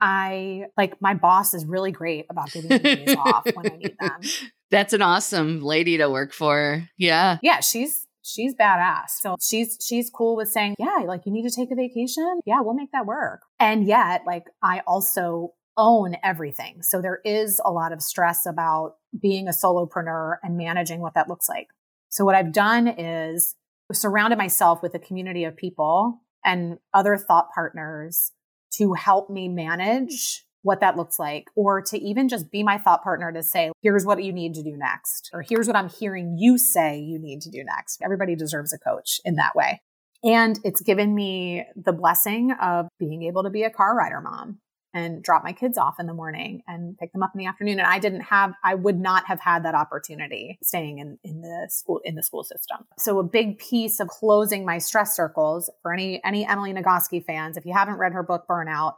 I 0.00 0.66
like 0.76 1.00
my 1.00 1.14
boss 1.14 1.54
is 1.54 1.66
really 1.66 1.92
great 1.92 2.26
about 2.30 2.52
giving 2.52 2.70
me 2.70 2.78
days 2.78 3.16
off 3.16 3.46
when 3.52 3.70
I 3.70 3.76
need 3.76 3.96
them. 3.98 4.20
That's 4.70 4.92
an 4.92 5.02
awesome 5.02 5.62
lady 5.62 5.96
to 5.98 6.10
work 6.10 6.32
for. 6.32 6.88
Yeah. 6.98 7.38
Yeah, 7.42 7.60
she's 7.60 8.06
she's 8.22 8.54
badass. 8.54 9.10
So 9.20 9.36
she's 9.40 9.78
she's 9.80 10.10
cool 10.10 10.36
with 10.36 10.48
saying, 10.48 10.74
"Yeah, 10.78 11.04
like 11.06 11.22
you 11.24 11.32
need 11.32 11.48
to 11.48 11.54
take 11.54 11.70
a 11.70 11.74
vacation. 11.74 12.40
Yeah, 12.44 12.60
we'll 12.60 12.74
make 12.74 12.92
that 12.92 13.06
work." 13.06 13.42
And 13.58 13.86
yet, 13.86 14.22
like 14.26 14.44
I 14.62 14.82
also 14.86 15.54
own 15.76 16.16
everything. 16.22 16.82
So 16.82 17.00
there 17.00 17.20
is 17.24 17.60
a 17.64 17.70
lot 17.70 17.92
of 17.92 18.02
stress 18.02 18.44
about 18.44 18.96
being 19.18 19.48
a 19.48 19.52
solopreneur 19.52 20.36
and 20.42 20.56
managing 20.56 21.00
what 21.00 21.14
that 21.14 21.28
looks 21.28 21.48
like. 21.48 21.68
So 22.10 22.24
what 22.24 22.34
I've 22.34 22.52
done 22.52 22.88
is 22.88 23.54
surrounded 23.92 24.36
myself 24.36 24.82
with 24.82 24.94
a 24.94 24.98
community 24.98 25.44
of 25.44 25.56
people 25.56 26.20
and 26.44 26.78
other 26.92 27.16
thought 27.16 27.48
partners 27.54 28.32
to 28.76 28.92
help 28.94 29.30
me 29.30 29.48
manage 29.48 30.44
what 30.62 30.80
that 30.80 30.96
looks 30.96 31.18
like, 31.18 31.46
or 31.54 31.80
to 31.80 31.98
even 31.98 32.28
just 32.28 32.50
be 32.50 32.62
my 32.62 32.78
thought 32.78 33.02
partner 33.02 33.32
to 33.32 33.42
say, 33.42 33.70
here's 33.80 34.04
what 34.04 34.22
you 34.22 34.32
need 34.32 34.54
to 34.54 34.62
do 34.62 34.76
next, 34.76 35.30
or 35.32 35.42
here's 35.42 35.66
what 35.66 35.76
I'm 35.76 35.88
hearing 35.88 36.36
you 36.36 36.58
say 36.58 36.98
you 36.98 37.18
need 37.18 37.40
to 37.42 37.50
do 37.50 37.62
next. 37.64 38.02
Everybody 38.02 38.34
deserves 38.34 38.72
a 38.72 38.78
coach 38.78 39.20
in 39.24 39.36
that 39.36 39.54
way. 39.54 39.80
And 40.24 40.58
it's 40.64 40.80
given 40.80 41.14
me 41.14 41.64
the 41.76 41.92
blessing 41.92 42.52
of 42.60 42.88
being 42.98 43.22
able 43.22 43.44
to 43.44 43.50
be 43.50 43.62
a 43.62 43.70
car 43.70 43.94
rider 43.94 44.20
mom 44.20 44.58
and 44.94 45.22
drop 45.22 45.44
my 45.44 45.52
kids 45.52 45.76
off 45.76 46.00
in 46.00 46.06
the 46.06 46.14
morning 46.14 46.62
and 46.66 46.96
pick 46.98 47.12
them 47.12 47.22
up 47.22 47.32
in 47.34 47.38
the 47.38 47.46
afternoon. 47.46 47.78
And 47.78 47.86
I 47.86 47.98
didn't 47.98 48.22
have, 48.22 48.54
I 48.64 48.74
would 48.74 48.98
not 48.98 49.26
have 49.26 49.40
had 49.40 49.64
that 49.64 49.74
opportunity 49.74 50.58
staying 50.62 50.98
in, 50.98 51.18
in 51.22 51.42
the 51.42 51.68
school, 51.70 52.00
in 52.04 52.14
the 52.14 52.22
school 52.22 52.42
system. 52.42 52.78
So 52.98 53.18
a 53.18 53.24
big 53.24 53.58
piece 53.58 54.00
of 54.00 54.08
closing 54.08 54.64
my 54.64 54.78
stress 54.78 55.14
circles 55.14 55.70
for 55.82 55.92
any, 55.92 56.22
any 56.24 56.46
Emily 56.46 56.72
Nagoski 56.72 57.24
fans, 57.24 57.56
if 57.56 57.66
you 57.66 57.74
haven't 57.74 57.96
read 57.96 58.12
her 58.12 58.22
book, 58.22 58.46
Burnout, 58.48 58.94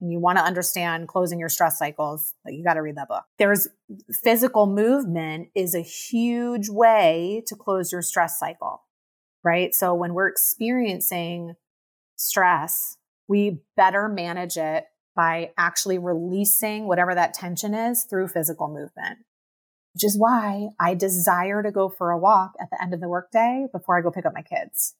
and 0.00 0.10
you 0.10 0.18
want 0.18 0.38
to 0.38 0.44
understand 0.44 1.08
closing 1.08 1.38
your 1.38 1.48
stress 1.48 1.78
cycles, 1.78 2.34
you 2.46 2.64
got 2.64 2.74
to 2.74 2.82
read 2.82 2.96
that 2.96 3.08
book. 3.08 3.24
There's 3.38 3.68
physical 4.22 4.66
movement 4.66 5.48
is 5.54 5.74
a 5.74 5.80
huge 5.80 6.68
way 6.68 7.42
to 7.46 7.54
close 7.54 7.92
your 7.92 8.02
stress 8.02 8.38
cycle, 8.38 8.82
right? 9.44 9.74
So 9.74 9.94
when 9.94 10.14
we're 10.14 10.28
experiencing 10.28 11.54
stress, 12.16 12.96
we 13.28 13.60
better 13.76 14.08
manage 14.08 14.56
it 14.56 14.84
by 15.14 15.50
actually 15.56 15.98
releasing 15.98 16.86
whatever 16.86 17.14
that 17.14 17.34
tension 17.34 17.74
is 17.74 18.04
through 18.04 18.28
physical 18.28 18.68
movement. 18.68 19.18
Which 19.94 20.04
is 20.04 20.18
why 20.18 20.70
I 20.80 20.94
desire 20.94 21.62
to 21.62 21.70
go 21.70 21.88
for 21.88 22.10
a 22.10 22.18
walk 22.18 22.54
at 22.60 22.68
the 22.70 22.82
end 22.82 22.94
of 22.94 23.00
the 23.00 23.08
workday 23.08 23.66
before 23.72 23.96
I 23.96 24.02
go 24.02 24.10
pick 24.10 24.26
up 24.26 24.34
my 24.34 24.42
kids. 24.42 24.94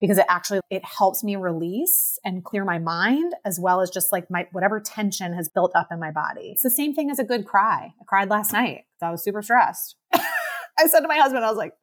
Because 0.00 0.18
it 0.18 0.26
actually, 0.28 0.60
it 0.70 0.84
helps 0.84 1.24
me 1.24 1.36
release 1.36 2.18
and 2.24 2.44
clear 2.44 2.64
my 2.64 2.78
mind 2.78 3.34
as 3.44 3.58
well 3.60 3.80
as 3.80 3.90
just 3.90 4.12
like 4.12 4.30
my, 4.30 4.46
whatever 4.52 4.80
tension 4.80 5.34
has 5.34 5.48
built 5.48 5.72
up 5.74 5.88
in 5.90 5.98
my 5.98 6.10
body. 6.10 6.50
It's 6.52 6.62
the 6.62 6.70
same 6.70 6.94
thing 6.94 7.10
as 7.10 7.18
a 7.18 7.24
good 7.24 7.46
cry. 7.46 7.94
I 8.00 8.04
cried 8.06 8.30
last 8.30 8.52
night 8.52 8.84
because 8.94 9.08
I 9.08 9.10
was 9.10 9.24
super 9.24 9.42
stressed. 9.42 9.96
I 10.12 10.86
said 10.86 11.00
to 11.00 11.08
my 11.08 11.16
husband, 11.16 11.44
I 11.44 11.50
was 11.50 11.58
like, 11.58 11.74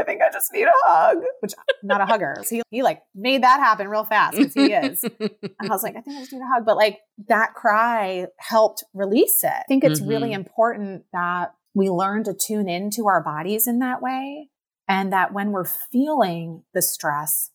I 0.00 0.04
think 0.04 0.22
I 0.22 0.30
just 0.32 0.52
need 0.52 0.64
a 0.64 0.72
hug, 0.84 1.18
which 1.40 1.52
I'm 1.58 1.64
not 1.82 2.00
a 2.00 2.06
hugger. 2.06 2.36
So 2.42 2.56
he, 2.56 2.62
he 2.70 2.82
like 2.82 3.02
made 3.14 3.42
that 3.42 3.60
happen 3.60 3.88
real 3.88 4.04
fast 4.04 4.36
because 4.36 4.54
he 4.54 4.72
is. 4.72 5.04
and 5.20 5.30
I 5.60 5.68
was 5.68 5.82
like, 5.82 5.96
I 5.96 6.00
think 6.00 6.16
I 6.16 6.20
just 6.20 6.32
need 6.32 6.42
a 6.42 6.46
hug. 6.46 6.64
But 6.64 6.76
like 6.76 6.98
that 7.28 7.54
cry 7.54 8.26
helped 8.38 8.84
release 8.94 9.44
it. 9.44 9.48
I 9.48 9.64
think 9.68 9.84
it's 9.84 10.00
mm-hmm. 10.00 10.08
really 10.08 10.32
important 10.32 11.04
that 11.12 11.54
we 11.74 11.90
learn 11.90 12.24
to 12.24 12.34
tune 12.34 12.68
into 12.68 13.06
our 13.06 13.22
bodies 13.22 13.66
in 13.66 13.78
that 13.80 14.00
way. 14.02 14.48
And 14.88 15.12
that 15.12 15.32
when 15.32 15.52
we're 15.52 15.66
feeling 15.66 16.64
the 16.74 16.82
stress, 16.82 17.50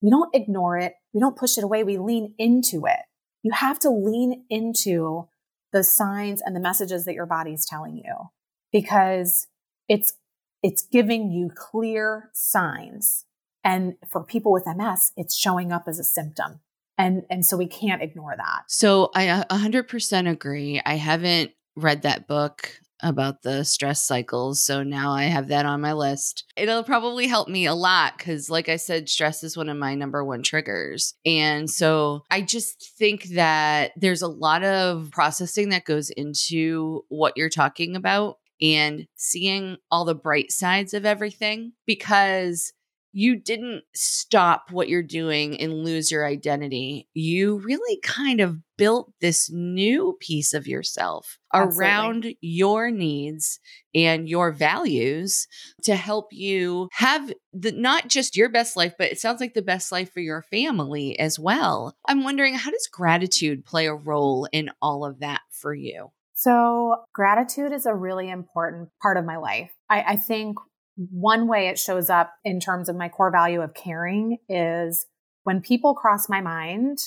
we 0.00 0.08
don't 0.08 0.34
ignore 0.34 0.78
it. 0.78 0.94
We 1.12 1.20
don't 1.20 1.36
push 1.36 1.58
it 1.58 1.64
away. 1.64 1.84
We 1.84 1.98
lean 1.98 2.34
into 2.38 2.86
it. 2.86 3.00
You 3.42 3.52
have 3.52 3.78
to 3.80 3.90
lean 3.90 4.44
into 4.48 5.28
the 5.72 5.84
signs 5.84 6.40
and 6.40 6.56
the 6.56 6.60
messages 6.60 7.04
that 7.04 7.14
your 7.14 7.26
body's 7.26 7.66
telling 7.66 7.98
you 7.98 8.14
because 8.72 9.48
it's 9.88 10.14
it's 10.62 10.82
giving 10.82 11.30
you 11.30 11.50
clear 11.54 12.30
signs. 12.32 13.24
And 13.64 13.94
for 14.10 14.22
people 14.22 14.52
with 14.52 14.64
MS, 14.66 15.12
it's 15.16 15.36
showing 15.36 15.72
up 15.72 15.84
as 15.86 15.98
a 15.98 16.04
symptom. 16.04 16.60
And, 16.96 17.22
and 17.30 17.44
so 17.44 17.56
we 17.56 17.66
can't 17.66 18.02
ignore 18.02 18.34
that. 18.36 18.62
So 18.68 19.10
I 19.14 19.44
100% 19.50 20.30
agree. 20.30 20.80
I 20.84 20.94
haven't 20.96 21.52
read 21.76 22.02
that 22.02 22.26
book. 22.26 22.80
about 23.00 23.42
the 23.42 23.64
stress 23.64 24.02
cycles. 24.06 24.62
So 24.62 24.82
now 24.82 25.12
I 25.12 25.24
have 25.24 25.48
that 25.48 25.66
on 25.66 25.80
my 25.80 25.92
list. 25.92 26.44
It'll 26.56 26.82
probably 26.82 27.28
help 27.28 27.48
me 27.48 27.66
a 27.66 27.74
lot 27.74 28.18
because, 28.18 28.50
like 28.50 28.68
I 28.68 28.76
said, 28.76 29.08
stress 29.08 29.44
is 29.44 29.56
one 29.56 29.68
of 29.68 29.76
my 29.76 29.94
number 29.94 30.24
one 30.24 30.42
triggers. 30.42 31.14
And 31.24 31.70
so 31.70 32.24
I 32.30 32.42
just 32.42 32.92
think 32.98 33.24
that 33.34 33.92
there's 33.96 34.22
a 34.22 34.28
lot 34.28 34.64
of 34.64 35.10
processing 35.12 35.68
that 35.68 35.84
goes 35.84 36.10
into 36.10 37.04
what 37.08 37.34
you're 37.36 37.48
talking 37.48 37.94
about 37.94 38.38
and 38.60 39.06
seeing 39.16 39.76
all 39.90 40.04
the 40.04 40.14
bright 40.14 40.50
sides 40.52 40.94
of 40.94 41.06
everything 41.06 41.72
because 41.86 42.72
you 43.12 43.36
didn't 43.36 43.84
stop 43.94 44.70
what 44.70 44.88
you're 44.88 45.02
doing 45.02 45.58
and 45.60 45.82
lose 45.84 46.10
your 46.10 46.26
identity. 46.26 47.08
You 47.14 47.58
really 47.58 47.98
kind 48.02 48.40
of 48.40 48.58
built 48.76 49.12
this 49.20 49.50
new 49.50 50.16
piece 50.20 50.54
of 50.54 50.66
yourself 50.66 51.38
Absolutely. 51.52 51.84
around 51.84 52.34
your 52.40 52.90
needs 52.90 53.58
and 53.94 54.28
your 54.28 54.52
values 54.52 55.48
to 55.82 55.96
help 55.96 56.28
you 56.32 56.88
have 56.92 57.32
the 57.52 57.72
not 57.72 58.08
just 58.08 58.36
your 58.36 58.50
best 58.50 58.76
life, 58.76 58.94
but 58.98 59.10
it 59.10 59.18
sounds 59.18 59.40
like 59.40 59.54
the 59.54 59.62
best 59.62 59.90
life 59.90 60.12
for 60.12 60.20
your 60.20 60.42
family 60.42 61.18
as 61.18 61.38
well. 61.38 61.96
I'm 62.06 62.22
wondering 62.22 62.54
how 62.54 62.70
does 62.70 62.88
gratitude 62.92 63.64
play 63.64 63.86
a 63.86 63.94
role 63.94 64.46
in 64.52 64.70
all 64.80 65.04
of 65.04 65.20
that 65.20 65.40
for 65.50 65.74
you? 65.74 66.10
So, 66.38 66.94
gratitude 67.12 67.72
is 67.72 67.84
a 67.84 67.92
really 67.92 68.30
important 68.30 68.90
part 69.02 69.16
of 69.16 69.24
my 69.24 69.38
life. 69.38 69.72
I, 69.90 70.02
I 70.02 70.16
think 70.16 70.56
one 70.94 71.48
way 71.48 71.66
it 71.66 71.80
shows 71.80 72.08
up 72.08 72.32
in 72.44 72.60
terms 72.60 72.88
of 72.88 72.94
my 72.94 73.08
core 73.08 73.32
value 73.32 73.60
of 73.60 73.74
caring 73.74 74.38
is 74.48 75.06
when 75.42 75.60
people 75.60 75.96
cross 75.96 76.28
my 76.28 76.40
mind, 76.40 76.98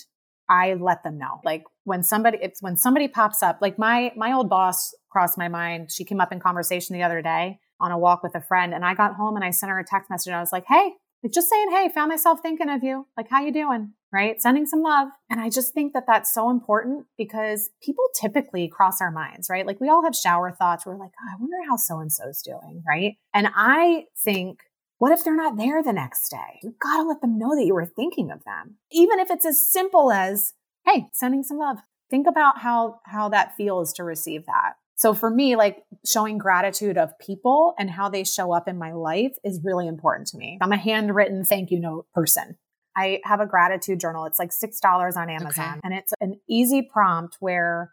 I 0.50 0.74
let 0.74 1.04
them 1.04 1.18
know. 1.18 1.40
Like 1.46 1.64
when 1.86 2.04
somebody, 2.04 2.40
it's 2.42 2.62
when 2.62 2.76
somebody 2.76 3.08
pops 3.08 3.42
up, 3.42 3.60
like 3.62 3.80
my, 3.80 4.12
my 4.18 4.34
old 4.34 4.50
boss 4.50 4.94
crossed 5.10 5.38
my 5.38 5.48
mind. 5.48 5.94
She 5.94 6.04
came 6.04 6.20
up 6.20 6.34
in 6.34 6.42
conversation 6.42 6.94
the 6.94 7.04
other 7.04 7.22
day 7.22 7.60
on 7.80 7.94
a 7.94 7.98
walk 7.98 8.24
with 8.24 8.36
a 8.36 8.42
friend 8.42 8.74
and 8.74 8.84
I 8.84 8.96
got 8.96 9.16
home 9.16 9.38
and 9.38 9.46
I 9.46 9.52
sent 9.52 9.70
her 9.70 9.80
a 9.80 9.86
text 9.86 10.10
message 10.10 10.28
and 10.28 10.36
I 10.36 10.42
was 10.42 10.52
like, 10.52 10.66
Hey, 10.68 10.92
just 11.34 11.50
saying, 11.50 11.72
Hey, 11.72 11.88
found 11.88 12.10
myself 12.10 12.40
thinking 12.42 12.68
of 12.68 12.84
you. 12.84 13.08
Like, 13.16 13.28
how 13.30 13.42
you 13.42 13.54
doing? 13.54 13.94
Right? 14.12 14.42
Sending 14.42 14.66
some 14.66 14.82
love. 14.82 15.10
And 15.30 15.40
I 15.40 15.50
just 15.50 15.74
think 15.74 15.94
that 15.94 16.04
that's 16.08 16.34
so 16.34 16.50
important 16.50 17.06
because 17.18 17.70
people 17.82 18.04
typically 18.20 18.68
cross 18.68 19.02
our 19.02 19.12
minds, 19.12 19.48
right? 19.50 19.66
Like 19.66 19.80
we 19.80 19.90
all 19.90 20.04
have 20.04 20.16
shower 20.16 20.52
thoughts. 20.52 20.86
We're 20.86 20.98
like, 20.98 21.12
oh, 21.22 21.30
I 21.32 21.40
wonder 21.40 21.58
how 21.68 21.78
so 21.78 22.00
and 22.00 22.12
so's 22.12 22.42
doing, 22.42 22.84
right? 22.88 23.14
And 23.34 23.48
I 23.56 24.06
think, 24.24 24.60
what 24.98 25.12
if 25.12 25.24
they're 25.24 25.36
not 25.36 25.58
there 25.58 25.82
the 25.82 25.94
next 25.94 26.30
day? 26.30 26.60
You've 26.62 26.78
got 26.78 26.98
to 26.98 27.04
let 27.08 27.22
them 27.22 27.40
know 27.40 27.56
that 27.56 27.66
you 27.66 27.74
were 27.74 27.88
thinking 27.88 28.30
of 28.30 28.44
them. 28.44 28.76
Even 28.92 29.20
if 29.20 29.32
it's 29.32 29.46
as 29.46 29.68
simple 29.68 30.12
as, 30.12 30.54
hey, 30.86 31.08
sending 31.14 31.42
some 31.42 31.58
love. 31.58 31.78
Think 32.12 32.28
about 32.28 32.60
how, 32.60 33.00
how 33.06 33.30
that 33.30 33.56
feels 33.56 33.94
to 33.94 34.04
receive 34.04 34.46
that. 34.46 34.74
So 35.02 35.16
for 35.16 35.32
me, 35.32 35.56
like 35.56 35.84
showing 36.06 36.38
gratitude 36.38 36.96
of 36.96 37.18
people 37.18 37.74
and 37.80 37.90
how 37.90 38.10
they 38.10 38.24
show 38.24 38.54
up 38.54 38.68
in 38.68 38.78
my 38.78 38.92
life 38.92 39.32
is 39.44 39.60
really 39.64 39.88
important 39.88 40.28
to 40.28 40.38
me. 40.38 40.60
I'm 40.62 40.72
a 40.72 40.78
handwritten 40.78 41.44
thank 41.44 41.72
you 41.72 41.80
note 41.80 42.06
person. 42.14 42.58
I 42.96 43.20
have 43.24 43.40
a 43.40 43.46
gratitude 43.46 44.00
journal. 44.00 44.26
It's 44.26 44.40
like 44.40 44.52
$6 44.52 45.18
on 45.18 45.30
Amazon 45.30 45.66
okay. 45.66 45.80
and 45.84 45.94
it's 45.94 46.14
an 46.20 46.40
easy 46.50 46.82
prompt 46.82 47.38
where 47.40 47.92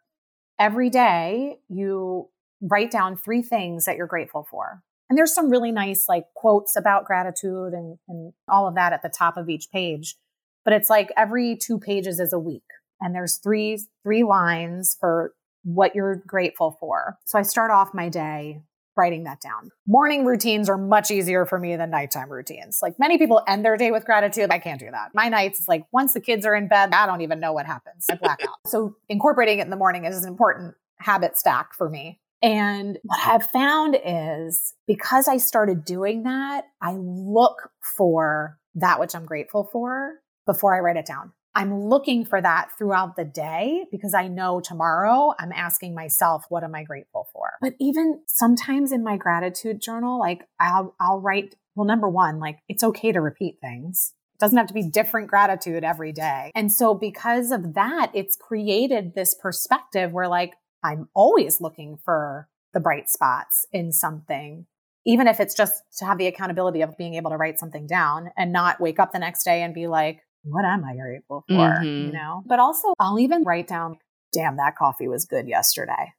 every 0.58 0.90
day 0.90 1.58
you 1.68 2.28
write 2.60 2.90
down 2.90 3.16
three 3.16 3.42
things 3.42 3.84
that 3.84 3.96
you're 3.96 4.06
grateful 4.06 4.46
for. 4.50 4.82
And 5.08 5.16
there's 5.16 5.34
some 5.34 5.50
really 5.50 5.72
nice 5.72 6.06
like 6.08 6.24
quotes 6.34 6.76
about 6.76 7.04
gratitude 7.04 7.72
and, 7.72 7.98
and 8.08 8.32
all 8.48 8.66
of 8.68 8.74
that 8.74 8.92
at 8.92 9.02
the 9.02 9.08
top 9.08 9.36
of 9.36 9.48
each 9.48 9.68
page. 9.72 10.16
But 10.64 10.74
it's 10.74 10.90
like 10.90 11.10
every 11.16 11.56
two 11.56 11.78
pages 11.78 12.20
is 12.20 12.32
a 12.32 12.38
week 12.38 12.64
and 13.00 13.14
there's 13.14 13.36
three, 13.36 13.78
three 14.02 14.24
lines 14.24 14.96
for 14.98 15.32
what 15.62 15.94
you're 15.94 16.22
grateful 16.26 16.76
for. 16.78 17.16
So 17.24 17.38
I 17.38 17.42
start 17.42 17.70
off 17.70 17.94
my 17.94 18.08
day 18.08 18.62
writing 18.98 19.24
that 19.24 19.40
down. 19.40 19.70
Morning 19.86 20.24
routines 20.24 20.68
are 20.68 20.76
much 20.76 21.10
easier 21.10 21.46
for 21.46 21.58
me 21.58 21.76
than 21.76 21.90
nighttime 21.90 22.30
routines. 22.30 22.80
Like 22.82 22.98
many 22.98 23.16
people 23.16 23.42
end 23.46 23.64
their 23.64 23.76
day 23.76 23.90
with 23.90 24.04
gratitude. 24.04 24.50
I 24.50 24.58
can't 24.58 24.80
do 24.80 24.90
that. 24.90 25.10
My 25.14 25.28
nights 25.28 25.64
like 25.68 25.84
once 25.92 26.12
the 26.12 26.20
kids 26.20 26.44
are 26.44 26.54
in 26.54 26.68
bed, 26.68 26.92
I 26.92 27.06
don't 27.06 27.22
even 27.22 27.40
know 27.40 27.52
what 27.52 27.66
happens. 27.66 28.06
I 28.10 28.16
black 28.16 28.40
out. 28.42 28.56
so 28.66 28.96
incorporating 29.08 29.60
it 29.60 29.62
in 29.62 29.70
the 29.70 29.76
morning 29.76 30.04
is 30.04 30.22
an 30.22 30.28
important 30.28 30.74
habit 30.98 31.38
stack 31.38 31.72
for 31.74 31.88
me. 31.88 32.20
And 32.42 32.98
what 33.02 33.20
I've 33.26 33.50
found 33.50 33.96
is 34.04 34.74
because 34.86 35.26
I 35.26 35.38
started 35.38 35.84
doing 35.84 36.24
that, 36.24 36.66
I 36.80 36.92
look 36.92 37.70
for 37.96 38.58
that 38.76 39.00
which 39.00 39.14
I'm 39.14 39.26
grateful 39.26 39.68
for 39.72 40.14
before 40.46 40.76
I 40.76 40.80
write 40.80 40.96
it 40.96 41.06
down. 41.06 41.32
I'm 41.58 41.74
looking 41.82 42.24
for 42.24 42.40
that 42.40 42.68
throughout 42.78 43.16
the 43.16 43.24
day 43.24 43.86
because 43.90 44.14
I 44.14 44.28
know 44.28 44.60
tomorrow 44.60 45.34
I'm 45.40 45.50
asking 45.50 45.92
myself, 45.92 46.44
what 46.50 46.62
am 46.62 46.72
I 46.72 46.84
grateful 46.84 47.26
for? 47.32 47.54
But 47.60 47.74
even 47.80 48.20
sometimes 48.28 48.92
in 48.92 49.02
my 49.02 49.16
gratitude 49.16 49.80
journal, 49.80 50.20
like 50.20 50.44
I'll, 50.60 50.94
I'll 51.00 51.20
write, 51.20 51.56
well, 51.74 51.84
number 51.84 52.08
one, 52.08 52.38
like 52.38 52.60
it's 52.68 52.84
okay 52.84 53.10
to 53.10 53.20
repeat 53.20 53.56
things. 53.60 54.14
It 54.36 54.38
doesn't 54.38 54.56
have 54.56 54.68
to 54.68 54.74
be 54.74 54.88
different 54.88 55.26
gratitude 55.26 55.82
every 55.82 56.12
day. 56.12 56.52
And 56.54 56.72
so 56.72 56.94
because 56.94 57.50
of 57.50 57.74
that, 57.74 58.12
it's 58.14 58.36
created 58.36 59.16
this 59.16 59.34
perspective 59.34 60.12
where 60.12 60.28
like 60.28 60.54
I'm 60.84 61.08
always 61.12 61.60
looking 61.60 61.98
for 62.04 62.48
the 62.72 62.78
bright 62.78 63.10
spots 63.10 63.66
in 63.72 63.90
something 63.90 64.66
even 65.06 65.26
if 65.26 65.40
it's 65.40 65.54
just 65.54 65.82
to 65.96 66.04
have 66.04 66.18
the 66.18 66.26
accountability 66.26 66.82
of 66.82 66.94
being 66.98 67.14
able 67.14 67.30
to 67.30 67.36
write 67.38 67.58
something 67.58 67.86
down 67.86 68.30
and 68.36 68.52
not 68.52 68.78
wake 68.78 68.98
up 68.98 69.10
the 69.10 69.18
next 69.18 69.42
day 69.42 69.62
and 69.62 69.72
be 69.72 69.86
like, 69.86 70.20
what 70.42 70.64
am 70.64 70.84
I 70.84 70.96
grateful 70.96 71.44
for? 71.48 71.54
Mm-hmm. 71.54 72.06
You 72.06 72.12
know, 72.12 72.42
but 72.46 72.58
also 72.58 72.94
I'll 72.98 73.18
even 73.18 73.42
write 73.44 73.66
down, 73.66 73.98
damn, 74.32 74.56
that 74.56 74.76
coffee 74.76 75.08
was 75.08 75.24
good 75.24 75.48
yesterday, 75.48 76.12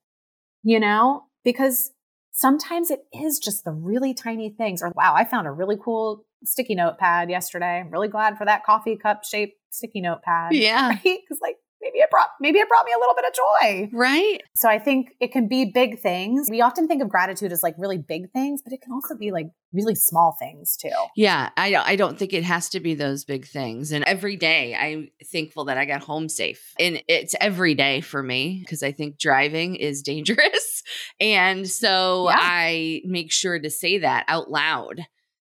you 0.63 0.79
know, 0.79 1.23
because 1.43 1.91
sometimes 2.31 2.91
it 2.91 3.01
is 3.13 3.39
just 3.39 3.65
the 3.65 3.71
really 3.71 4.13
tiny 4.13 4.49
things 4.49 4.81
or 4.81 4.91
wow, 4.95 5.13
I 5.15 5.25
found 5.25 5.47
a 5.47 5.51
really 5.51 5.77
cool 5.81 6.25
sticky 6.43 6.75
note 6.75 6.97
pad 6.97 7.29
yesterday. 7.29 7.79
I'm 7.79 7.91
really 7.91 8.07
glad 8.07 8.37
for 8.37 8.45
that 8.45 8.65
coffee 8.65 8.95
cup 8.95 9.23
shaped 9.23 9.57
sticky 9.71 10.01
note 10.01 10.21
pad. 10.23 10.53
Yeah. 10.53 10.89
Right? 11.05 11.19
Cause 11.27 11.39
like 11.41 11.57
it 12.01 12.09
brought 12.09 12.29
maybe 12.39 12.59
it 12.59 12.67
brought 12.67 12.85
me 12.85 12.91
a 12.95 12.99
little 12.99 13.15
bit 13.15 13.25
of 13.25 13.33
joy. 13.33 13.89
Right. 13.97 14.41
So 14.55 14.69
I 14.69 14.79
think 14.79 15.11
it 15.19 15.31
can 15.31 15.47
be 15.47 15.65
big 15.65 15.99
things. 15.99 16.47
We 16.49 16.61
often 16.61 16.87
think 16.87 17.01
of 17.01 17.09
gratitude 17.09 17.51
as 17.51 17.63
like 17.63 17.75
really 17.77 17.97
big 17.97 18.31
things, 18.31 18.61
but 18.63 18.73
it 18.73 18.81
can 18.81 18.91
also 18.93 19.15
be 19.15 19.31
like 19.31 19.47
really 19.73 19.95
small 19.95 20.35
things 20.39 20.75
too. 20.77 20.89
Yeah, 21.15 21.49
I 21.57 21.75
I 21.75 21.95
don't 21.95 22.17
think 22.17 22.33
it 22.33 22.43
has 22.43 22.69
to 22.69 22.79
be 22.79 22.95
those 22.95 23.25
big 23.25 23.45
things. 23.45 23.91
And 23.91 24.03
every 24.05 24.35
day 24.35 24.75
I'm 24.75 25.09
thankful 25.31 25.65
that 25.65 25.77
I 25.77 25.85
got 25.85 26.01
home 26.01 26.29
safe. 26.29 26.73
And 26.79 27.01
it's 27.07 27.35
every 27.39 27.75
day 27.75 28.01
for 28.01 28.23
me 28.23 28.59
because 28.61 28.83
I 28.83 28.91
think 28.91 29.19
driving 29.19 29.75
is 29.75 30.01
dangerous. 30.01 30.83
and 31.19 31.69
so 31.69 32.29
yeah. 32.29 32.37
I 32.39 33.01
make 33.05 33.31
sure 33.31 33.59
to 33.59 33.69
say 33.69 33.99
that 33.99 34.25
out 34.27 34.49
loud 34.49 35.05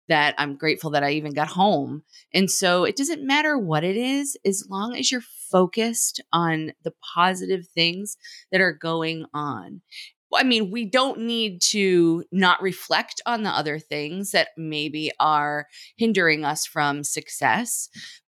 that 0.09 0.35
I'm 0.37 0.55
grateful 0.55 0.89
that 0.91 1.03
I 1.03 1.11
even 1.11 1.33
got 1.33 1.47
home. 1.47 2.03
And 2.33 2.49
so 2.51 2.83
it 2.83 2.95
doesn't 2.95 3.25
matter 3.25 3.57
what 3.57 3.83
it 3.83 3.95
is, 3.95 4.37
as 4.45 4.65
long 4.69 4.95
as 4.95 5.11
you're 5.11 5.23
focused 5.51 6.21
on 6.31 6.73
the 6.83 6.93
positive 7.15 7.67
things 7.67 8.17
that 8.51 8.61
are 8.61 8.73
going 8.73 9.25
on. 9.33 9.81
I 10.35 10.43
mean, 10.43 10.71
we 10.71 10.85
don't 10.85 11.19
need 11.19 11.61
to 11.69 12.23
not 12.31 12.61
reflect 12.61 13.21
on 13.25 13.43
the 13.43 13.51
other 13.51 13.77
things 13.77 14.31
that 14.31 14.49
maybe 14.57 15.11
are 15.19 15.67
hindering 15.95 16.43
us 16.43 16.65
from 16.65 17.03
success, 17.03 17.87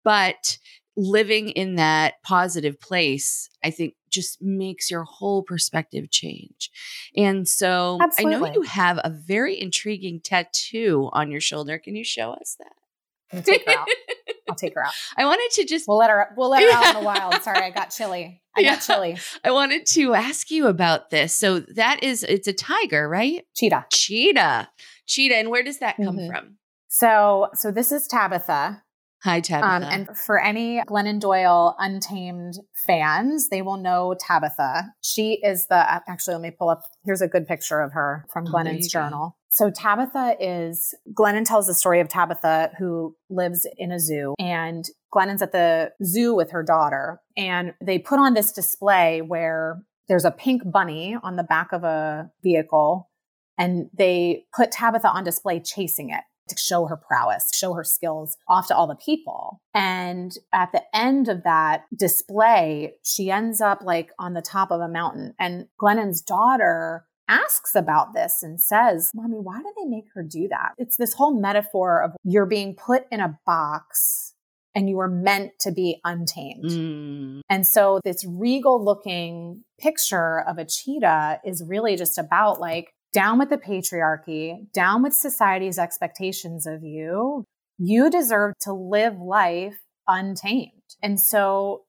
but 0.04 0.58
living 0.96 1.50
in 1.50 1.76
that 1.76 2.14
positive 2.22 2.80
place, 2.80 3.48
I 3.62 3.70
think 3.70 3.94
just 4.10 4.40
makes 4.40 4.90
your 4.90 5.04
whole 5.04 5.42
perspective 5.42 6.10
change. 6.10 6.70
And 7.16 7.46
so 7.46 7.98
Absolutely. 8.00 8.34
I 8.34 8.38
know 8.38 8.54
you 8.54 8.62
have 8.62 8.98
a 8.98 9.10
very 9.10 9.60
intriguing 9.60 10.20
tattoo 10.20 11.10
on 11.12 11.30
your 11.30 11.40
shoulder. 11.40 11.78
Can 11.78 11.96
you 11.96 12.04
show 12.04 12.32
us 12.32 12.56
that? 12.58 13.44
Take 13.44 13.66
her 13.66 13.72
out. 13.72 13.88
I'll 14.48 14.54
take 14.54 14.74
her 14.74 14.84
out. 14.84 14.92
I 15.16 15.24
wanted 15.24 15.50
to 15.56 15.64
just 15.64 15.88
we'll 15.88 15.98
let 15.98 16.10
her 16.10 16.28
we'll 16.36 16.50
let 16.50 16.62
her 16.62 16.68
yeah. 16.68 16.76
out 16.76 16.94
in 16.94 17.00
the 17.00 17.04
wild. 17.04 17.34
Sorry, 17.42 17.58
I 17.58 17.70
got 17.70 17.90
chilly. 17.90 18.40
I 18.56 18.60
yeah. 18.60 18.74
got 18.74 18.82
chilly. 18.82 19.18
I 19.44 19.50
wanted 19.50 19.86
to 19.86 20.14
ask 20.14 20.50
you 20.50 20.68
about 20.68 21.10
this. 21.10 21.34
So 21.34 21.60
that 21.60 22.02
is 22.02 22.22
it's 22.22 22.46
a 22.46 22.52
tiger, 22.52 23.08
right? 23.08 23.44
Cheetah. 23.56 23.86
Cheetah. 23.92 24.68
Cheetah. 25.06 25.36
And 25.36 25.50
where 25.50 25.64
does 25.64 25.78
that 25.78 25.96
come 25.96 26.16
mm-hmm. 26.16 26.30
from? 26.30 26.56
So 26.88 27.48
so 27.54 27.72
this 27.72 27.90
is 27.90 28.06
Tabitha. 28.06 28.84
Hi, 29.26 29.40
Tabitha. 29.40 29.66
Um, 29.66 29.82
and 29.82 30.16
for 30.16 30.40
any 30.40 30.80
Glennon 30.88 31.18
Doyle 31.18 31.74
Untamed 31.80 32.60
fans, 32.86 33.48
they 33.48 33.60
will 33.60 33.76
know 33.76 34.14
Tabitha. 34.20 34.94
She 35.02 35.40
is 35.42 35.66
the, 35.66 35.74
actually, 36.08 36.34
let 36.34 36.42
me 36.42 36.52
pull 36.56 36.68
up. 36.68 36.82
Here's 37.04 37.20
a 37.20 37.26
good 37.26 37.44
picture 37.48 37.80
of 37.80 37.92
her 37.92 38.24
from 38.32 38.46
oh, 38.46 38.52
Glennon's 38.52 38.88
journal. 38.88 39.36
So 39.50 39.68
Tabitha 39.68 40.36
is, 40.38 40.94
Glennon 41.12 41.44
tells 41.44 41.66
the 41.66 41.74
story 41.74 41.98
of 41.98 42.08
Tabitha 42.08 42.70
who 42.78 43.16
lives 43.28 43.66
in 43.76 43.90
a 43.90 43.98
zoo 43.98 44.36
and 44.38 44.84
Glennon's 45.12 45.42
at 45.42 45.50
the 45.50 45.90
zoo 46.04 46.32
with 46.32 46.52
her 46.52 46.62
daughter 46.62 47.20
and 47.36 47.72
they 47.84 47.98
put 47.98 48.20
on 48.20 48.34
this 48.34 48.52
display 48.52 49.22
where 49.22 49.82
there's 50.06 50.24
a 50.24 50.30
pink 50.30 50.62
bunny 50.70 51.16
on 51.20 51.34
the 51.34 51.42
back 51.42 51.72
of 51.72 51.82
a 51.82 52.30
vehicle 52.44 53.10
and 53.58 53.88
they 53.92 54.44
put 54.54 54.70
Tabitha 54.70 55.08
on 55.08 55.24
display 55.24 55.58
chasing 55.58 56.10
it 56.10 56.22
to 56.48 56.56
show 56.56 56.86
her 56.86 56.96
prowess, 56.96 57.50
show 57.54 57.74
her 57.74 57.84
skills 57.84 58.36
off 58.48 58.68
to 58.68 58.76
all 58.76 58.86
the 58.86 58.94
people. 58.96 59.60
And 59.74 60.36
at 60.52 60.72
the 60.72 60.82
end 60.94 61.28
of 61.28 61.44
that 61.44 61.84
display, 61.96 62.94
she 63.04 63.30
ends 63.30 63.60
up 63.60 63.82
like 63.82 64.10
on 64.18 64.34
the 64.34 64.42
top 64.42 64.70
of 64.70 64.80
a 64.80 64.88
mountain. 64.88 65.34
And 65.38 65.66
Glennon's 65.78 66.22
daughter 66.22 67.06
asks 67.28 67.74
about 67.74 68.14
this 68.14 68.42
and 68.42 68.60
says, 68.60 69.10
Mommy, 69.14 69.38
why 69.38 69.58
do 69.58 69.72
they 69.76 69.88
make 69.88 70.06
her 70.14 70.22
do 70.22 70.48
that? 70.48 70.72
It's 70.78 70.96
this 70.96 71.14
whole 71.14 71.38
metaphor 71.38 72.02
of 72.02 72.12
you're 72.22 72.46
being 72.46 72.74
put 72.74 73.04
in 73.10 73.20
a 73.20 73.38
box 73.44 74.32
and 74.76 74.90
you 74.90 74.96
were 74.96 75.08
meant 75.08 75.52
to 75.60 75.72
be 75.72 76.00
untamed. 76.04 76.64
Mm. 76.64 77.40
And 77.48 77.66
so 77.66 78.00
this 78.04 78.24
regal 78.28 78.84
looking 78.84 79.64
picture 79.80 80.42
of 80.46 80.58
a 80.58 80.66
cheetah 80.66 81.40
is 81.44 81.64
really 81.66 81.96
just 81.96 82.18
about 82.18 82.60
like, 82.60 82.92
down 83.16 83.38
with 83.38 83.48
the 83.48 83.56
patriarchy, 83.56 84.70
down 84.74 85.02
with 85.02 85.14
society's 85.14 85.78
expectations 85.78 86.66
of 86.66 86.84
you. 86.84 87.46
You 87.78 88.10
deserve 88.10 88.52
to 88.60 88.74
live 88.74 89.18
life 89.18 89.78
untamed. 90.06 90.72
And 91.02 91.18
so 91.18 91.84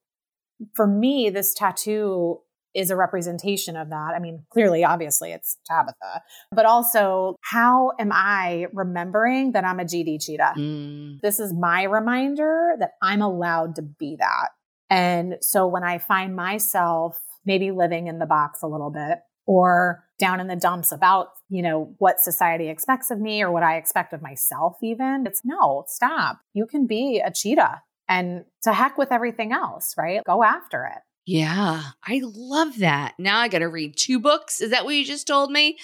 for 0.73 0.88
me, 0.88 1.30
this 1.30 1.53
tattoo 1.53 2.39
is 2.73 2.91
a 2.91 2.95
representation 2.95 3.75
of 3.75 3.89
that. 3.89 4.13
I 4.15 4.19
mean, 4.19 4.45
clearly, 4.51 4.86
obviously, 4.86 5.34
it's 5.34 5.57
Tabitha, 5.65 6.21
but 6.49 6.65
also, 6.65 7.36
how 7.41 7.91
am 7.99 8.11
I 8.13 8.67
remembering 8.71 9.51
that 9.51 9.65
I'm 9.65 9.82
a 9.82 9.86
GD 9.86 10.23
cheetah? 10.23 10.53
Mm. 10.57 11.19
This 11.21 11.41
is 11.41 11.53
my 11.53 11.84
reminder 11.84 12.75
that 12.80 12.91
I'm 13.01 13.21
allowed 13.21 13.75
to 13.75 13.82
be 13.82 14.15
that. 14.17 14.49
And 14.89 15.36
so 15.41 15.67
when 15.67 15.84
I 15.84 15.97
find 15.97 16.38
myself 16.38 17.19
maybe 17.45 17.71
living 17.71 18.07
in 18.07 18.19
the 18.19 18.25
box 18.25 18.61
a 18.61 18.67
little 18.67 18.91
bit 18.91 19.19
or 19.45 20.06
down 20.20 20.39
in 20.39 20.47
the 20.47 20.55
dumps 20.55 20.91
about, 20.91 21.30
you 21.49 21.61
know, 21.61 21.93
what 21.99 22.20
society 22.20 22.70
expects 22.70 23.11
of 23.11 23.20
me 23.20 23.41
or 23.41 23.51
what 23.51 23.63
I 23.63 23.78
expect 23.78 24.13
of 24.13 24.22
myself, 24.22 24.78
even, 24.82 25.26
it's 25.28 25.41
no, 25.43 25.86
stop. 25.88 26.39
You 26.53 26.65
can 26.65 26.88
be 26.88 27.22
a 27.24 27.32
cheetah 27.32 27.82
and 28.09 28.45
to 28.63 28.74
heck 28.74 28.97
with 28.97 29.11
everything 29.11 29.51
else, 29.51 29.93
right? 29.97 30.24
Go 30.26 30.43
after 30.43 30.86
it. 30.86 31.01
Yeah, 31.26 31.82
I 32.05 32.22
love 32.24 32.80
that. 32.80 33.15
Now 33.20 33.39
I 33.39 33.49
got 33.49 33.59
to 33.59 33.68
read 33.68 33.97
two 33.97 34.20
books. 34.20 34.61
Is 34.61 34.72
that 34.72 34.86
what 34.86 34.95
you 34.95 35.03
just 35.03 35.28
told 35.28 35.51
me? 35.51 35.78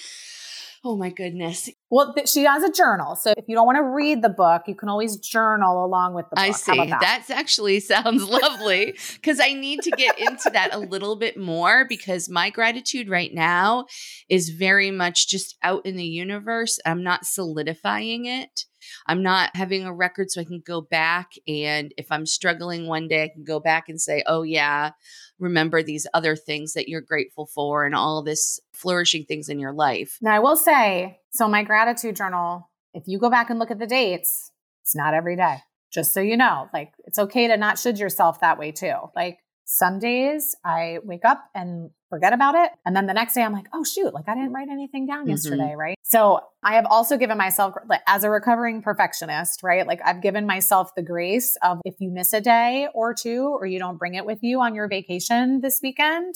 Oh 0.86 0.96
my 0.96 1.08
goodness. 1.08 1.70
Well, 1.88 2.12
th- 2.12 2.28
she 2.28 2.44
has 2.44 2.62
a 2.62 2.70
journal. 2.70 3.16
So 3.16 3.32
if 3.38 3.46
you 3.48 3.54
don't 3.54 3.64
want 3.64 3.76
to 3.76 3.84
read 3.84 4.20
the 4.20 4.28
book, 4.28 4.64
you 4.66 4.74
can 4.74 4.90
always 4.90 5.16
journal 5.16 5.82
along 5.82 6.12
with 6.12 6.26
the 6.28 6.36
book. 6.36 6.44
I 6.44 6.50
see. 6.50 6.76
That? 6.76 7.00
That's 7.00 7.30
actually 7.30 7.80
sounds 7.80 8.22
lovely 8.22 8.94
because 9.14 9.40
I 9.40 9.54
need 9.54 9.80
to 9.82 9.90
get 9.92 10.18
into 10.18 10.50
that 10.50 10.74
a 10.74 10.78
little 10.78 11.16
bit 11.16 11.38
more 11.38 11.86
because 11.88 12.28
my 12.28 12.50
gratitude 12.50 13.08
right 13.08 13.32
now 13.32 13.86
is 14.28 14.50
very 14.50 14.90
much 14.90 15.28
just 15.28 15.56
out 15.62 15.86
in 15.86 15.96
the 15.96 16.04
universe. 16.04 16.78
I'm 16.84 17.02
not 17.02 17.24
solidifying 17.24 18.26
it. 18.26 18.66
I'm 19.06 19.22
not 19.22 19.50
having 19.54 19.84
a 19.84 19.94
record 19.94 20.30
so 20.30 20.40
I 20.40 20.44
can 20.44 20.62
go 20.64 20.80
back 20.80 21.32
and 21.46 21.92
if 21.96 22.06
I'm 22.10 22.26
struggling 22.26 22.86
one 22.86 23.08
day, 23.08 23.24
I 23.24 23.28
can 23.28 23.44
go 23.44 23.60
back 23.60 23.88
and 23.88 24.00
say, 24.00 24.22
oh, 24.26 24.42
yeah, 24.42 24.90
remember 25.38 25.82
these 25.82 26.06
other 26.14 26.36
things 26.36 26.72
that 26.74 26.88
you're 26.88 27.00
grateful 27.00 27.46
for 27.46 27.84
and 27.84 27.94
all 27.94 28.22
this 28.22 28.60
flourishing 28.72 29.24
things 29.24 29.48
in 29.48 29.58
your 29.58 29.72
life. 29.72 30.18
Now, 30.20 30.34
I 30.34 30.38
will 30.38 30.56
say, 30.56 31.18
so 31.30 31.48
my 31.48 31.62
gratitude 31.62 32.16
journal, 32.16 32.70
if 32.92 33.04
you 33.06 33.18
go 33.18 33.30
back 33.30 33.50
and 33.50 33.58
look 33.58 33.70
at 33.70 33.78
the 33.78 33.86
dates, 33.86 34.50
it's 34.82 34.94
not 34.94 35.14
every 35.14 35.36
day. 35.36 35.58
Just 35.92 36.12
so 36.12 36.20
you 36.20 36.36
know, 36.36 36.68
like 36.74 36.92
it's 37.04 37.18
okay 37.18 37.46
to 37.48 37.56
not 37.56 37.78
should 37.78 37.98
yourself 37.98 38.40
that 38.40 38.58
way 38.58 38.72
too. 38.72 38.94
Like 39.14 39.38
some 39.64 39.98
days 39.98 40.54
I 40.64 40.98
wake 41.04 41.24
up 41.24 41.44
and 41.54 41.90
forget 42.10 42.32
about 42.32 42.54
it. 42.54 42.70
And 42.84 42.94
then 42.94 43.06
the 43.06 43.14
next 43.14 43.34
day 43.34 43.42
I'm 43.42 43.52
like, 43.52 43.66
oh, 43.72 43.82
shoot, 43.82 44.12
like 44.12 44.28
I 44.28 44.34
didn't 44.34 44.52
write 44.52 44.68
anything 44.68 45.06
down 45.06 45.22
mm-hmm. 45.22 45.30
yesterday, 45.30 45.74
right? 45.76 45.96
So 46.02 46.40
I 46.62 46.74
have 46.74 46.86
also 46.88 47.16
given 47.16 47.38
myself, 47.38 47.74
like, 47.88 48.02
as 48.06 48.24
a 48.24 48.30
recovering 48.30 48.82
perfectionist, 48.82 49.62
right? 49.62 49.86
Like 49.86 50.00
I've 50.04 50.22
given 50.22 50.46
myself 50.46 50.94
the 50.94 51.02
grace 51.02 51.56
of 51.62 51.80
if 51.84 51.94
you 51.98 52.10
miss 52.10 52.32
a 52.32 52.40
day 52.40 52.88
or 52.94 53.14
two 53.14 53.56
or 53.58 53.66
you 53.66 53.78
don't 53.78 53.98
bring 53.98 54.14
it 54.14 54.26
with 54.26 54.40
you 54.42 54.60
on 54.60 54.74
your 54.74 54.86
vacation 54.86 55.60
this 55.60 55.80
weekend 55.82 56.34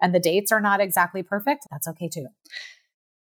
and 0.00 0.14
the 0.14 0.20
dates 0.20 0.52
are 0.52 0.60
not 0.60 0.80
exactly 0.80 1.22
perfect, 1.22 1.66
that's 1.70 1.88
okay 1.88 2.08
too 2.08 2.26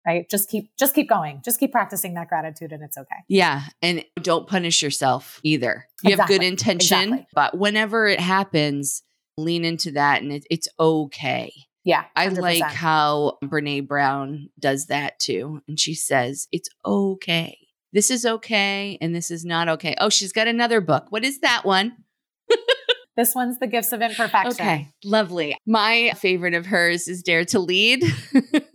right 0.05 0.29
just 0.29 0.49
keep 0.49 0.71
just 0.77 0.95
keep 0.95 1.09
going 1.09 1.41
just 1.43 1.59
keep 1.59 1.71
practicing 1.71 2.13
that 2.13 2.29
gratitude 2.29 2.71
and 2.71 2.81
it's 2.81 2.97
okay 2.97 3.17
yeah 3.27 3.63
and 3.81 4.03
don't 4.21 4.47
punish 4.47 4.81
yourself 4.81 5.39
either 5.43 5.85
you 6.01 6.11
exactly. 6.11 6.35
have 6.35 6.41
good 6.41 6.47
intention 6.47 7.01
exactly. 7.01 7.27
but 7.33 7.57
whenever 7.57 8.07
it 8.07 8.19
happens 8.19 9.03
lean 9.37 9.63
into 9.63 9.91
that 9.91 10.21
and 10.21 10.31
it, 10.31 10.45
it's 10.49 10.67
okay. 10.79 11.51
Yeah. 11.83 12.03
100%. 12.17 12.37
I 12.37 12.41
like 12.41 12.63
how 12.63 13.37
Brene 13.43 13.87
Brown 13.87 14.49
does 14.59 14.87
that 14.87 15.19
too. 15.19 15.61
And 15.67 15.79
she 15.79 15.93
says, 15.93 16.47
it's 16.51 16.69
okay. 16.85 17.57
This 17.93 18.11
is 18.11 18.25
okay 18.25 18.97
and 18.99 19.15
this 19.15 19.31
is 19.31 19.45
not 19.45 19.69
okay. 19.69 19.95
Oh, 19.99 20.09
she's 20.09 20.33
got 20.33 20.47
another 20.47 20.81
book. 20.81 21.05
What 21.09 21.23
is 21.23 21.39
that 21.39 21.63
one? 21.63 21.95
this 23.15 23.33
one's 23.33 23.57
The 23.59 23.67
Gifts 23.67 23.93
of 23.93 24.01
Imperfection. 24.01 24.51
Okay. 24.51 24.91
Lovely. 25.05 25.57
My 25.65 26.11
favorite 26.17 26.53
of 26.53 26.65
hers 26.65 27.07
is 27.07 27.23
Dare 27.23 27.45
to 27.45 27.59
Lead. 27.59 28.03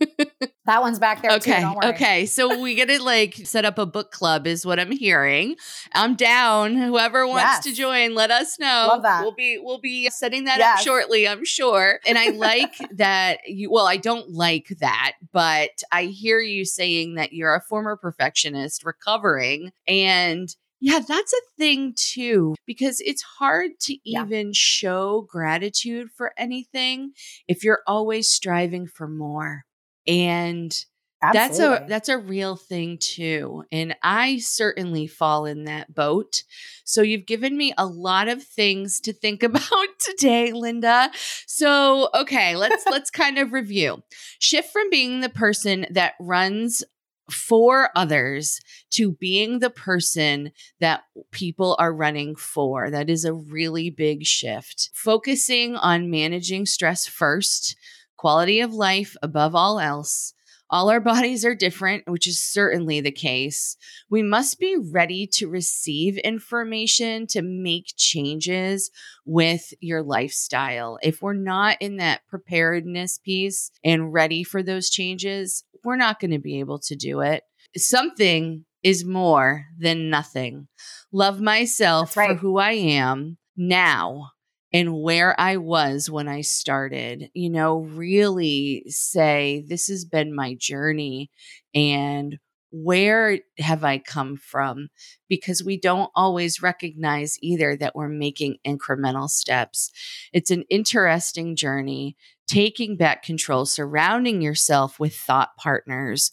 That 0.65 0.81
one's 0.81 0.97
back 0.97 1.21
there 1.21 1.31
okay. 1.33 1.59
too. 1.61 1.87
Okay. 1.89 2.25
So 2.25 2.61
we 2.61 2.75
got 2.75 2.87
to 2.87 3.01
like 3.01 3.35
set 3.43 3.65
up 3.65 3.77
a 3.77 3.85
book 3.85 4.11
club, 4.11 4.47
is 4.47 4.65
what 4.65 4.79
I'm 4.79 4.91
hearing. 4.91 5.55
I'm 5.93 6.15
down. 6.15 6.75
Whoever 6.75 7.27
wants 7.27 7.43
yes. 7.43 7.63
to 7.65 7.73
join, 7.73 8.15
let 8.15 8.31
us 8.31 8.57
know. 8.59 8.85
Love 8.87 9.01
that. 9.03 9.21
We'll 9.21 9.33
be 9.33 9.57
we'll 9.61 9.81
be 9.81 10.09
setting 10.09 10.45
that 10.45 10.59
yes. 10.59 10.79
up 10.79 10.85
shortly, 10.85 11.27
I'm 11.27 11.43
sure. 11.43 11.99
And 12.05 12.17
I 12.17 12.29
like 12.29 12.75
that 12.93 13.39
you. 13.45 13.71
Well, 13.71 13.87
I 13.87 13.97
don't 13.97 14.29
like 14.29 14.69
that, 14.79 15.13
but 15.33 15.83
I 15.91 16.03
hear 16.05 16.39
you 16.39 16.63
saying 16.63 17.15
that 17.15 17.33
you're 17.33 17.55
a 17.55 17.61
former 17.61 17.97
perfectionist, 17.97 18.85
recovering, 18.85 19.71
and 19.85 20.55
yeah, 20.79 20.99
that's 20.99 21.33
a 21.33 21.41
thing 21.57 21.93
too, 21.95 22.55
because 22.65 23.01
it's 23.01 23.21
hard 23.21 23.71
to 23.81 23.97
even 24.03 24.47
yeah. 24.47 24.53
show 24.53 25.21
gratitude 25.29 26.09
for 26.11 26.33
anything 26.37 27.13
if 27.47 27.63
you're 27.63 27.81
always 27.87 28.29
striving 28.29 28.87
for 28.87 29.07
more. 29.07 29.63
And 30.07 30.75
Absolutely. 31.23 31.57
that's 31.57 31.59
a 31.59 31.85
that's 31.87 32.09
a 32.09 32.17
real 32.17 32.57
thing 32.57 32.97
too 32.97 33.63
and 33.71 33.95
i 34.03 34.37
certainly 34.39 35.07
fall 35.07 35.45
in 35.45 35.63
that 35.63 35.95
boat. 35.95 36.43
So 36.83 37.01
you've 37.01 37.25
given 37.25 37.55
me 37.55 37.73
a 37.77 37.85
lot 37.85 38.27
of 38.27 38.43
things 38.43 38.99
to 39.01 39.13
think 39.13 39.41
about 39.43 39.87
today 39.99 40.51
linda. 40.51 41.11
So 41.47 42.09
okay 42.13 42.57
let's 42.57 42.83
let's 42.91 43.09
kind 43.09 43.37
of 43.37 43.53
review. 43.53 44.03
Shift 44.39 44.73
from 44.73 44.89
being 44.89 45.21
the 45.21 45.29
person 45.29 45.85
that 45.91 46.15
runs 46.19 46.83
for 47.31 47.89
others 47.95 48.59
to 48.91 49.13
being 49.13 49.59
the 49.59 49.69
person 49.69 50.51
that 50.81 51.03
people 51.31 51.77
are 51.79 51.93
running 51.93 52.35
for. 52.35 52.89
That 52.89 53.09
is 53.09 53.23
a 53.23 53.33
really 53.33 53.89
big 53.89 54.25
shift. 54.25 54.89
Focusing 54.93 55.77
on 55.77 56.11
managing 56.11 56.65
stress 56.65 57.07
first 57.07 57.77
quality 58.23 58.61
of 58.61 58.73
life 58.73 59.17
above 59.21 59.53
all 59.53 59.81
else. 59.81 60.33
All 60.69 60.89
our 60.89 61.01
bodies 61.11 61.43
are 61.43 61.53
different, 61.53 62.07
which 62.07 62.25
is 62.25 62.39
certainly 62.39 63.01
the 63.01 63.11
case. 63.11 63.75
We 64.09 64.23
must 64.23 64.59
be 64.59 64.77
ready 64.77 65.27
to 65.33 65.49
receive 65.49 66.17
information 66.19 67.27
to 67.31 67.41
make 67.41 67.93
changes 67.97 68.91
with 69.25 69.73
your 69.81 70.01
lifestyle. 70.01 70.99
If 71.03 71.21
we're 71.21 71.33
not 71.33 71.75
in 71.81 71.97
that 71.97 72.21
preparedness 72.29 73.17
piece 73.17 73.71
and 73.83 74.13
ready 74.13 74.45
for 74.45 74.63
those 74.63 74.89
changes, 74.89 75.65
we're 75.83 75.97
not 75.97 76.21
going 76.21 76.31
to 76.31 76.39
be 76.39 76.61
able 76.61 76.79
to 76.79 76.95
do 76.95 77.19
it. 77.19 77.43
Something 77.75 78.63
is 78.83 79.03
more 79.03 79.65
than 79.77 80.09
nothing. 80.09 80.69
Love 81.11 81.41
myself 81.41 82.15
right. 82.15 82.29
for 82.29 82.35
who 82.35 82.57
I 82.57 82.71
am 82.71 83.37
now 83.57 84.32
and 84.73 85.01
where 85.01 85.39
I 85.39 85.57
was 85.57 86.09
when 86.09 86.27
I 86.27 86.41
started, 86.41 87.29
you 87.33 87.49
know, 87.49 87.77
really 87.77 88.83
say, 88.87 89.63
this 89.67 89.87
has 89.87 90.03
been 90.03 90.35
my 90.35 90.55
journey 90.55 91.29
and 91.75 92.39
where 92.71 93.37
have 93.59 93.83
I 93.83 93.99
come 93.99 94.35
from? 94.35 94.89
Because 95.29 95.63
we 95.63 95.79
don't 95.79 96.09
always 96.15 96.63
recognize 96.63 97.37
either 97.39 97.77
that 97.77 97.95
we're 97.95 98.09
making 98.09 98.57
incremental 98.65 99.29
steps. 99.29 99.91
It's 100.33 100.49
an 100.49 100.63
interesting 100.71 101.55
journey, 101.55 102.17
taking 102.47 102.97
back 102.97 103.21
control, 103.21 103.67
surrounding 103.67 104.41
yourself 104.41 104.99
with 104.99 105.15
thought 105.15 105.55
partners 105.55 106.31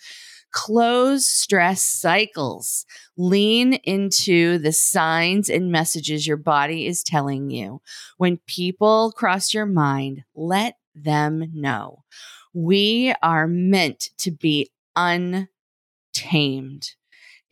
Close 0.52 1.26
stress 1.26 1.82
cycles. 1.82 2.84
Lean 3.16 3.74
into 3.74 4.58
the 4.58 4.72
signs 4.72 5.48
and 5.48 5.70
messages 5.70 6.26
your 6.26 6.36
body 6.36 6.86
is 6.86 7.02
telling 7.02 7.50
you. 7.50 7.80
When 8.16 8.38
people 8.46 9.12
cross 9.12 9.54
your 9.54 9.66
mind, 9.66 10.24
let 10.34 10.76
them 10.94 11.50
know. 11.54 12.04
We 12.52 13.14
are 13.22 13.46
meant 13.46 14.10
to 14.18 14.32
be 14.32 14.70
untamed 14.96 15.48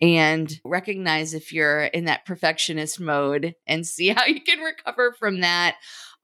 and 0.00 0.60
recognize 0.64 1.34
if 1.34 1.52
you're 1.52 1.84
in 1.84 2.04
that 2.04 2.24
perfectionist 2.24 3.00
mode 3.00 3.54
and 3.66 3.86
see 3.86 4.08
how 4.08 4.26
you 4.26 4.40
can 4.40 4.60
recover 4.60 5.12
from 5.12 5.40
that. 5.40 5.76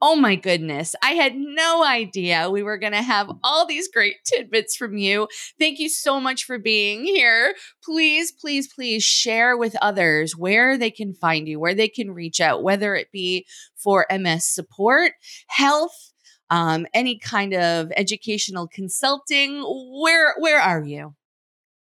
Oh 0.02 0.16
my 0.16 0.36
goodness. 0.36 0.94
I 1.02 1.12
had 1.12 1.34
no 1.34 1.84
idea 1.84 2.50
we 2.50 2.62
were 2.62 2.76
going 2.76 2.92
to 2.92 3.02
have 3.02 3.30
all 3.42 3.66
these 3.66 3.88
great 3.88 4.16
tidbits 4.24 4.76
from 4.76 4.98
you. 4.98 5.28
Thank 5.58 5.78
you 5.78 5.88
so 5.88 6.20
much 6.20 6.44
for 6.44 6.58
being 6.58 7.04
here. 7.04 7.54
Please, 7.82 8.30
please, 8.30 8.70
please 8.72 9.02
share 9.02 9.56
with 9.56 9.76
others 9.80 10.36
where 10.36 10.76
they 10.76 10.90
can 10.90 11.14
find 11.14 11.48
you, 11.48 11.58
where 11.58 11.74
they 11.74 11.88
can 11.88 12.10
reach 12.10 12.40
out, 12.40 12.62
whether 12.62 12.94
it 12.94 13.12
be 13.12 13.46
for 13.76 14.06
MS 14.10 14.46
support, 14.46 15.12
health, 15.46 16.12
um, 16.50 16.86
any 16.92 17.18
kind 17.18 17.54
of 17.54 17.90
educational 17.96 18.68
consulting, 18.68 19.62
where 19.62 20.34
where 20.38 20.60
are 20.60 20.84
you? 20.84 21.14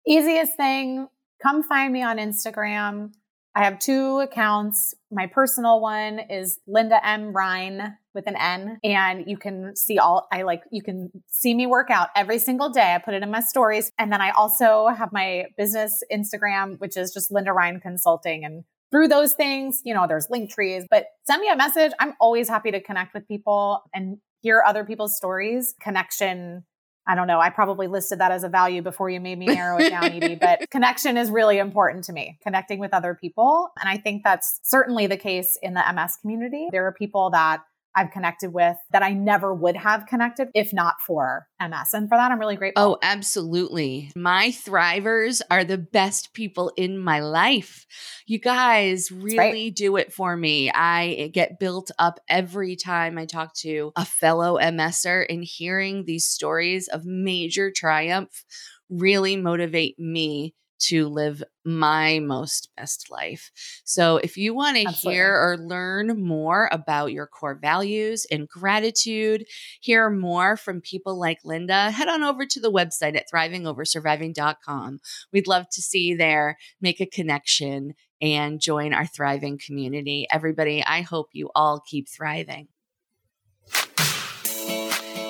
Easiest 0.06 0.56
thing, 0.56 1.08
come 1.42 1.62
find 1.62 1.92
me 1.92 2.02
on 2.02 2.18
Instagram. 2.18 3.12
I 3.54 3.64
have 3.64 3.78
two 3.78 4.20
accounts. 4.20 4.94
My 5.10 5.26
personal 5.26 5.80
one 5.80 6.20
is 6.30 6.58
Linda 6.66 7.06
M. 7.06 7.32
Rhine 7.34 7.98
with 8.14 8.26
an 8.26 8.36
N. 8.36 8.78
And 8.82 9.24
you 9.26 9.36
can 9.36 9.76
see 9.76 9.98
all, 9.98 10.26
I 10.32 10.42
like, 10.42 10.62
you 10.70 10.82
can 10.82 11.10
see 11.28 11.54
me 11.54 11.66
work 11.66 11.90
out 11.90 12.08
every 12.16 12.38
single 12.38 12.70
day. 12.70 12.94
I 12.94 12.98
put 12.98 13.14
it 13.14 13.22
in 13.22 13.30
my 13.30 13.40
stories. 13.40 13.90
And 13.98 14.10
then 14.10 14.22
I 14.22 14.30
also 14.30 14.88
have 14.88 15.12
my 15.12 15.46
business 15.56 16.02
Instagram, 16.10 16.78
which 16.78 16.96
is 16.96 17.12
just 17.12 17.30
Linda 17.30 17.52
Rhine 17.52 17.80
Consulting. 17.80 18.44
And 18.44 18.64
through 18.90 19.08
those 19.08 19.34
things, 19.34 19.82
you 19.84 19.92
know, 19.94 20.06
there's 20.06 20.28
link 20.30 20.50
trees, 20.50 20.84
but 20.90 21.06
send 21.24 21.40
me 21.40 21.48
a 21.50 21.56
message. 21.56 21.92
I'm 22.00 22.14
always 22.20 22.48
happy 22.48 22.70
to 22.70 22.80
connect 22.80 23.14
with 23.14 23.28
people 23.28 23.82
and 23.94 24.18
hear 24.40 24.62
other 24.66 24.84
people's 24.84 25.16
stories. 25.16 25.74
Connection 25.80 26.64
I 27.06 27.14
don't 27.14 27.26
know. 27.26 27.40
I 27.40 27.50
probably 27.50 27.88
listed 27.88 28.20
that 28.20 28.30
as 28.30 28.44
a 28.44 28.48
value 28.48 28.80
before 28.80 29.10
you 29.10 29.20
made 29.20 29.38
me 29.38 29.46
narrow 29.46 29.78
it 29.78 29.90
down, 29.90 30.04
Edie, 30.04 30.36
but 30.36 30.60
connection 30.70 31.16
is 31.16 31.30
really 31.30 31.58
important 31.58 32.04
to 32.04 32.12
me, 32.12 32.38
connecting 32.42 32.78
with 32.78 32.94
other 32.94 33.14
people. 33.14 33.70
And 33.80 33.88
I 33.88 33.96
think 33.96 34.22
that's 34.22 34.60
certainly 34.62 35.06
the 35.08 35.16
case 35.16 35.58
in 35.62 35.74
the 35.74 35.82
MS 35.92 36.16
community. 36.20 36.68
There 36.70 36.86
are 36.86 36.92
people 36.92 37.30
that 37.30 37.64
I've 37.94 38.10
connected 38.10 38.52
with 38.52 38.76
that 38.90 39.02
I 39.02 39.12
never 39.12 39.54
would 39.54 39.76
have 39.76 40.06
connected 40.06 40.48
if 40.54 40.72
not 40.72 40.94
for 41.06 41.48
MS. 41.60 41.92
And 41.92 42.08
for 42.08 42.16
that, 42.16 42.30
I'm 42.30 42.38
really 42.38 42.56
grateful. 42.56 42.82
Oh, 42.82 42.98
absolutely. 43.02 44.10
My 44.16 44.48
thrivers 44.48 45.42
are 45.50 45.64
the 45.64 45.78
best 45.78 46.32
people 46.32 46.72
in 46.76 46.98
my 46.98 47.20
life. 47.20 47.86
You 48.26 48.38
guys 48.38 49.10
really 49.10 49.36
right. 49.38 49.74
do 49.74 49.96
it 49.96 50.12
for 50.12 50.36
me. 50.36 50.70
I 50.70 51.30
get 51.32 51.58
built 51.58 51.90
up 51.98 52.20
every 52.28 52.76
time 52.76 53.18
I 53.18 53.26
talk 53.26 53.54
to 53.56 53.92
a 53.96 54.04
fellow 54.04 54.58
MSer 54.58 55.26
and 55.28 55.44
hearing 55.44 56.04
these 56.04 56.24
stories 56.24 56.88
of 56.88 57.04
major 57.04 57.70
triumph 57.70 58.44
really 58.88 59.36
motivate 59.36 59.98
me 59.98 60.54
to 60.88 61.08
live 61.08 61.42
my 61.64 62.18
most 62.18 62.70
best 62.76 63.10
life. 63.10 63.50
So, 63.84 64.16
if 64.16 64.36
you 64.36 64.54
want 64.54 64.76
to 64.76 64.90
hear 64.90 65.34
or 65.34 65.56
learn 65.58 66.22
more 66.22 66.68
about 66.72 67.12
your 67.12 67.26
core 67.26 67.54
values 67.54 68.26
and 68.30 68.48
gratitude, 68.48 69.46
hear 69.80 70.10
more 70.10 70.56
from 70.56 70.80
people 70.80 71.18
like 71.18 71.38
Linda, 71.44 71.90
head 71.90 72.08
on 72.08 72.22
over 72.22 72.46
to 72.46 72.60
the 72.60 72.72
website 72.72 73.16
at 73.16 73.30
thrivingoversurviving.com. 73.32 75.00
We'd 75.32 75.48
love 75.48 75.68
to 75.70 75.82
see 75.82 76.00
you 76.00 76.16
there, 76.16 76.58
make 76.80 77.00
a 77.00 77.06
connection, 77.06 77.94
and 78.20 78.60
join 78.60 78.94
our 78.94 79.06
thriving 79.06 79.58
community. 79.58 80.26
Everybody, 80.30 80.82
I 80.84 81.02
hope 81.02 81.30
you 81.32 81.50
all 81.54 81.80
keep 81.80 82.08
thriving. 82.08 82.68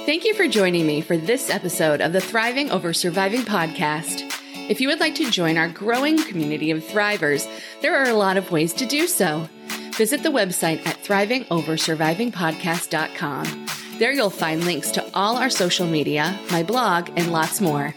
Thank 0.04 0.24
you 0.24 0.34
for 0.34 0.48
joining 0.48 0.86
me 0.86 1.00
for 1.00 1.16
this 1.16 1.48
episode 1.48 2.00
of 2.00 2.12
the 2.12 2.20
Thriving 2.20 2.70
Over 2.70 2.92
Surviving 2.92 3.42
podcast. 3.42 4.41
If 4.68 4.80
you 4.80 4.88
would 4.88 5.00
like 5.00 5.14
to 5.16 5.30
join 5.30 5.58
our 5.58 5.68
growing 5.68 6.22
community 6.24 6.70
of 6.70 6.84
thrivers, 6.84 7.46
there 7.82 7.96
are 7.96 8.08
a 8.08 8.14
lot 8.14 8.36
of 8.36 8.50
ways 8.50 8.72
to 8.74 8.86
do 8.86 9.06
so. 9.06 9.48
Visit 9.96 10.22
the 10.22 10.30
website 10.30 10.86
at 10.86 11.02
thrivingoversurvivingpodcast.com. 11.02 13.66
There 13.98 14.12
you'll 14.12 14.30
find 14.30 14.64
links 14.64 14.90
to 14.92 15.04
all 15.14 15.36
our 15.36 15.50
social 15.50 15.86
media, 15.86 16.38
my 16.50 16.62
blog, 16.62 17.10
and 17.16 17.32
lots 17.32 17.60
more. 17.60 17.94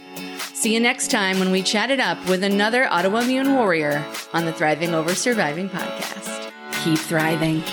See 0.53 0.73
you 0.73 0.79
next 0.79 1.11
time 1.11 1.39
when 1.39 1.51
we 1.51 1.61
chat 1.61 1.91
it 1.91 1.99
up 1.99 2.17
with 2.27 2.43
another 2.43 2.85
autoimmune 2.85 3.55
warrior 3.55 4.03
on 4.33 4.45
the 4.45 4.53
Thriving 4.53 4.93
Over 4.93 5.15
Surviving 5.15 5.69
podcast. 5.69 6.51
Keep 6.83 6.99
thriving. 6.99 7.63